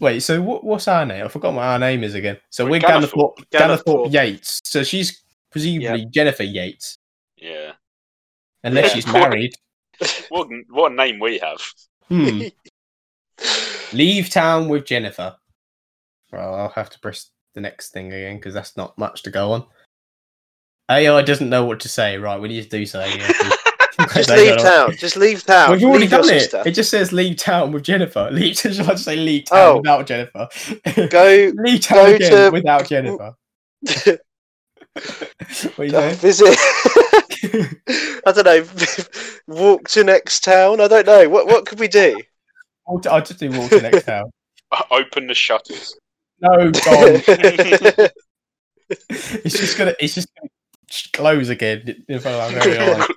Wait, 0.00 0.20
so 0.20 0.42
what, 0.42 0.64
what's 0.64 0.88
our 0.88 1.06
name? 1.06 1.24
I 1.24 1.28
forgot 1.28 1.54
what 1.54 1.62
our 1.62 1.78
name 1.78 2.02
is 2.02 2.14
again. 2.14 2.36
So 2.50 2.64
We're 2.64 2.72
we're 2.72 2.80
Ganathorpe. 2.80 3.36
Ganathorpe, 3.36 3.44
Ganathorpe 3.52 3.84
Ganathorpe. 3.84 4.12
Yates. 4.12 4.60
So 4.64 4.82
she's 4.82 5.22
presumably 5.50 6.06
Jennifer 6.10 6.42
Yates, 6.42 6.98
Yeah. 7.36 7.72
unless 8.64 8.88
Yeah. 8.88 8.94
she's 8.94 9.06
married. 9.06 9.54
What 10.28 10.48
what 10.70 10.90
a 10.90 10.94
name 10.96 11.20
we 11.20 11.38
have. 11.38 11.58
Hmm. 12.08 12.42
Leave 13.92 14.28
town 14.28 14.68
with 14.68 14.84
Jennifer. 14.86 15.36
Well, 16.32 16.54
I'll 16.54 16.68
have 16.70 16.90
to 16.90 16.98
press 16.98 17.30
the 17.54 17.60
next 17.60 17.90
thing 17.92 18.12
again 18.12 18.36
because 18.36 18.54
that's 18.54 18.76
not 18.76 18.98
much 18.98 19.22
to 19.22 19.30
go 19.30 19.52
on. 19.52 19.64
AI 20.90 21.22
doesn't 21.22 21.48
know 21.48 21.64
what 21.64 21.78
to 21.80 21.88
say. 21.88 22.18
Right, 22.18 22.40
we 22.40 22.48
need 22.48 22.64
to 22.64 22.68
do 22.68 22.84
something. 22.84 23.20
here, 24.14 24.24
'cause- 24.24 24.26
Just 24.26 24.30
leave 24.38 24.56
don't 24.56 24.64
town. 24.64 24.96
Just 24.96 25.16
leave 25.16 25.44
town. 25.44 25.70
We've 25.72 25.84
already 25.84 26.00
leave 26.02 26.10
done 26.10 26.20
it. 26.24 26.40
sister. 26.40 26.62
It 26.66 26.70
just 26.72 26.90
says 26.90 27.12
leave 27.12 27.36
town 27.36 27.72
with 27.72 27.82
Jennifer. 27.82 28.28
Leave. 28.32 28.56
Should 28.56 28.80
I 28.80 28.84
just 28.84 29.04
say 29.04 29.16
leave 29.16 29.44
town 29.46 29.58
Oh. 29.58 29.76
without 29.78 30.06
Jennifer? 30.06 30.48
Go 31.10 31.52
leave 31.56 31.80
town 31.80 31.98
go 31.98 32.14
again 32.14 32.30
to- 32.30 32.50
without 32.50 32.86
Jennifer. 32.88 33.34
what 34.94 35.78
are 35.78 35.84
you 35.84 35.96
uh, 35.96 36.10
visit. 36.14 36.56
I 38.26 38.32
don't 38.32 38.44
know. 38.44 38.64
Walk 39.46 39.88
to 39.90 40.04
next 40.04 40.44
town. 40.44 40.80
I 40.80 40.88
don't 40.88 41.06
know. 41.06 41.28
What 41.28 41.46
what 41.46 41.66
could 41.66 41.78
we 41.80 41.88
do? 41.88 42.16
Walk 42.86 43.02
to- 43.02 43.12
I'll 43.12 43.20
just 43.22 43.40
do 43.40 43.50
walk 43.50 43.70
to 43.70 43.80
next 43.82 44.04
town. 44.06 44.30
Open 44.90 45.26
the 45.26 45.34
shutters. 45.34 45.94
No, 46.40 46.70
God. 46.70 47.22
it's 48.88 49.58
just 49.58 49.78
gonna. 49.78 49.94
It's 50.00 50.14
just 50.14 50.28
gonna 50.34 50.50
close 51.12 51.48
again. 51.48 52.04
If 52.08 52.26
I'm 52.26 52.52
very 52.54 52.78
honest. 52.78 53.10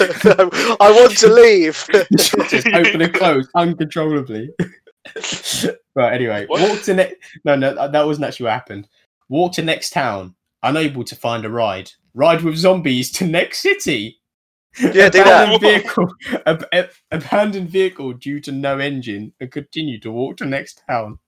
I 0.00 0.90
want 0.90 1.16
to 1.18 1.28
leave. 1.32 1.84
The 1.92 2.18
shutters 2.22 2.66
open 2.66 3.02
and 3.02 3.14
close 3.14 3.48
uncontrollably. 3.54 4.50
right. 5.94 6.12
Anyway, 6.14 6.46
What? 6.46 6.60
walk 6.68 6.82
to 6.82 6.94
next. 6.94 7.16
No, 7.44 7.56
no, 7.56 7.74
that 7.74 7.92
that 7.92 8.06
wasn't 8.06 8.26
actually 8.26 8.44
what 8.44 8.52
happened. 8.54 8.88
Walk 9.28 9.52
to 9.54 9.62
next 9.62 9.90
town. 9.90 10.34
Unable 10.62 11.04
to 11.04 11.16
find 11.16 11.44
a 11.44 11.50
ride. 11.50 11.90
Ride 12.14 12.42
with 12.42 12.56
zombies 12.56 13.10
to 13.12 13.26
next 13.26 13.60
city. 13.60 14.20
Yeah, 14.80 15.08
do 15.08 15.22
that. 15.22 15.48
abandoned 15.48 15.60
vehicle. 15.60 16.08
ab- 16.46 16.66
ab- 16.72 16.90
abandoned 17.10 17.68
vehicle 17.70 18.12
due 18.14 18.40
to 18.40 18.50
no 18.52 18.78
engine, 18.78 19.32
and 19.40 19.50
continue 19.52 20.00
to 20.00 20.10
walk 20.10 20.38
to 20.38 20.46
next 20.46 20.82
town. 20.88 21.18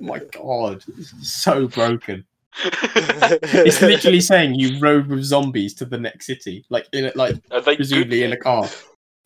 my 0.00 0.18
God, 0.32 0.82
this 0.88 1.12
is 1.12 1.32
so 1.42 1.66
broken. 1.68 2.24
It's 2.64 3.80
literally 3.80 4.20
saying 4.20 4.54
you 4.56 4.78
rode 4.78 5.06
with 5.08 5.24
zombies 5.24 5.74
to 5.74 5.84
the 5.84 5.98
next 5.98 6.26
city, 6.26 6.64
like 6.68 6.86
in 6.92 7.06
a, 7.06 7.12
like 7.14 7.36
Are 7.50 7.60
they 7.60 7.76
presumably 7.76 8.20
good 8.20 8.26
in 8.26 8.32
a 8.32 8.36
car. 8.36 8.68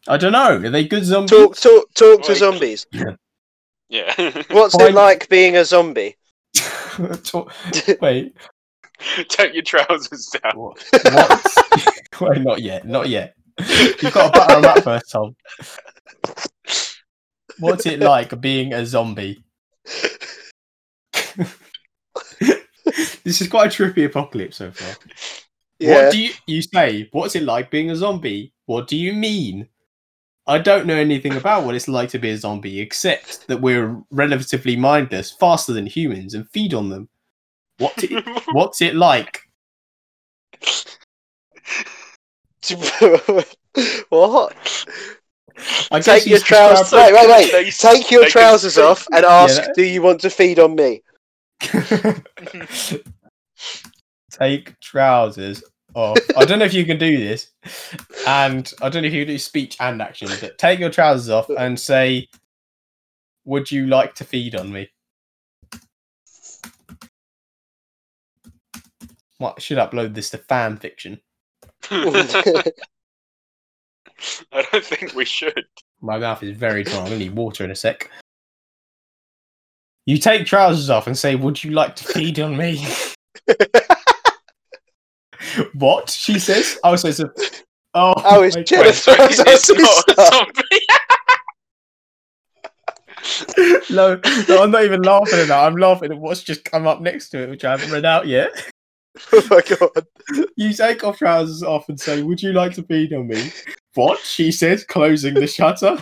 I 0.09 0.17
don't 0.17 0.33
know. 0.33 0.57
Are 0.57 0.71
they 0.71 0.87
good 0.87 1.05
zombies? 1.05 1.31
talk 1.31 1.57
talk 1.57 1.95
talk 1.95 2.23
to 2.25 2.35
zombies. 2.35 2.87
Yeah. 3.89 4.13
What's 4.51 4.75
it 4.81 4.95
like 4.95 5.29
being 5.29 5.57
a 5.57 5.65
zombie? 5.65 6.17
Talk- 7.23 7.53
Wait, 8.01 8.37
Take 9.29 9.55
your 9.55 9.63
trousers 9.63 10.27
down. 10.27 10.57
what? 10.57 10.83
what? 11.05 12.21
Wait, 12.21 12.43
not 12.43 12.61
yet. 12.63 12.85
Not 12.87 13.09
yet. 13.09 13.35
You've 13.61 14.13
got 14.13 14.33
to 14.33 14.41
butter 14.41 14.61
them 14.61 14.65
up 14.65 14.83
first, 14.83 15.13
Tom. 15.13 15.37
What's 17.59 17.87
it 17.87 18.01
like 18.01 18.41
being 18.41 18.73
a 18.73 18.85
zombie? 18.85 19.45
This 23.27 23.41
is 23.41 23.49
quite 23.49 23.67
a 23.67 23.83
trippy 23.83 24.07
apocalypse 24.07 24.57
so 24.57 24.71
far. 24.71 24.95
Yeah. 25.81 26.05
What 26.05 26.13
do 26.13 26.19
you 26.23 26.31
you 26.47 26.63
say? 26.63 27.09
What's 27.11 27.35
it 27.35 27.43
like 27.43 27.71
being 27.73 27.91
a 27.91 27.97
zombie? 27.97 28.53
What 28.67 28.87
do 28.87 28.97
you 28.97 29.13
mean? 29.13 29.69
I 30.47 30.59
don't 30.59 30.87
know 30.87 30.95
anything 30.95 31.35
about 31.35 31.65
what 31.65 31.75
it's 31.75 31.89
like 31.89 32.09
to 32.11 32.21
be 32.21 32.31
a 32.31 32.37
zombie, 32.37 32.81
except 32.81 33.49
that 33.49 33.61
we're 33.61 34.01
relatively 34.13 34.77
mindless, 34.77 35.33
faster 35.33 35.73
than 35.73 35.87
humans, 35.87 36.35
and 36.35 36.49
feed 36.51 36.73
on 36.73 36.89
them. 36.89 37.09
What 37.79 37.93
it, 38.05 38.25
what's 38.53 38.81
it 38.81 38.95
like? 38.95 39.41
what? 44.09 44.55
I 45.91 46.01
Take 46.01 46.27
your 46.27 46.39
trousers. 46.39 46.91
described- 46.91 47.13
Wait, 47.15 47.27
wait, 47.29 47.53
wait. 47.53 47.75
Take 47.79 48.11
your 48.13 48.27
trousers 48.29 48.79
off 48.79 49.07
and 49.13 49.25
ask, 49.25 49.57
that- 49.57 49.75
"Do 49.75 49.83
you 49.83 50.01
want 50.01 50.21
to 50.21 50.31
feed 50.31 50.61
on 50.61 50.77
me?" 50.77 51.03
Take 54.39 54.79
trousers 54.81 55.63
off. 55.95 56.19
I 56.37 56.45
don't 56.45 56.59
know 56.59 56.67
if 56.67 56.75
you 56.75 56.85
can 56.85 56.99
do 56.99 57.17
this, 57.17 57.51
and 58.27 58.71
I 58.83 58.89
don't 58.89 59.03
know 59.03 59.09
if 59.09 59.15
you 59.15 59.25
can 59.25 59.35
do 59.35 59.39
speech 59.39 59.77
and 59.81 60.03
action, 60.03 60.29
but 60.41 60.59
take 60.59 60.79
your 60.79 60.91
trousers 60.91 61.31
off 61.31 61.49
and 61.49 61.81
say, 61.81 62.29
"Would 63.45 63.71
you 63.71 63.87
like 63.87 64.15
to 64.17 64.25
feed 64.25 64.55
on 64.55 64.71
me?" 64.71 64.91
What 69.39 69.55
I 69.57 69.61
should 69.61 69.79
upload 69.79 70.15
this 70.15 70.31
to 70.31 70.39
fan 70.39 70.77
fiction? 70.77 71.21
I 71.91 72.73
don't 74.73 74.85
think 74.85 75.15
we 75.15 75.25
should. 75.25 75.65
My 76.01 76.19
mouth 76.19 76.43
is 76.43 76.57
very 76.57 76.85
dry. 76.85 76.99
I'm 76.99 77.05
gonna 77.05 77.19
need 77.19 77.35
water 77.35 77.65
in 77.65 77.71
a 77.71 77.75
sec. 77.75 78.11
You 80.05 80.19
take 80.19 80.47
trousers 80.47 80.91
off 80.91 81.07
and 81.07 81.17
say, 81.17 81.37
"Would 81.37 81.65
you 81.65 81.71
like 81.71 81.97
to 81.97 82.05
feed 82.05 82.39
on 82.39 82.57
me?" 82.57 82.87
what 85.75 86.11
she 86.11 86.39
says? 86.39 86.79
Oh, 86.85 86.97
so 86.97 87.09
it's 87.09 87.21
a. 87.21 87.31
Oh, 87.95 88.15
Oh, 88.25 88.43
it's 88.43 88.57
my 88.57 88.61
Wait, 88.61 88.67
Jennifer. 88.67 88.93
so 88.93 89.15
That's 89.17 89.41
our 89.41 89.47
it's 89.49 89.69
not 89.71 90.09
a 90.11 90.15
zombie. 90.33 90.63
No, 93.91 94.21
no, 94.49 94.63
I'm 94.63 94.71
not 94.71 94.85
even 94.85 95.03
laughing 95.03 95.41
at 95.41 95.49
that. 95.49 95.65
I'm 95.65 95.77
laughing 95.77 96.13
at 96.13 96.19
what's 96.19 96.43
just 96.43 96.65
come 96.65 96.87
up 96.87 97.01
next 97.01 97.31
to 97.31 97.43
it, 97.43 97.51
which 97.51 97.65
I 97.65 97.71
haven't 97.73 97.91
read 97.91 98.05
out 98.05 98.27
yet. 98.27 98.51
oh 99.33 99.43
my 99.51 99.63
god! 99.63 100.07
You 100.57 100.73
take 100.73 101.05
off 101.05 101.19
trousers 101.19 101.63
off 101.63 101.89
and 101.89 101.99
say, 101.99 102.23
"Would 102.23 102.43
you 102.43 102.53
like 102.53 102.75
to 102.75 102.83
feed 102.83 103.13
on 103.15 103.29
me?" 103.29 103.51
What 103.95 104.19
she 104.21 104.53
says, 104.53 104.85
closing 104.85 105.35
the 105.35 105.47
shutter. 105.47 105.97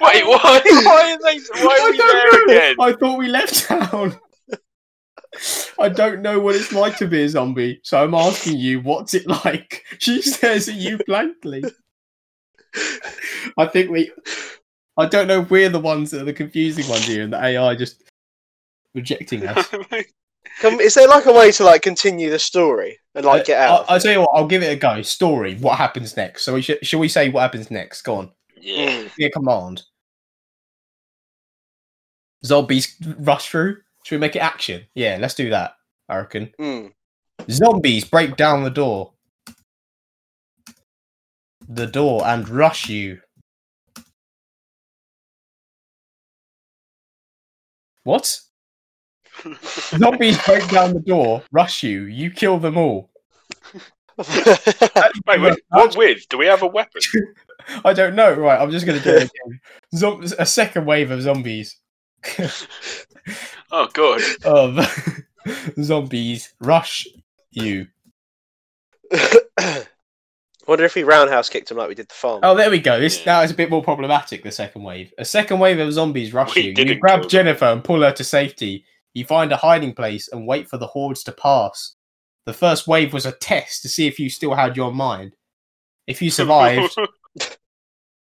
Wait, 0.00 0.26
why? 0.26 0.60
Why 0.64 1.12
are 1.12 1.18
they? 1.22 1.38
Why 1.64 1.78
are 1.78 1.86
I 1.86 1.90
we 1.90 1.96
don't 1.98 2.12
there 2.12 2.46
know. 2.46 2.52
again? 2.54 2.76
I 2.80 2.92
thought 2.92 3.18
we 3.18 3.28
left 3.28 3.64
town. 3.64 4.18
I 5.78 5.88
don't 5.88 6.22
know 6.22 6.38
what 6.38 6.56
it's 6.56 6.72
like 6.72 6.96
to 6.98 7.06
be 7.06 7.22
a 7.22 7.28
zombie, 7.28 7.80
so 7.82 8.02
I'm 8.02 8.14
asking 8.14 8.58
you, 8.58 8.80
what's 8.80 9.14
it 9.14 9.26
like? 9.26 9.82
She 9.98 10.22
stares 10.22 10.68
at 10.68 10.74
you 10.74 10.98
blankly. 11.06 11.64
I 13.56 13.66
think 13.66 13.90
we. 13.90 14.12
I 14.96 15.06
don't 15.06 15.28
know 15.28 15.40
if 15.40 15.50
we're 15.50 15.68
the 15.68 15.80
ones 15.80 16.10
that 16.10 16.22
are 16.22 16.24
the 16.24 16.32
confusing 16.32 16.88
ones 16.88 17.06
here, 17.06 17.22
and 17.22 17.32
the 17.32 17.42
AI 17.42 17.74
just 17.74 18.02
rejecting 18.94 19.46
us. 19.46 19.68
Come, 20.60 20.80
is 20.80 20.94
there 20.94 21.08
like 21.08 21.26
a 21.26 21.32
way 21.32 21.50
to 21.52 21.64
like 21.64 21.82
continue 21.82 22.30
the 22.30 22.38
story 22.38 22.98
and 23.14 23.24
like 23.24 23.46
get 23.46 23.60
out? 23.60 23.80
Uh, 23.80 23.84
I, 23.88 23.92
will 23.94 24.00
tell 24.00 24.12
you 24.12 24.20
what. 24.20 24.30
I'll 24.34 24.46
give 24.46 24.62
it 24.62 24.72
a 24.72 24.76
go. 24.76 25.02
Story. 25.02 25.56
What 25.56 25.78
happens 25.78 26.16
next? 26.16 26.44
So 26.44 26.54
we 26.54 26.62
should. 26.62 26.84
Shall 26.86 27.00
we 27.00 27.08
say 27.08 27.28
what 27.28 27.40
happens 27.40 27.70
next? 27.70 28.02
Go 28.02 28.16
on. 28.16 28.30
yeah. 28.60 29.02
Give 29.02 29.18
me 29.18 29.24
a 29.26 29.30
command. 29.30 29.82
Zombies 32.44 32.94
rush 33.18 33.48
through. 33.48 33.78
Should 34.04 34.16
we 34.16 34.20
make 34.20 34.36
it 34.36 34.40
action? 34.40 34.84
Yeah, 34.94 35.18
let's 35.20 35.34
do 35.34 35.50
that. 35.50 35.76
I 36.08 36.16
reckon. 36.18 36.52
Mm. 36.60 36.92
Zombies 37.50 38.04
break 38.04 38.36
down 38.36 38.62
the 38.62 38.70
door. 38.70 39.12
The 41.66 41.86
door 41.86 42.26
and 42.26 42.46
rush 42.48 42.88
you. 42.90 43.20
What? 48.02 48.40
Zombies 49.96 50.42
break 50.44 50.68
down 50.68 50.92
the 50.92 51.00
door, 51.00 51.42
rush 51.50 51.82
you. 51.82 52.02
You 52.02 52.30
kill 52.30 52.58
them 52.58 52.76
all. 52.76 53.10
Wait, 54.16 55.40
wait, 55.40 55.58
what 55.70 55.96
with? 55.96 56.28
Do 56.28 56.38
we 56.38 56.46
have 56.46 56.62
a 56.62 56.68
weapon? 56.68 57.02
I 57.84 57.92
don't 57.92 58.14
know. 58.14 58.32
Right, 58.32 58.60
I'm 58.60 58.70
just 58.70 58.86
going 58.86 59.00
to 59.00 59.04
do 59.04 59.10
it 59.10 59.22
again. 59.24 59.60
Zom- 59.92 60.22
a 60.38 60.46
second 60.46 60.86
wave 60.86 61.10
of 61.10 61.20
zombies. 61.22 61.80
Oh 63.72 63.88
god. 63.92 64.20
of 64.44 64.78
um, 64.78 64.86
zombies 65.82 66.52
rush 66.60 67.06
You. 67.50 67.86
Wonder 70.66 70.84
if 70.84 70.94
we 70.94 71.02
roundhouse 71.02 71.50
kicked 71.50 71.70
him 71.70 71.76
like 71.76 71.88
we 71.88 71.94
did 71.94 72.08
the 72.08 72.14
farm. 72.14 72.40
Oh, 72.42 72.54
there 72.54 72.70
we 72.70 72.78
go. 72.80 72.98
This 72.98 73.18
Yeah. 73.18 73.24
that 73.36 73.42
was 73.42 73.50
a 73.50 73.54
bit 73.54 73.68
more 73.70 73.82
problematic. 73.82 74.42
The 74.42 74.50
second 74.52 74.82
wave. 74.82 75.12
A 75.18 75.24
second 75.24 75.58
wave 75.58 75.78
of 75.78 75.92
zombies 75.92 76.32
rush 76.32 76.54
We 76.54 76.62
you. 76.62 76.68
You 76.68 76.74
didn't 76.74 77.00
grab 77.00 77.20
kill. 77.20 77.28
Jennifer 77.28 77.66
and 77.66 77.84
pull 77.84 78.00
her 78.02 78.12
to 78.12 78.24
safety. 78.24 78.84
You 79.12 79.24
find 79.26 79.52
a 79.52 79.56
hiding 79.56 79.94
place 79.94 80.28
and 80.28 80.46
wait 80.46 80.68
for 80.68 80.78
the 80.78 80.86
hordes 80.86 81.22
to 81.24 81.32
pass. 81.32 81.94
The 82.46 82.54
first 82.54 82.86
wave 82.86 83.12
was 83.12 83.26
a 83.26 83.32
test 83.32 83.82
to 83.82 83.88
see 83.88 84.06
if 84.06 84.18
you 84.18 84.28
still 84.30 84.54
had 84.54 84.76
your 84.76 84.92
mind. 84.92 85.34
If 86.06 86.22
you 86.22 86.30
survived, 86.40 86.94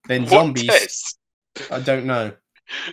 then 0.07 0.23
What 0.23 0.29
zombies. 0.29 0.67
test? 0.67 1.17
I 1.71 1.79
don't 1.79 2.05
know. 2.05 2.33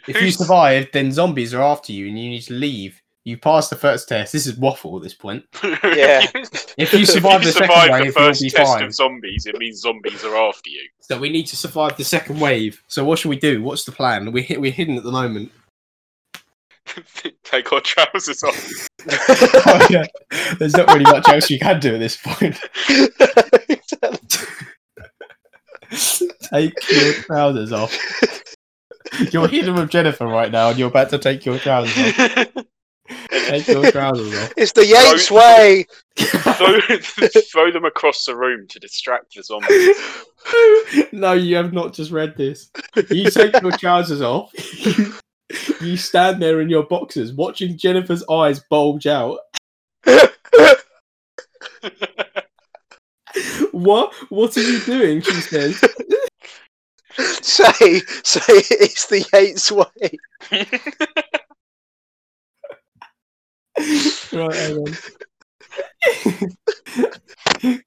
If 0.07 0.21
you 0.21 0.31
survive, 0.31 0.89
then 0.93 1.13
zombies 1.13 1.55
are 1.55 1.63
after 1.63 1.93
you 1.93 2.09
and 2.09 2.19
you 2.19 2.31
need 2.31 2.43
to 2.43 2.55
leave. 2.55 3.01
You 3.25 3.37
passed 3.39 3.71
the 3.71 3.77
first 3.77 4.09
test. 4.09 4.33
This 4.33 4.47
is 4.49 4.57
waffle 4.57 4.97
at 4.97 5.03
this 5.03 5.15
point. 5.15 5.45
Yeah. 5.85 6.27
If 6.77 6.93
you 6.93 7.01
If 7.01 7.09
survive 7.11 7.43
you 7.43 7.47
the 7.49 7.53
second 7.53 7.69
survive 7.69 7.91
wave, 7.91 7.99
the 8.01 8.05
you'll 8.07 8.29
first 8.29 8.43
be 8.43 8.51
test 8.51 8.73
fine. 8.73 8.83
of 8.85 8.95
zombies, 8.95 9.47
it 9.47 9.57
means 9.59 9.81
zombies 9.81 10.25
are 10.25 10.37
after 10.37 10.71
you. 10.71 10.89
So 11.01 11.19
we 11.19 11.29
need 11.29 11.47
to 11.49 11.57
survive 11.57 11.97
the 11.97 12.05
second 12.05 12.41
wave. 12.41 12.83
So 12.89 13.05
what 13.05 13.19
should 13.19 13.29
we 13.29 13.39
do? 13.39 13.63
What's 13.63 13.85
the 13.85 13.93
plan? 13.93 14.33
We're 14.33 14.43
hit, 14.43 14.61
we're 14.61 14.73
hidden 14.73 14.97
at 14.97 15.05
the 15.05 15.13
moment. 15.13 15.53
Take 17.45 17.73
our 17.73 17.81
trousers 17.81 18.43
off. 18.43 18.89
oh, 19.09 19.87
yeah. 19.91 20.05
There's 20.59 20.77
not 20.77 20.89
really 20.89 21.05
much 21.05 21.29
else 21.29 21.49
you 21.51 21.59
can 21.59 21.79
do 21.81 21.95
at 21.95 21.99
this 21.99 22.17
point. 22.17 22.59
take 26.53 26.91
your 26.91 27.13
trousers 27.15 27.73
off. 27.73 27.97
You're 29.31 29.49
hidden 29.49 29.75
with 29.75 29.91
Jennifer 29.91 30.27
right 30.27 30.51
now, 30.51 30.71
and 30.71 30.79
you're 30.79 30.89
about 30.89 31.11
to 31.11 31.19
take 31.19 31.45
your 31.45 31.59
trousers 31.59 31.97
off. 32.19 32.49
Take 33.31 33.67
your 33.69 33.91
trousers 33.93 34.35
off. 34.39 34.53
it's 34.57 34.73
the 34.73 34.87
Yates 34.87 35.29
Throw- 35.29 35.37
way. 35.39 35.87
throw, 36.17 36.81
throw 37.53 37.71
them 37.71 37.85
across 37.85 38.25
the 38.25 38.35
room 38.37 38.67
to 38.69 38.79
distract 38.79 39.35
the 39.35 39.43
zombies. 39.43 41.13
no, 41.13 41.33
you 41.33 41.57
have 41.57 41.73
not 41.73 41.93
just 41.93 42.11
read 42.11 42.37
this. 42.37 42.71
You 43.11 43.31
take 43.31 43.61
your 43.61 43.73
trousers 43.73 44.23
off. 44.23 44.51
You, 44.87 45.15
you 45.83 45.97
stand 45.97 46.41
there 46.41 46.61
in 46.61 46.71
your 46.71 46.85
boxes, 46.85 47.33
watching 47.35 47.77
Jennifer's 47.77 48.25
eyes 48.31 48.61
bulge 48.71 49.07
out. 49.07 49.41
What? 53.73 54.13
What 54.29 54.57
are 54.57 54.61
you 54.63 54.81
doing? 54.81 55.23
She 55.23 55.33
says. 55.33 55.83
say, 57.43 58.01
say 58.25 58.41
it's 58.71 59.07
the 59.07 59.25
Yates 59.33 59.71
way. 59.73 60.19
Right, 64.33 64.55
hang 64.55 64.77
on. 64.79 64.97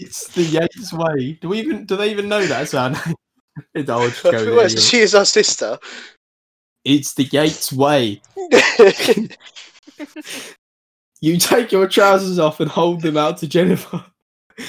it's 0.00 0.28
the 0.28 0.42
Yates 0.42 0.92
way. 0.92 1.32
Do 1.40 1.48
we 1.48 1.58
even? 1.60 1.84
Do 1.86 1.96
they 1.96 2.10
even 2.10 2.28
know 2.28 2.44
that 2.46 2.68
sound? 2.68 2.96
It's- 3.74 3.88
I'll 3.88 4.08
just 4.08 4.22
go 4.22 4.30
with 4.32 4.42
it 4.42 4.50
Well, 4.50 4.60
anyway. 4.64 4.80
she 4.80 4.98
is 4.98 5.14
our 5.14 5.24
sister. 5.24 5.78
It's 6.84 7.14
the 7.14 7.24
Yates 7.24 7.72
way. 7.72 8.20
You 11.20 11.36
take 11.36 11.70
your 11.72 11.86
trousers 11.88 12.38
off 12.38 12.60
and 12.60 12.70
hold 12.70 13.02
them 13.02 13.16
out 13.18 13.36
to 13.38 13.46
Jennifer. 13.46 14.02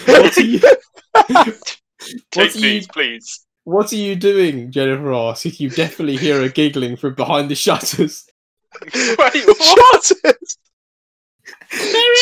What 0.05 0.37
are 0.37 0.41
you? 0.41 0.59
Take 2.31 2.55
are 2.55 2.57
you- 2.57 2.61
these, 2.61 2.87
please. 2.87 3.45
What 3.63 3.93
are 3.93 3.97
you 3.97 4.15
doing? 4.15 4.71
Jennifer 4.71 5.13
asks. 5.13 5.59
You 5.59 5.69
definitely 5.69 6.17
hear 6.17 6.41
her 6.41 6.49
giggling 6.49 6.95
from 6.97 7.13
behind 7.15 7.49
the 7.49 7.55
shutters. 7.55 8.25
Wait, 8.95 9.17
what? 9.45 10.03
Shutters. 10.05 10.57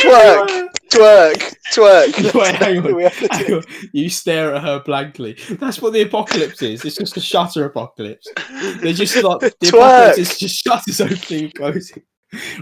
Twerk, 0.02 0.68
twerk, 0.92 1.56
twerk. 1.74 2.34
Wait, 2.40 2.56
hang 2.56 2.78
on. 2.86 2.96
We 2.96 3.04
have 3.04 3.18
to 3.20 3.28
do- 3.28 3.36
Hang 3.38 3.54
on. 3.54 3.64
You 3.94 4.10
stare 4.10 4.54
at 4.56 4.64
her 4.64 4.80
blankly. 4.82 5.38
That's 5.52 5.82
what 5.82 5.94
the 5.94 6.02
apocalypse 6.02 6.62
is. 6.62 6.84
It's 6.86 6.98
just 6.98 7.18
a 7.18 7.22
shutter 7.22 7.66
apocalypse. 7.66 8.28
They're 8.82 8.94
just 8.94 9.16
like 9.24 9.40
the 9.40 9.52
Twerk. 9.52 9.70
apocalypse 9.70 10.18
is 10.18 10.38
just 10.40 10.64
shutters 10.64 11.02
opening 11.02 11.46
and 11.46 11.54
closing. 11.56 12.04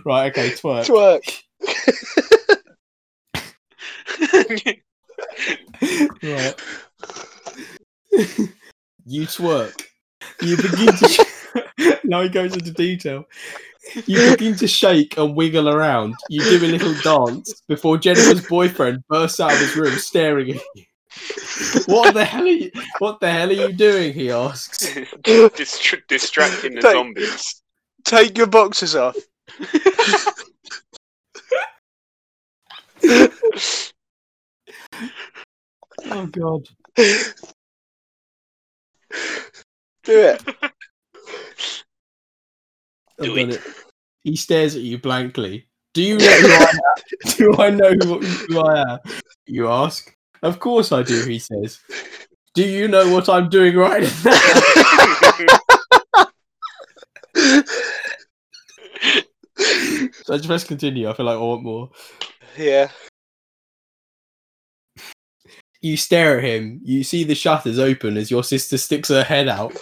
Right, 0.05 0.31
okay, 0.31 0.51
twerk. 0.51 0.85
Twerk. 0.87 1.43
Right. 6.23 6.55
You 9.07 9.25
twerk. 9.25 9.83
You 10.41 10.57
begin 10.57 10.87
to. 10.87 11.07
Sh- 11.07 11.97
now 12.03 12.21
he 12.21 12.29
goes 12.29 12.53
into 12.53 12.71
detail. 12.71 13.25
You 14.05 14.31
begin 14.31 14.55
to 14.57 14.67
shake 14.67 15.17
and 15.17 15.35
wiggle 15.35 15.69
around. 15.69 16.15
You 16.29 16.41
do 16.43 16.65
a 16.65 16.67
little 16.67 16.93
dance 17.01 17.61
before 17.67 17.97
Jennifer's 17.97 18.45
boyfriend 18.45 19.03
bursts 19.07 19.39
out 19.39 19.53
of 19.53 19.59
his 19.59 19.75
room, 19.77 19.97
staring 19.97 20.51
at 20.51 20.61
you. 20.75 20.83
What 21.85 22.13
the 22.13 22.25
hell 22.25 22.43
are 22.43 22.47
you? 22.47 22.71
What 22.99 23.19
the 23.21 23.31
hell 23.31 23.49
are 23.49 23.53
you 23.53 23.71
doing? 23.71 24.13
He 24.13 24.29
asks. 24.29 24.85
Distra- 25.23 26.05
distracting 26.07 26.75
the 26.75 26.81
Take- 26.81 26.91
zombies. 26.91 27.61
Take 28.03 28.37
your 28.37 28.47
boxes 28.47 28.95
off. 28.95 29.15
Oh 36.09 36.25
God. 36.27 36.67
Do 40.03 40.21
it. 40.21 40.43
Do 43.19 43.35
it. 43.35 43.49
it. 43.49 43.61
He 44.23 44.35
stares 44.35 44.75
at 44.75 44.81
you 44.81 44.97
blankly. 44.99 45.67
Do 45.93 46.03
you 46.03 46.17
know 46.17 46.25
who 46.25 46.47
I 46.47 46.69
am? 46.69 46.79
Do 47.37 47.55
I 47.57 47.69
know 47.71 47.93
who, 47.93 48.19
who 48.19 48.59
I 48.59 48.93
am? 48.93 48.99
You 49.45 49.69
ask. 49.69 50.13
Of 50.43 50.59
course 50.59 50.91
I 50.91 51.01
do, 51.01 51.25
he 51.25 51.39
says. 51.39 51.79
Do 52.53 52.63
you 52.63 52.87
know 52.87 53.11
what 53.11 53.27
I'm 53.29 53.49
doing 53.49 53.75
right 53.75 54.03
now? 54.03 54.07
so 57.35 57.63
I 60.33 60.37
just 60.37 60.47
press 60.47 60.63
continue. 60.63 61.09
I 61.09 61.13
feel 61.13 61.25
like 61.25 61.37
I 61.37 61.41
want 61.41 61.63
more. 61.63 61.89
yeah. 62.57 62.89
You 65.81 65.97
stare 65.97 66.37
at 66.39 66.43
him. 66.43 66.79
You 66.83 67.03
see 67.03 67.23
the 67.23 67.35
shutters 67.35 67.79
open 67.79 68.17
as 68.17 68.31
your 68.31 68.43
sister 68.43 68.77
sticks 68.77 69.09
her 69.09 69.23
head 69.23 69.47
out. 69.47 69.75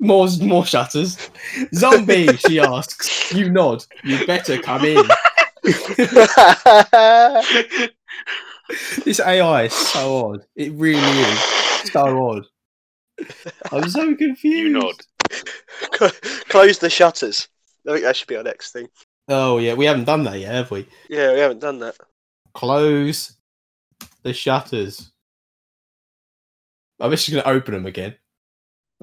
More, 0.00 0.26
more 0.40 0.66
shutters. 0.66 1.16
Zombie, 1.74 2.36
she 2.36 2.58
asks. 2.58 3.32
You 3.32 3.50
nod. 3.50 3.84
You 4.02 4.26
better 4.26 4.58
come 4.60 4.84
in. 4.84 5.04
This 9.04 9.20
AI 9.20 9.64
is 9.64 9.72
so 9.72 10.26
odd. 10.26 10.46
It 10.56 10.72
really 10.72 10.98
is 10.98 11.92
so 11.92 12.28
odd. 12.28 12.46
I'm 13.70 13.88
so 13.88 14.14
confused. 14.14 14.44
you 14.44 14.68
nod. 14.70 14.94
Close 16.48 16.78
the 16.78 16.90
shutters. 16.90 17.48
I 17.86 17.92
think 17.92 18.04
that 18.04 18.16
should 18.16 18.28
be 18.28 18.36
our 18.36 18.42
next 18.42 18.72
thing. 18.72 18.88
Oh 19.28 19.58
yeah, 19.58 19.74
we 19.74 19.84
haven't 19.84 20.04
done 20.04 20.24
that 20.24 20.38
yet, 20.40 20.52
have 20.52 20.70
we? 20.70 20.88
Yeah, 21.08 21.32
we 21.32 21.40
haven't 21.40 21.60
done 21.60 21.78
that. 21.80 21.96
Close 22.54 23.36
the 24.22 24.32
shutters. 24.32 25.11
I'm 27.02 27.10
just 27.10 27.30
gonna 27.30 27.42
open 27.44 27.74
them 27.74 27.86
again. 27.86 28.14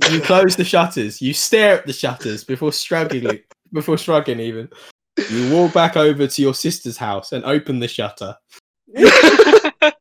You 0.09 0.21
close 0.21 0.55
the 0.55 0.63
shutters. 0.63 1.21
You 1.21 1.33
stare 1.33 1.79
at 1.79 1.85
the 1.85 1.93
shutters 1.93 2.43
before 2.43 2.71
struggling. 2.71 3.41
Before 3.73 3.97
shrugging, 3.97 4.39
even. 4.39 4.69
You 5.29 5.53
walk 5.53 5.73
back 5.73 5.97
over 5.97 6.25
to 6.25 6.41
your 6.41 6.53
sister's 6.53 6.97
house 6.97 7.33
and 7.33 7.43
open 7.45 7.79
the 7.79 7.87
shutter. 7.87 8.35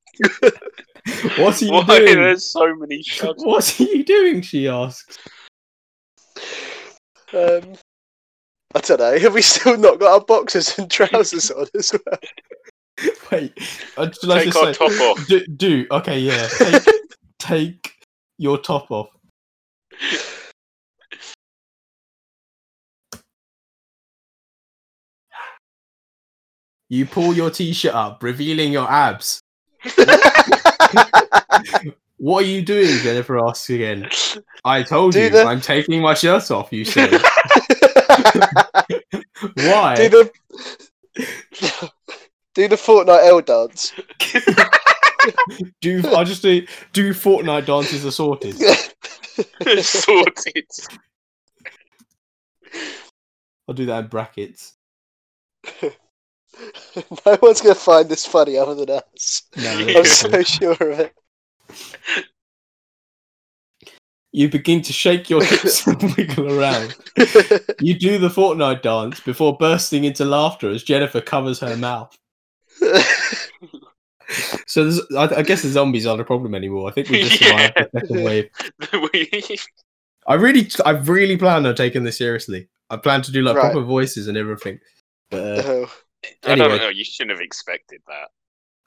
What 1.39 1.61
are 1.63 1.65
you 1.65 1.73
Why 1.73 1.99
doing? 1.99 2.17
there's 2.17 2.51
so 2.51 2.75
many 2.77 3.03
shots? 3.03 3.45
What 3.45 3.81
are 3.81 3.85
you 3.85 4.05
doing? 4.05 4.43
She 4.43 4.69
asks. 4.69 5.19
Um, 7.33 7.75
I 8.75 8.81
don't 8.81 9.01
know. 9.01 9.19
Have 9.21 9.35
we 9.35 9.43
still 9.43 9.77
not 9.77 10.01
got 10.01 10.13
our 10.13 10.25
boxers 10.25 10.79
and 10.79 10.91
trousers 10.91 11.51
on 11.51 11.67
as 11.75 11.93
well? 11.93 12.19
Wait, 13.33 13.53
uh, 13.97 14.11
should 14.11 14.31
I 14.31 14.45
Take 14.45 14.53
just 14.53 14.59
our 14.59 14.75
say, 14.75 14.89
top 14.89 15.01
off. 15.01 15.27
Do, 15.29 15.47
do 15.47 15.87
okay, 15.93 16.19
yeah. 16.19 16.49
Take, 16.59 16.83
take 17.39 17.93
your 18.39 18.59
top 18.59 18.91
off. 18.91 19.09
You 26.89 27.05
pull 27.07 27.35
your 27.35 27.51
t-shirt 27.51 27.95
up, 27.95 28.23
revealing 28.23 28.73
your 28.73 28.91
abs. 28.91 29.41
What 32.21 32.43
are 32.43 32.47
you 32.49 32.63
doing? 32.63 32.99
Jennifer 32.99 33.39
asks 33.39 33.71
again. 33.71 34.09
I 34.65 34.83
told 34.83 35.13
Do 35.13 35.23
you, 35.23 35.31
the- 35.31 35.45
I'm 35.45 35.61
taking 35.61 36.03
my 36.03 36.15
shirt 36.15 36.51
off. 36.51 36.73
You 36.73 36.85
said. 36.85 37.13
Why? 39.55 39.95
do 39.95 40.09
the 40.09 40.31
do 42.55 42.67
the 42.67 42.75
Fortnite 42.75 43.25
L 43.25 43.41
dance. 43.41 43.93
do 45.81 46.03
I 46.15 46.25
just 46.25 46.43
do 46.43 46.67
do 46.93 47.13
Fortnite 47.13 47.67
dances 47.67 48.05
assorted? 48.05 48.57
Sorted. 49.83 50.67
I'll 53.67 53.75
do 53.75 53.87
that 53.87 54.05
in 54.05 54.09
brackets. 54.09 54.75
no 55.83 57.39
one's 57.43 57.61
gonna 57.61 57.75
find 57.75 58.09
this 58.09 58.27
funny 58.27 58.57
other 58.57 58.75
than 58.75 58.91
us. 58.91 59.43
No, 59.57 59.71
I'm 59.71 59.87
that's 59.87 60.19
so 60.19 60.43
sure 60.43 60.73
of 60.73 61.01
it. 61.01 61.15
You 64.33 64.49
begin 64.49 64.83
to 64.83 64.93
shake 64.93 65.31
your 65.31 65.43
hips 65.43 65.87
and 65.87 66.01
wiggle 66.17 66.59
around. 66.59 66.95
You 67.81 67.99
do 67.99 68.19
the 68.19 68.29
Fortnite 68.29 68.83
dance 68.83 69.21
before 69.21 69.57
bursting 69.57 70.05
into 70.05 70.25
laughter 70.25 70.71
as 70.71 70.83
Jennifer 70.83 71.21
covers 71.21 71.61
her 71.61 71.77
mouth. 71.77 72.17
So 74.67 74.83
there's, 74.85 75.01
I, 75.17 75.37
I 75.39 75.43
guess 75.43 75.63
the 75.63 75.69
zombies 75.69 76.07
aren't 76.07 76.21
a 76.21 76.25
problem 76.25 76.55
anymore. 76.55 76.89
I 76.89 76.93
think 76.93 77.09
we 77.09 77.23
just 77.23 77.39
survived 77.43 77.75
the 77.77 78.01
second 78.01 78.25
wave. 78.25 78.51
We- 78.93 79.59
I 80.27 80.35
really, 80.35 80.69
I 80.85 80.91
really 80.91 81.39
plan 81.39 81.65
on 81.65 81.75
taking 81.75 82.05
this 82.05 82.19
seriously. 82.19 82.69
I 82.91 82.99
plan 82.99 83.23
to 83.23 83.33
do 83.33 83.41
like 83.43 83.57
Right. 83.57 83.73
proper 83.73 83.87
voices 83.87 84.29
and 84.29 84.37
everything. 84.37 84.79
But 85.31 85.59
uh, 85.61 85.63
Oh. 85.67 85.93
I 86.45 86.57
don't 86.57 86.61
Anyway. 86.61 86.79
know. 86.79 86.89
You 86.89 87.05
shouldn't 87.05 87.31
have 87.31 87.41
expected 87.41 88.01
that. 88.09 88.29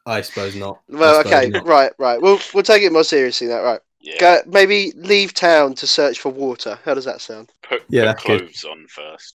I 0.06 0.22
suppose 0.22 0.56
not. 0.56 0.82
Well, 0.90 1.24
suppose 1.24 1.34
okay, 1.34 1.50
not. 1.50 1.66
right, 1.66 1.92
right. 1.98 2.22
We'll 2.22 2.40
we'll 2.54 2.64
take 2.64 2.84
it 2.84 2.92
more 2.92 3.04
seriously. 3.04 3.48
That 3.48 3.62
right. 3.62 3.80
Yeah. 4.02 4.18
Go, 4.20 4.40
maybe 4.48 4.92
leave 4.96 5.34
town 5.34 5.74
to 5.76 5.88
search 5.88 6.20
for 6.20 6.30
water. 6.30 6.78
How 6.84 6.94
does 6.96 7.06
that 7.06 7.22
sound? 7.22 7.52
Put, 7.64 7.84
Yeah, 7.90 8.02
put 8.02 8.06
that's 8.06 8.24
good. 8.26 8.40
clothes 8.42 8.66
on 8.66 8.86
first. 8.88 9.36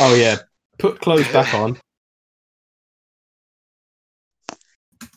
Oh 0.00 0.14
yeah, 0.14 0.36
put 0.78 1.00
clothes 1.00 1.26
back 1.32 1.52
on 1.54 1.78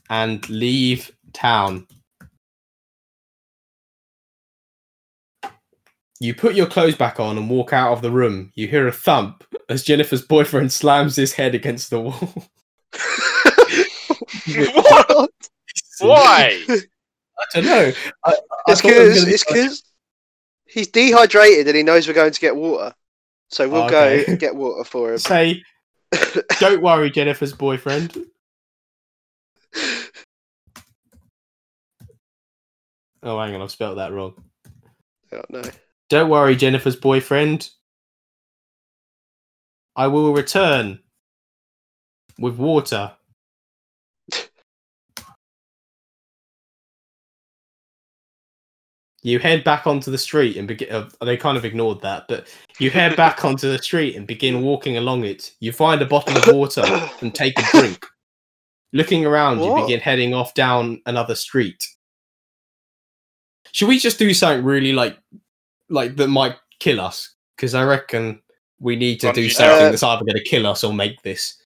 and 0.10 0.48
leave 0.50 1.12
town. 1.34 1.88
You 6.22 6.34
put 6.36 6.56
your 6.56 6.66
clothes 6.68 6.96
back 6.96 7.20
on 7.20 7.38
and 7.38 7.50
walk 7.50 7.72
out 7.72 7.94
of 7.94 8.02
the 8.02 8.12
room. 8.12 8.52
You 8.54 8.68
hear 8.68 8.88
a 8.88 8.92
thump 8.92 9.44
as 9.70 9.84
Jennifer's 9.84 10.22
boyfriend 10.22 10.72
slams 10.74 11.16
his 11.16 11.34
head 11.34 11.56
against 11.56 11.90
the 11.90 12.00
wall. 12.02 12.14
what? 14.74 15.30
Why? 16.02 16.66
I 16.70 17.46
don't 17.54 17.66
know. 17.66 17.92
I, 18.26 18.32
I 18.32 18.36
It's 18.68 18.82
thought 18.82 18.92
it 18.92 19.00
was 19.00 19.14
because 19.14 19.24
gonna 19.24 19.34
it's 19.34 19.44
because 19.46 19.84
he's 20.66 20.88
dehydrated 20.88 21.68
and 21.68 21.78
he 21.78 21.84
knows 21.84 22.08
we're 22.08 22.14
going 22.14 22.34
to 22.34 22.40
get 22.42 22.56
water. 22.56 22.94
So 23.50 23.70
we'll 23.70 23.84
Oh, 23.84 23.90
go 23.90 24.04
okay. 24.04 24.26
and 24.32 24.40
get 24.40 24.56
water 24.56 24.84
for 24.84 25.14
him. 25.14 25.18
say, 25.20 25.64
"Don't 26.60 26.82
worry, 26.82 27.10
Jennifer's 27.10 27.54
boyfriend." 27.54 28.18
Oh, 33.22 33.40
hang 33.40 33.54
on, 33.54 33.62
I've 33.62 33.72
spelled 33.72 33.98
that 33.98 34.14
wrong. 34.14 34.34
Oh, 35.34 35.42
no. 35.50 35.62
Don't 36.10 36.30
worry, 36.30 36.56
Jennifer's 36.56 36.96
boyfriend. 36.96 37.70
I 39.96 40.08
will 40.08 40.34
return 40.34 41.00
with 42.40 42.58
water. 42.58 43.14
You 49.22 49.38
head 49.38 49.66
back 49.66 49.86
onto 49.86 50.12
the 50.12 50.18
street 50.18 50.56
and 50.56 50.66
begin. 50.66 50.90
Uh, 50.90 51.10
they 51.26 51.36
kind 51.36 51.58
of 51.58 51.66
ignored 51.66 52.00
that, 52.04 52.30
but 52.30 52.48
you 52.80 52.90
head 52.90 53.18
back 53.18 53.44
onto 53.50 53.70
the 53.70 53.78
street 53.78 54.16
and 54.16 54.26
begin 54.26 54.62
walking 54.62 54.96
along 54.96 55.26
it. 55.26 55.52
You 55.60 55.74
find 55.74 56.02
a 56.02 56.06
bottle 56.06 56.38
of 56.38 56.56
water 56.56 56.86
and 57.20 57.36
take 57.36 57.60
a 57.60 57.64
drink. 57.72 58.06
Looking 58.92 59.26
around, 59.26 59.62
you 59.62 59.76
begin 59.76 60.00
heading 60.00 60.34
off 60.34 60.54
down 60.54 61.02
another 61.06 61.36
street. 61.36 61.88
Should 63.72 63.88
we 63.88 64.00
just 64.00 64.18
do 64.18 64.34
something 64.34 64.66
really 64.66 64.94
like, 64.94 65.18
like 65.90 66.16
that 66.16 66.28
might 66.28 66.56
kill 66.80 67.00
us? 67.00 67.36
Because 67.56 67.76
I 67.76 67.84
reckon 67.84 68.42
we 68.80 68.96
need 68.96 69.20
to 69.20 69.32
do 69.32 69.48
Bungee 69.48 69.52
something 69.52 69.80
jump. 69.80 69.92
that's 69.92 70.04
either 70.04 70.26
going 70.26 70.38
to 70.38 70.44
kill 70.44 70.66
us 70.66 70.84
or 70.84 70.94
make 70.94 71.22
this. 71.22 71.62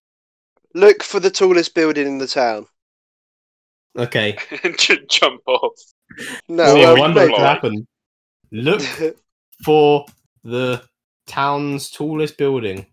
Look 0.73 1.03
for 1.03 1.19
the 1.19 1.29
tallest 1.29 1.73
building 1.75 2.07
in 2.07 2.17
the 2.17 2.27
town. 2.27 2.65
Okay. 3.97 4.37
J- 4.77 5.05
Jump 5.09 5.41
off. 5.47 5.79
No, 6.49 6.63
oh, 6.65 6.95
I 6.95 6.99
wonder 6.99 7.21
what 7.21 7.27
maybe. 7.27 7.33
could 7.35 7.45
happen. 7.45 7.87
Look 8.51 8.81
for 9.63 10.05
the 10.43 10.83
town's 11.25 11.89
tallest 11.89 12.37
building. 12.37 12.85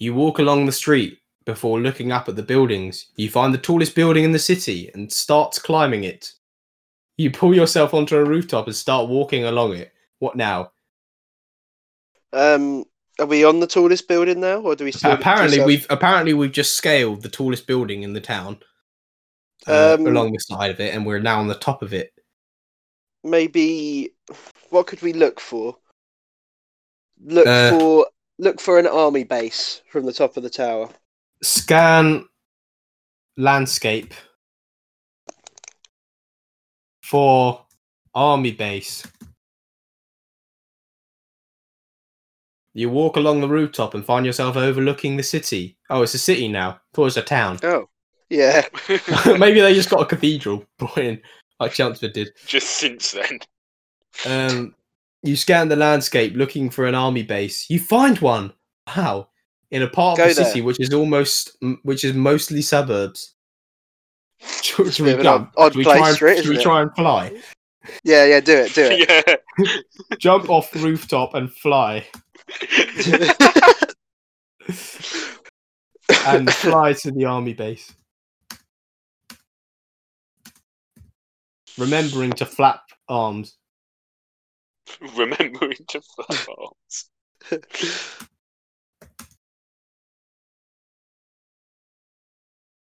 You 0.00 0.14
walk 0.14 0.38
along 0.38 0.64
the 0.66 0.72
street 0.72 1.18
before 1.44 1.78
looking 1.78 2.10
up 2.10 2.28
at 2.28 2.34
the 2.34 2.42
buildings. 2.42 3.06
You 3.16 3.28
find 3.30 3.52
the 3.54 3.58
tallest 3.58 3.94
building 3.94 4.24
in 4.24 4.32
the 4.32 4.38
city 4.38 4.90
and 4.94 5.12
start 5.12 5.58
climbing 5.62 6.04
it. 6.04 6.32
You 7.18 7.30
pull 7.30 7.54
yourself 7.54 7.92
onto 7.92 8.16
a 8.16 8.24
rooftop 8.24 8.66
and 8.66 8.74
start 8.74 9.08
walking 9.10 9.44
along 9.44 9.76
it. 9.76 9.92
What 10.18 10.34
now? 10.36 10.72
um, 12.32 12.84
are 13.18 13.26
we 13.26 13.44
on 13.44 13.60
the 13.60 13.66
tallest 13.66 14.08
building 14.08 14.40
now, 14.40 14.60
or 14.60 14.74
do 14.74 14.84
we 14.84 14.92
still? 14.92 15.12
apparently 15.12 15.62
we've 15.62 15.86
apparently 15.90 16.32
we've 16.32 16.52
just 16.52 16.74
scaled 16.74 17.22
the 17.22 17.28
tallest 17.28 17.66
building 17.66 18.02
in 18.04 18.12
the 18.14 18.20
town 18.20 18.58
uh, 19.66 19.96
Um, 19.98 20.06
along 20.06 20.32
the 20.32 20.38
side 20.38 20.70
of 20.70 20.80
it, 20.80 20.94
and 20.94 21.04
we're 21.04 21.18
now 21.20 21.40
on 21.40 21.48
the 21.48 21.54
top 21.56 21.82
of 21.82 21.92
it. 21.92 22.12
maybe 23.24 24.14
what 24.70 24.86
could 24.86 25.02
we 25.02 25.12
look 25.12 25.40
for? 25.40 25.76
Look 27.22 27.46
Uh, 27.46 27.70
for 27.70 28.06
look 28.40 28.58
for 28.58 28.78
an 28.78 28.86
army 28.86 29.22
base 29.22 29.82
from 29.90 30.06
the 30.06 30.12
top 30.12 30.36
of 30.36 30.42
the 30.42 30.50
tower. 30.50 30.88
Scan 31.42 32.24
landscape 33.36 34.14
for 37.02 37.64
army 38.14 38.52
base. 38.52 39.06
You 42.72 42.88
walk 42.88 43.16
along 43.16 43.40
the 43.40 43.48
rooftop 43.48 43.94
and 43.94 44.04
find 44.04 44.24
yourself 44.24 44.56
overlooking 44.56 45.16
the 45.16 45.22
city. 45.22 45.76
Oh, 45.90 46.02
it's 46.02 46.14
a 46.14 46.18
city 46.18 46.48
now. 46.48 46.80
Thought 46.94 47.02
it 47.02 47.04
was 47.04 47.16
a 47.18 47.22
town. 47.22 47.58
Oh, 47.62 47.88
yeah. 48.30 48.66
Maybe 49.38 49.60
they 49.60 49.74
just 49.74 49.90
got 49.90 50.02
a 50.02 50.06
cathedral 50.06 50.64
put 50.78 50.96
in, 50.98 51.20
like 51.58 51.72
Chelmsford 51.72 52.14
did. 52.14 52.30
Just 52.46 52.70
since 52.70 53.12
then. 53.12 53.40
Um, 54.26 54.74
you 55.22 55.36
scan 55.36 55.68
the 55.68 55.76
landscape 55.76 56.34
looking 56.34 56.70
for 56.70 56.86
an 56.86 56.94
army 56.94 57.22
base. 57.22 57.68
You 57.68 57.78
find 57.78 58.18
one. 58.18 58.52
Wow, 58.96 59.28
in 59.70 59.82
a 59.82 59.88
part 59.88 60.16
Go 60.16 60.24
of 60.24 60.30
the 60.30 60.34
there. 60.42 60.44
city 60.46 60.60
which 60.62 60.80
is 60.80 60.92
almost, 60.92 61.56
which 61.82 62.04
is 62.04 62.14
mostly 62.14 62.62
suburbs. 62.62 63.34
Should, 64.62 64.94
should 64.94 65.04
we 65.04 65.12
of 65.12 65.20
odd- 65.20 65.22
jump? 65.22 65.52
odd 65.56 65.72
should 65.72 65.78
we 65.78 65.84
try 65.84 66.08
and, 66.08 66.18
for 66.18 66.28
it, 66.28 66.42
should 66.42 66.48
we 66.48 66.62
try 66.62 66.82
and 66.82 66.94
fly? 66.94 67.40
Yeah, 68.04 68.24
yeah, 68.24 68.40
do 68.40 68.56
it, 68.56 68.74
do 68.74 68.88
it. 68.90 69.42
yeah. 69.58 69.76
Jump 70.18 70.50
off 70.50 70.70
the 70.70 70.80
rooftop 70.80 71.34
and 71.34 71.52
fly, 71.52 72.06
and 76.26 76.52
fly 76.52 76.92
to 76.94 77.10
the 77.10 77.24
army 77.24 77.54
base. 77.54 77.94
Remembering 81.78 82.32
to 82.32 82.44
flap 82.44 82.82
arms. 83.08 83.56
Remembering 85.16 85.78
to 85.88 86.00
arms. 86.20 87.10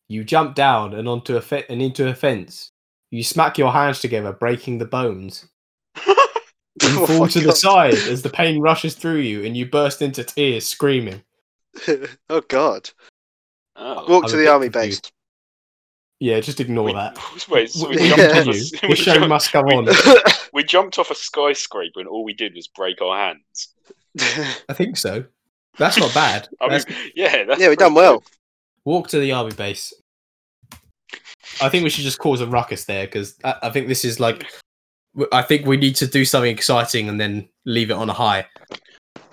You 0.09 0.25
jump 0.25 0.57
down 0.57 0.93
and 0.93 1.09
onto 1.09 1.37
a 1.37 1.41
fe- 1.41 1.67
and 1.69 1.81
into 1.81 2.09
a 2.09 2.17
fence. 2.17 2.73
You 3.13 3.23
smack 3.23 3.59
your 3.59 3.71
hands 3.71 4.01
together, 4.01 4.33
breaking 4.33 4.79
the 4.79 4.85
bones. 4.85 5.47
You 6.83 7.03
Oh 7.03 7.07
fall 7.07 7.29
to 7.29 7.41
the 7.41 7.53
side 7.53 7.95
as 7.95 8.23
the 8.23 8.31
pain 8.31 8.59
rushes 8.61 8.95
through 8.95 9.19
you, 9.19 9.45
and 9.45 9.57
you 9.57 9.67
burst 9.69 10.01
into 10.01 10.25
tears, 10.25 10.67
screaming. 10.67 11.23
oh 12.31 12.41
God! 12.49 12.89
Oh. 13.77 14.07
Walk 14.11 14.25
I'm 14.25 14.31
to 14.31 14.37
the 14.37 14.49
army 14.49 14.71
confused. 14.71 15.03
base. 15.03 15.13
Yeah, 16.21 16.39
just 16.41 16.61
ignore 16.61 16.85
We- 16.87 16.93
that. 16.93 17.19
Wait, 17.49 17.71
so 17.71 17.89
we, 17.89 17.97
We 17.97 18.09
jumped 18.09 18.37
off 18.37 18.47
a, 18.47 18.87
The 18.89 18.95
show 18.97 19.15
jumped, 19.15 19.29
must 19.29 19.53
go 19.53 19.61
on. 19.61 19.89
we 20.53 20.63
jumped 20.65 20.99
off 20.99 21.11
a 21.11 21.15
skyscraper 21.15 21.99
and 22.01 22.09
all 22.09 22.25
we 22.25 22.35
did 22.35 22.55
was 22.55 22.69
break 22.69 23.01
our 23.01 23.17
hands. 23.17 23.75
I 24.69 24.73
think 24.75 24.97
so. 24.97 25.25
That's 25.79 25.97
not 25.99 26.13
bad. 26.13 26.49
I 26.61 26.65
mean, 26.69 26.79
That's- 26.79 26.97
yeah, 27.15 27.45
that's 27.45 27.61
yeah, 27.61 27.69
we 27.71 27.77
done 27.77 27.95
pretty 27.95 28.07
well. 28.07 28.23
Walk 28.85 29.09
to 29.09 29.19
the 29.19 29.33
army 29.33 29.53
base. 29.53 29.95
I 31.63 31.69
think 31.69 31.85
we 31.85 31.91
should 31.91 32.05
just 32.05 32.19
cause 32.19 32.41
a 32.41 32.47
ruckus 32.47 32.85
there 32.85 33.07
because 33.07 33.37
I, 33.45 33.55
I 33.65 33.71
think 33.71 33.89
this 33.89 34.05
is 34.05 34.21
like. 34.21 34.47
I 35.33 35.43
think 35.43 35.67
we 35.67 35.77
need 35.77 35.97
to 35.97 36.07
do 36.07 36.25
something 36.25 36.51
exciting 36.53 37.09
and 37.09 37.21
then 37.21 37.49
leave 37.67 37.91
it 37.91 37.95
on 37.95 38.09
a 38.09 38.13
high. 38.13 38.47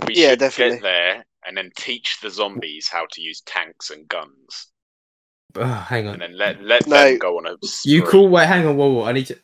We 0.07 0.15
Yeah, 0.15 0.29
should 0.31 0.39
definitely. 0.39 0.75
get 0.77 0.81
there 0.83 1.25
and 1.47 1.55
then 1.55 1.69
teach 1.77 2.17
the 2.21 2.29
zombies 2.31 2.88
how 2.88 3.05
to 3.11 3.21
use 3.21 3.41
tanks 3.41 3.91
and 3.91 4.07
guns, 4.07 4.67
Ugh, 5.57 5.83
hang 5.87 6.07
on. 6.07 6.13
and 6.15 6.21
then 6.21 6.37
let 6.37 6.61
let 6.63 6.87
No. 6.87 7.03
them 7.09 7.17
go 7.17 7.37
on 7.37 7.47
a. 7.47 7.51
You 7.51 7.57
spree. 7.67 8.01
crawl. 8.01 8.29
Wait, 8.29 8.47
hang 8.47 8.65
on. 8.67 8.77
Whoa, 8.77 8.89
whoa, 8.93 9.03
I 9.05 9.11
need 9.11 9.27
to. 9.27 9.37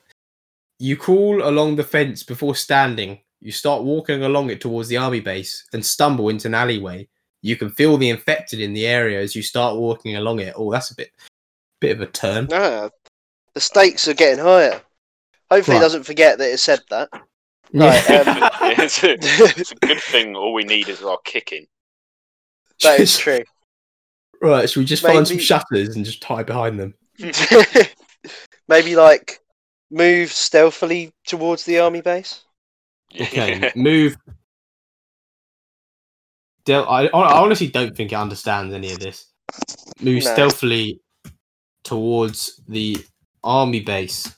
You 0.79 0.97
crawl 0.97 1.47
along 1.47 1.75
the 1.75 1.83
fence 1.83 2.23
before 2.23 2.55
standing. 2.55 3.19
You 3.41 3.51
start 3.51 3.83
walking 3.83 4.23
along 4.23 4.49
it 4.49 4.61
towards 4.61 4.87
the 4.89 4.97
army 4.97 5.19
base 5.19 5.65
and 5.73 5.85
stumble 5.85 6.29
into 6.29 6.47
an 6.47 6.53
alleyway. 6.55 7.07
You 7.41 7.55
can 7.57 7.69
feel 7.71 7.97
the 7.97 8.09
infected 8.09 8.59
in 8.61 8.73
the 8.73 8.87
area 8.87 9.19
as 9.21 9.35
you 9.35 9.41
start 9.43 9.75
walking 9.77 10.15
along 10.15 10.39
it. 10.39 10.53
Oh, 10.55 10.71
that's 10.71 10.91
a 10.91 10.95
bit, 10.95 11.11
bit 11.81 11.91
of 11.91 12.01
a 12.01 12.05
turn. 12.07 12.47
Ah, 12.53 12.89
the 13.53 13.59
stakes 13.59 14.07
are 14.07 14.13
getting 14.13 14.39
higher. 14.43 14.81
Hopefully, 15.51 15.75
Right. 15.75 15.81
he 15.81 15.85
doesn't 15.85 16.03
forget 16.03 16.37
that 16.37 16.51
it 16.53 16.57
said 16.59 16.81
that. 16.89 17.09
Right, 17.75 18.07
um, 18.11 18.49
it's, 18.79 19.03
a, 19.03 19.13
it's 19.13 19.71
a 19.71 19.75
good 19.77 19.99
thing. 19.99 20.35
All 20.35 20.53
we 20.53 20.63
need 20.63 20.89
is 20.89 21.01
our 21.03 21.17
kicking. 21.25 21.65
that 22.83 22.99
is 22.99 23.17
true. 23.17 23.39
Right, 24.41 24.69
should 24.69 24.79
we 24.81 24.85
just 24.85 25.03
find 25.03 25.27
some 25.27 25.35
Maybe- 25.37 25.43
shutters 25.45 25.95
and 25.95 26.05
just 26.05 26.23
hide 26.23 26.45
behind 26.45 26.79
them? 26.79 26.93
Maybe 28.67 28.95
like 28.95 29.39
move 29.91 30.31
stealthily 30.31 31.11
towards 31.27 31.65
the 31.65 31.79
army 31.79 32.01
base. 32.01 32.43
Okay, 33.19 33.71
move. 33.75 34.15
Del- 36.65 36.87
I, 36.89 37.07
I 37.07 37.41
honestly 37.41 37.67
don't 37.67 37.95
think 37.95 38.11
it 38.11 38.15
understands 38.15 38.73
any 38.73 38.91
of 38.91 38.99
this. 38.99 39.27
Move 40.01 40.23
No. 40.23 40.31
stealthily 40.33 41.01
towards 41.83 42.61
the 42.67 42.97
army 43.43 43.81
base. 43.81 44.33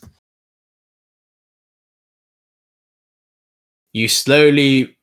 You 3.93 4.07
slowly, 4.09 4.97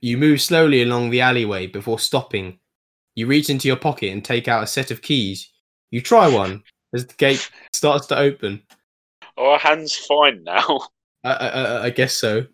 you 0.00 0.18
move 0.18 0.42
slowly 0.42 0.82
along 0.82 1.10
the 1.10 1.20
alleyway 1.22 1.68
before 1.68 1.98
stopping. 1.98 2.58
You 3.16 3.26
reach 3.26 3.50
into 3.50 3.66
your 3.66 3.76
pocket 3.76 4.12
and 4.12 4.24
take 4.24 4.46
out 4.46 4.62
a 4.62 4.66
set 4.66 4.90
of 4.90 5.02
keys. 5.02 5.50
You 5.90 6.00
try 6.00 6.28
one 6.28 6.62
as 6.94 7.06
the 7.06 7.14
gate 7.14 7.50
starts 7.72 8.06
to 8.08 8.18
open. 8.18 8.62
Our 9.36 9.58
hands 9.58 9.96
fine 9.96 10.44
now. 10.44 10.80
I, 11.24 11.32
I, 11.32 11.84
I- 11.86 11.90
guess 11.90 12.14
so, 12.14 12.46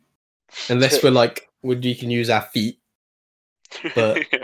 unless 0.70 1.02
we're 1.02 1.10
like, 1.10 1.48
would 1.62 1.84
you 1.84 1.94
can 1.94 2.10
use 2.10 2.30
our 2.30 2.42
feet. 2.42 2.78
But- 3.94 4.24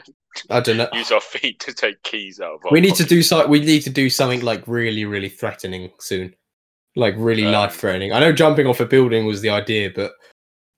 I 0.50 0.60
don't 0.60 0.76
know. 0.76 0.88
Use 0.92 1.10
our 1.10 1.20
feet 1.20 1.58
to 1.60 1.72
take 1.72 2.00
keys 2.04 2.38
out 2.40 2.54
of 2.56 2.64
our 2.66 2.70
we 2.70 2.80
need 2.80 2.94
to 2.96 3.04
do 3.04 3.22
so. 3.22 3.44
We 3.48 3.58
need 3.60 3.80
to 3.82 3.90
do 3.90 4.08
something 4.08 4.40
like 4.42 4.62
really, 4.68 5.04
really 5.04 5.28
threatening 5.30 5.90
soon, 5.98 6.32
like 6.94 7.14
really 7.16 7.44
Um, 7.46 7.52
life 7.52 7.74
threatening. 7.74 8.12
I 8.12 8.20
know 8.20 8.32
jumping 8.32 8.66
off 8.68 8.78
a 8.78 8.86
building 8.86 9.26
was 9.26 9.40
the 9.40 9.48
idea, 9.50 9.90
but 9.92 10.12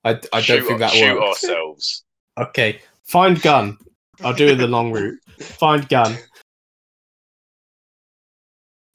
I, 0.04 0.12
I 0.32 0.40
don't 0.40 0.66
think 0.66 0.78
that 0.78 0.92
shoot 0.92 1.14
works. 1.20 1.44
ourselves. 1.44 2.04
Okay, 2.38 2.80
find 3.04 3.42
gun. 3.42 3.76
I'll 4.22 4.34
do 4.34 4.54
the 4.54 4.66
long 4.66 4.92
route. 4.92 5.18
Find 5.40 5.88
gun. 5.88 6.16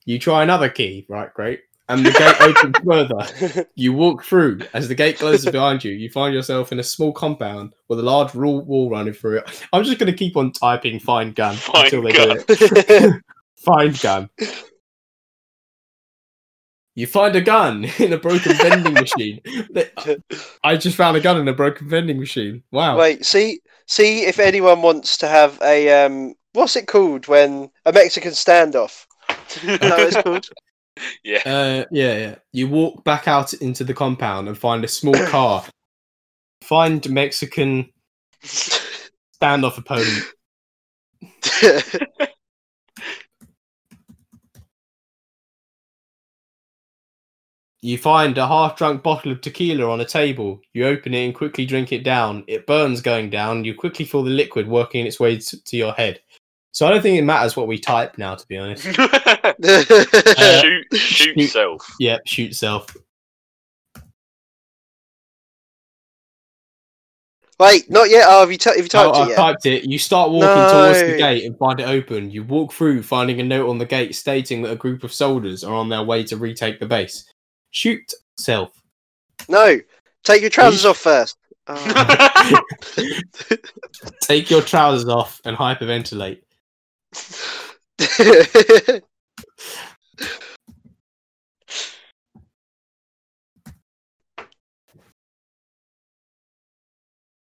You 0.05 0.19
try 0.19 0.43
another 0.43 0.69
key, 0.69 1.05
right? 1.09 1.34
Great. 1.34 1.61
And 1.88 2.05
the 2.05 2.11
gate 2.11 2.41
opens 2.41 2.76
further. 3.53 3.67
You 3.76 3.93
walk 3.93 4.23
through. 4.23 4.59
As 4.73 4.88
the 4.88 4.95
gate 4.95 5.17
closes 5.19 5.51
behind 5.51 5.84
you, 5.84 5.91
you 5.93 6.09
find 6.09 6.34
yourself 6.34 6.71
in 6.71 6.80
a 6.80 6.84
small 6.84 7.11
compound 7.11 7.73
with 7.89 7.99
a 7.99 8.03
large 8.03 8.34
raw 8.34 8.49
wall 8.51 8.89
running 8.89 9.13
through 9.13 9.38
it. 9.39 9.63
I'm 9.71 9.84
just 9.84 9.99
going 9.99 10.11
to 10.11 10.17
keep 10.17 10.36
on 10.36 10.51
typing 10.51 10.99
"find 10.99 11.36
gun" 11.36 11.55
Find 11.55 11.86
until 11.86 12.01
they 12.01 12.13
gun. 12.13 12.38
do 12.38 12.43
it. 12.47 13.21
Find 13.57 13.99
gun. 13.99 14.30
You 16.93 17.07
find 17.07 17.36
a 17.36 17.41
gun 17.41 17.86
in 17.99 18.13
a 18.13 18.17
broken 18.17 18.53
vending 18.53 18.93
machine. 18.93 19.41
I 20.63 20.78
just 20.78 20.95
found 20.95 21.17
a 21.17 21.19
gun 21.19 21.38
in 21.39 21.47
a 21.47 21.53
broken 21.53 21.89
vending 21.89 22.19
machine. 22.19 22.63
Wow. 22.71 22.97
Wait, 22.99 23.26
see, 23.26 23.59
see 23.88 24.25
if 24.25 24.39
anyone 24.39 24.81
wants 24.81 25.17
to 25.17 25.27
have 25.27 25.59
a 25.61 26.05
um, 26.05 26.36
what's 26.53 26.75
it 26.75 26.88
called 26.88 27.27
when 27.27 27.69
a 27.86 27.93
Mexican 27.93 28.31
standoff? 28.31 29.05
Is 29.29 29.79
that 29.79 29.99
it's 29.99 30.21
called? 30.23 30.47
yeah. 31.23 31.41
Uh, 31.45 31.86
yeah, 31.91 32.17
yeah. 32.17 32.36
You 32.53 32.67
walk 32.67 33.03
back 33.03 33.27
out 33.27 33.53
into 33.53 33.83
the 33.83 33.93
compound 33.93 34.47
and 34.47 34.57
find 34.57 34.83
a 34.83 34.88
small 34.88 35.13
car. 35.27 35.63
Find 36.63 37.07
Mexican 37.09 37.89
standoff 38.43 39.77
opponent. 39.77 40.25
You 47.86 47.99
find 47.99 48.36
a 48.39 48.47
half 48.47 48.75
drunk 48.77 49.03
bottle 49.03 49.31
of 49.31 49.41
tequila 49.41 49.88
on 49.91 50.01
a 50.01 50.05
table. 50.05 50.59
You 50.73 50.88
open 50.88 51.13
it 51.13 51.23
and 51.23 51.36
quickly 51.36 51.67
drink 51.67 51.91
it 51.91 52.03
down. 52.03 52.43
It 52.47 52.65
burns 52.65 52.99
going 52.99 53.29
down. 53.29 53.63
You 53.63 53.75
quickly 53.75 54.05
feel 54.05 54.23
the 54.23 54.31
liquid 54.31 54.67
working 54.67 55.05
its 55.05 55.19
way 55.19 55.38
to, 55.38 55.63
to 55.65 55.77
your 55.77 55.93
head. 55.93 56.19
So 56.71 56.88
I 56.88 56.89
don't 56.89 57.03
think 57.03 57.19
it 57.19 57.21
matters 57.21 57.55
what 57.55 57.67
we 57.67 57.77
type 57.77 58.17
now, 58.17 58.33
to 58.33 58.47
be 58.47 58.57
honest. 58.57 58.86
shoot, 58.86 58.97
shoot 60.95 61.39
shoot. 61.39 61.49
self. 61.51 61.88
Yep, 61.99 62.21
shoot 62.25 62.55
self. 62.55 62.88
Wait, 67.59 67.88
not 67.91 68.09
yet. 68.09 68.25
Oh, 68.27 68.39
have 68.39 68.51
you, 68.51 68.57
t- 68.57 68.71
have 68.71 68.77
you 68.79 68.86
Oh, 68.86 68.88
typed 68.88 69.15
I've 69.15 69.27
it 69.27 69.29
yet? 69.29 69.38
typed 69.38 69.65
it. 69.67 69.83
You 69.88 69.99
start 69.99 70.31
walking 70.31 70.47
towards 70.71 71.03
the 71.03 71.17
gate 71.19 71.45
and 71.45 71.55
find 71.59 71.79
it 71.79 71.88
open. 71.88 72.31
You 72.31 72.43
walk 72.45 72.73
through, 72.73 73.03
finding 73.03 73.39
a 73.39 73.43
note 73.43 73.69
on 73.69 73.77
the 73.77 73.86
gate 73.86 74.15
stating 74.15 74.63
that 74.63 74.71
a 74.71 74.75
group 74.75 75.03
of 75.03 75.13
soldiers 75.13 75.63
are 75.63 75.75
on 75.75 75.89
their 75.89 76.01
way 76.01 76.23
to 76.23 76.36
retake 76.36 76.79
the 76.79 76.88
base. 76.88 77.29
Shoot 77.76 78.13
self. 78.38 78.71
No, 79.49 79.78
take 80.23 80.39
your 80.39 80.49
trousers 80.49 80.86
off 80.86 80.97
first. 80.97 81.38
Oh. 81.67 82.61
Take 84.21 84.51
your 84.51 84.61
trousers 84.61 85.09
off 85.09 85.41
and 85.45 85.57
hyperventilate. 85.57 86.41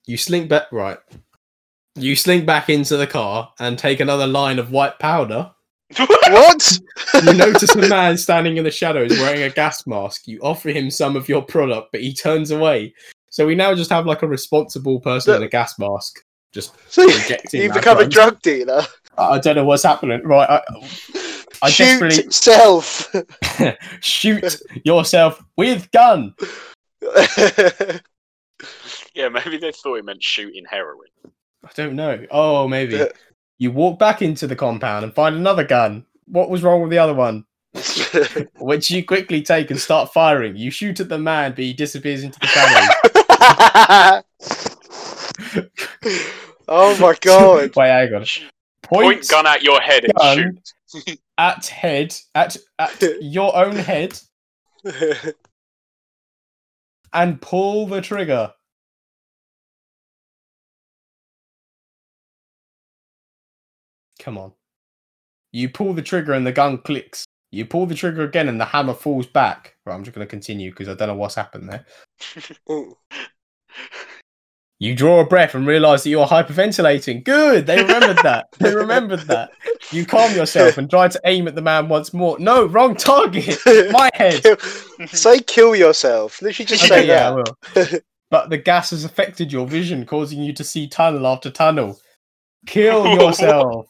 You 0.05 0.15
slink 0.15 0.47
back 0.47 0.71
right. 0.71 0.99
You 1.95 2.15
slink 2.15 2.45
back 2.45 2.69
into 2.69 2.95
the 2.95 3.07
car 3.07 3.51
and 3.59 3.77
take 3.77 3.99
another 3.99 4.25
line 4.25 4.57
of 4.57 4.71
white 4.71 4.99
powder. 4.99 5.51
what? 5.97 6.79
You 7.23 7.33
notice 7.33 7.75
a 7.75 7.87
man 7.87 8.17
standing 8.17 8.57
in 8.57 8.63
the 8.63 8.71
shadows 8.71 9.11
wearing 9.19 9.43
a 9.43 9.49
gas 9.49 9.87
mask. 9.87 10.27
You 10.27 10.39
offer 10.41 10.69
him 10.69 10.89
some 10.91 11.15
of 11.15 11.29
your 11.29 11.41
product, 11.41 11.89
but 11.91 12.01
he 12.01 12.13
turns 12.13 12.51
away. 12.51 12.93
So 13.29 13.45
we 13.45 13.55
now 13.55 13.73
just 13.73 13.89
have 13.89 14.05
like 14.05 14.21
a 14.21 14.27
responsible 14.27 14.99
person 14.99 15.35
in 15.35 15.43
a 15.43 15.47
gas 15.47 15.79
mask. 15.79 16.23
Just 16.53 16.73
So 16.91 17.05
rejecting 17.05 17.61
you 17.61 17.67
that 17.69 17.75
become 17.75 17.99
a 17.99 18.07
drug 18.07 18.41
dealer. 18.41 18.83
I 19.17 19.39
don't 19.39 19.55
know 19.55 19.65
what's 19.65 19.83
happening. 19.83 20.21
Right, 20.23 20.49
I, 20.49 20.61
I 21.61 21.69
Shoot 21.69 21.99
desperately 21.99 22.31
self. 22.31 23.15
shoot 24.01 24.61
yourself 24.83 25.43
with 25.55 25.89
gun. 25.91 26.33
yeah, 29.13 29.29
maybe 29.29 29.57
they 29.57 29.71
thought 29.71 29.95
it 29.95 30.05
meant 30.05 30.23
shooting 30.23 30.65
heroin. 30.69 31.07
I 31.63 31.69
don't 31.75 31.95
know. 31.95 32.25
Oh, 32.31 32.67
maybe. 32.67 33.05
You 33.59 33.71
walk 33.71 33.97
back 33.97 34.21
into 34.21 34.45
the 34.47 34.55
compound 34.55 35.03
and 35.03 35.13
find 35.13 35.35
another 35.35 35.63
gun. 35.63 36.05
What 36.25 36.49
was 36.49 36.63
wrong 36.63 36.81
with 36.81 36.91
the 36.91 36.99
other 36.99 37.13
one? 37.13 37.45
Which 38.59 38.91
you 38.91 39.03
quickly 39.03 39.41
take 39.41 39.71
and 39.71 39.79
start 39.79 40.13
firing. 40.13 40.55
You 40.55 40.71
shoot 40.71 40.99
at 40.99 41.09
the 41.09 41.17
man, 41.17 41.51
but 41.51 41.59
he 41.63 41.73
disappears 41.73 42.23
into 42.23 42.39
the 42.39 42.47
shadows. 42.47 44.23
oh 46.67 46.97
my 46.99 47.15
god. 47.21 47.75
Wait, 47.75 47.87
hang 47.87 48.13
on. 48.13 48.25
Point, 48.83 49.27
gun 49.27 49.45
at 49.45 49.63
your 49.63 49.81
head 49.81 50.05
and 50.21 50.61
shoot. 50.89 51.19
at 51.37 51.65
head 51.67 52.15
at 52.35 52.55
at 52.79 53.01
your 53.21 53.55
own 53.55 53.75
head 53.75 54.19
and 57.13 57.41
pull 57.41 57.87
the 57.87 58.01
trigger. 58.01 58.53
Come 64.27 64.37
on. 64.37 64.51
You 65.53 65.69
pull 65.69 65.93
the 65.93 66.01
trigger 66.01 66.33
and 66.33 66.45
the 66.45 66.51
gun 66.51 66.79
clicks. 66.79 67.23
You 67.49 67.65
pull 67.65 67.85
the 67.85 67.95
trigger 67.95 68.23
again 68.23 68.49
and 68.49 68.59
the 68.59 68.65
hammer 68.65 68.93
falls 68.93 69.25
back. 69.25 69.75
Right, 69.85 69.95
I'm 69.95 70.03
just 70.03 70.13
going 70.13 70.27
to 70.27 70.29
continue 70.29 70.69
because 70.69 70.89
I 70.89 70.95
don't 70.95 71.07
know 71.07 71.15
what's 71.15 71.35
happened 71.35 71.69
there. 71.69 71.85
You 74.79 74.93
draw 74.93 75.21
a 75.21 75.25
breath 75.25 75.55
and 75.55 75.65
realize 75.65 76.03
that 76.03 76.11
you're 76.11 76.27
hyperventilating. 76.27 77.23
Good, 77.23 77.65
they 77.65 77.81
remembered 77.81 78.17
that. 78.21 78.45
They 78.59 78.75
remembered 78.75 79.21
that. 79.21 79.49
You 79.91 80.05
calm 80.05 80.35
yourself 80.35 80.77
and 80.77 80.87
try 80.87 81.07
to 81.07 81.19
aim 81.25 81.47
at 81.47 81.55
the 81.55 81.63
man 81.63 81.89
once 81.89 82.13
more. 82.13 82.37
No, 82.37 82.65
wrong 82.67 82.95
target. 82.95 83.57
My 83.91 84.11
head. 84.13 84.45
say 85.07 85.39
kill 85.39 85.75
yourself. 85.75 86.43
Literally 86.43 86.67
just 86.67 86.87
say 86.87 86.99
Okay, 86.99 87.07
yeah, 87.07 87.31
I 87.31 87.35
that. 87.35 87.93
will. 87.93 87.99
But 88.29 88.51
the 88.51 88.57
gas 88.59 88.91
has 88.91 89.03
affected 89.03 89.51
your 89.51 89.65
vision, 89.65 90.05
causing 90.05 90.43
you 90.43 90.53
to 90.53 90.63
see 90.63 90.87
tunnel 90.87 91.25
after 91.25 91.49
tunnel. 91.49 91.97
Kill 92.67 93.07
yourself. 93.15 93.87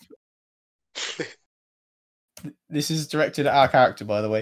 this 2.69 2.91
is 2.91 3.07
directed 3.07 3.47
at 3.47 3.53
our 3.55 3.67
character, 3.67 4.05
by 4.05 4.21
the 4.21 4.29
way. 4.29 4.41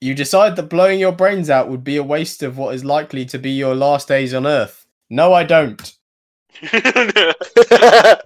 You 0.00 0.14
decide 0.14 0.54
that 0.56 0.64
blowing 0.64 1.00
your 1.00 1.12
brains 1.12 1.50
out 1.50 1.68
would 1.68 1.82
be 1.82 1.96
a 1.96 2.02
waste 2.02 2.42
of 2.42 2.56
what 2.56 2.74
is 2.74 2.84
likely 2.84 3.24
to 3.26 3.38
be 3.38 3.50
your 3.50 3.74
last 3.74 4.06
days 4.06 4.32
on 4.32 4.46
Earth. 4.46 4.86
No, 5.10 5.32
I 5.32 5.42
don't. 5.44 5.94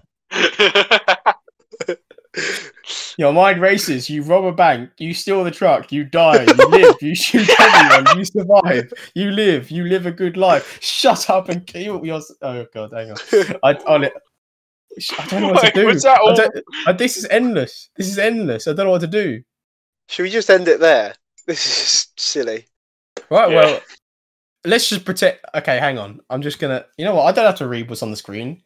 Your 3.18 3.32
mind 3.32 3.61
races. 3.61 4.09
You 4.09 4.22
rob 4.22 4.45
a 4.45 4.53
bank. 4.53 4.90
You 4.99 5.12
steal 5.12 5.45
the 5.45 5.51
truck. 5.51 5.93
You 5.93 6.05
die. 6.05 6.45
You 6.45 6.68
live. 6.68 6.97
You 7.01 7.14
shoot 7.14 7.49
everyone. 7.61 8.18
You 8.18 8.24
survive. 8.24 8.93
You 9.14 9.30
live. 9.30 9.70
You 9.70 9.84
live 9.84 10.07
a 10.07 10.12
good 10.12 10.36
life. 10.36 10.78
Shut 10.80 11.28
up 11.28 11.49
and 11.49 11.66
kill 11.66 12.05
yourself. 12.05 12.38
Oh 12.43 12.66
god, 12.72 12.93
hang 12.93 13.11
on. 13.11 13.16
I, 13.62 13.74
on 13.84 14.05
it. 14.05 14.14
I 15.18 15.26
don't 15.26 15.43
know 15.43 15.53
what 15.53 15.64
to 15.64 15.70
do. 15.72 15.86
was 15.86 16.03
that 16.03 16.18
I 16.18 16.20
all- 16.20 16.34
don't- 16.36 16.64
I- 16.86 16.93
this 16.93 17.16
is 17.16 17.26
endless. 17.30 17.88
This 17.97 18.09
is 18.09 18.18
endless. 18.18 18.66
I 18.68 18.72
don't 18.72 18.86
know 18.86 18.93
what 18.93 19.01
to 19.01 19.07
do. 19.07 19.43
Should 20.09 20.24
we 20.24 20.30
just 20.30 20.51
end 20.51 20.68
it 20.68 20.80
there? 20.80 21.14
This 21.47 21.66
is 21.66 21.76
just 21.93 22.20
silly. 22.20 22.66
Right, 23.30 23.51
Yeah. 23.51 23.57
well, 23.57 23.80
let's 24.64 24.88
just 24.88 25.05
protect. 25.05 25.45
Okay, 25.57 25.78
hang 25.78 25.99
on. 25.99 26.20
I'm 26.30 26.40
just 26.43 26.59
gonna. 26.61 26.86
You 26.97 27.05
know 27.05 27.14
what? 27.16 27.24
I 27.26 27.32
don't 27.32 27.47
have 27.47 27.59
to 27.59 27.66
read 27.68 27.88
what's 27.88 28.03
on 28.03 28.11
the 28.12 28.16
screen. 28.16 28.62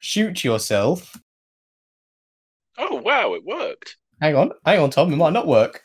Shoot 0.00 0.44
yourself. 0.44 1.16
Oh 2.76 2.96
wow, 2.96 3.32
it 3.34 3.44
worked. 3.44 3.96
Hang 4.20 4.36
on, 4.36 4.52
hang 4.66 4.80
on, 4.80 4.90
Tom. 4.90 5.12
It 5.12 5.16
might 5.16 5.32
not 5.32 5.46
work. 5.46 5.82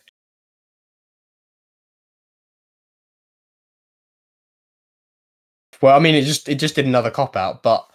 Well, 5.82 5.95
I 5.95 5.99
mean, 5.99 6.15
it 6.15 6.23
just 6.23 6.49
it 6.49 6.55
just 6.55 6.75
did 6.75 6.86
another 6.86 7.11
cop 7.11 7.36
out, 7.36 7.61
but 7.61 7.88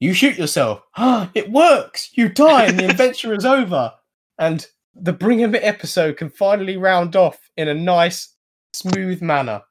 you 0.00 0.12
shoot 0.14 0.36
yourself. 0.38 0.82
it 1.34 1.50
works. 1.50 2.10
You 2.14 2.28
die, 2.28 2.64
and 2.64 2.78
the 2.78 2.84
adventure 2.90 3.34
is 3.34 3.44
over. 3.44 3.92
And 4.38 4.66
the 4.94 5.12
Bring 5.12 5.42
'em 5.42 5.54
It 5.54 5.62
episode 5.62 6.16
can 6.16 6.30
finally 6.30 6.76
round 6.76 7.14
off 7.16 7.38
in 7.56 7.68
a 7.68 7.74
nice, 7.74 8.34
smooth 8.72 9.22
manner. 9.22 9.62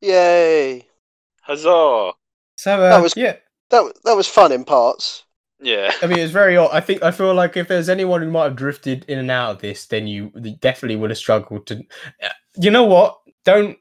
Yay! 0.00 0.86
Huzzah! 1.42 2.12
So, 2.56 2.74
uh, 2.74 2.76
That 2.88 3.02
was- 3.02 3.14
yeah. 3.16 3.36
That 3.70 3.92
that 4.04 4.14
was 4.16 4.28
fun 4.28 4.52
in 4.52 4.64
parts. 4.64 5.24
Yeah. 5.60 5.90
I 6.02 6.06
mean, 6.06 6.18
it's 6.18 6.32
very 6.32 6.56
odd. 6.56 6.70
I 6.72 6.80
think 6.80 7.02
I 7.02 7.10
feel 7.10 7.32
like 7.34 7.56
if 7.56 7.66
there's 7.68 7.88
anyone 7.88 8.20
who 8.22 8.30
might 8.30 8.44
have 8.44 8.56
drifted 8.56 9.04
in 9.08 9.18
and 9.18 9.30
out 9.30 9.52
of 9.52 9.60
this, 9.62 9.86
then 9.86 10.06
you 10.06 10.28
definitely 10.60 10.96
would 10.96 11.10
have 11.10 11.18
struggled 11.18 11.66
to. 11.68 11.82
Uh, 12.22 12.28
You 12.56 12.70
know 12.70 12.84
what? 12.84 13.18
Don't 13.44 13.78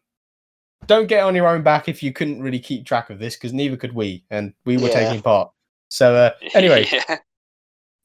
don't 0.87 1.07
get 1.07 1.23
on 1.23 1.35
your 1.35 1.47
own 1.47 1.61
back 1.63 1.87
if 1.89 2.01
you 2.01 2.11
couldn't 2.13 2.41
really 2.41 2.59
keep 2.59 2.85
track 2.85 3.09
of 3.09 3.19
this, 3.19 3.35
because 3.35 3.53
neither 3.53 3.77
could 3.77 3.93
we, 3.93 4.25
and 4.29 4.53
we 4.65 4.77
were 4.77 4.87
Yeah. 4.87 4.93
taking 5.09 5.21
part. 5.21 5.51
So 5.93 6.15
uh, 6.15 6.31
anyway, 6.55 6.87
Yeah. 6.91 7.19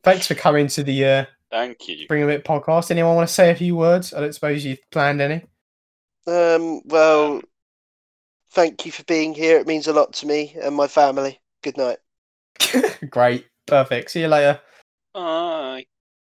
thanks 0.04 0.26
for 0.26 0.34
coming 0.34 0.66
to 0.68 0.82
the 0.82 1.04
uh, 1.06 1.24
Thank 1.50 1.88
you. 1.88 2.06
Bring 2.06 2.22
a 2.22 2.26
Bit 2.26 2.44
podcast. 2.44 2.90
Anyone 2.90 3.16
want 3.16 3.26
to 3.26 3.34
say 3.34 3.50
a 3.50 3.54
few 3.54 3.74
words? 3.76 4.12
I 4.12 4.20
don't 4.20 4.34
suppose 4.34 4.62
you've 4.62 4.78
planned 4.90 5.22
any. 5.22 5.42
Um, 6.26 6.82
well, 6.84 7.40
thank 8.50 8.84
you 8.84 8.92
for 8.92 9.02
being 9.04 9.32
here. 9.34 9.58
It 9.58 9.66
means 9.66 9.86
a 9.86 9.94
lot 9.94 10.12
to 10.14 10.26
me 10.26 10.54
and 10.62 10.76
my 10.76 10.86
family. 10.86 11.40
Good 11.62 11.78
night. 11.78 11.96
Great, 13.10 13.46
perfect. 13.66 14.10
See 14.10 14.20
you 14.20 14.28
later. 14.28 14.60
Uh, 15.14 15.80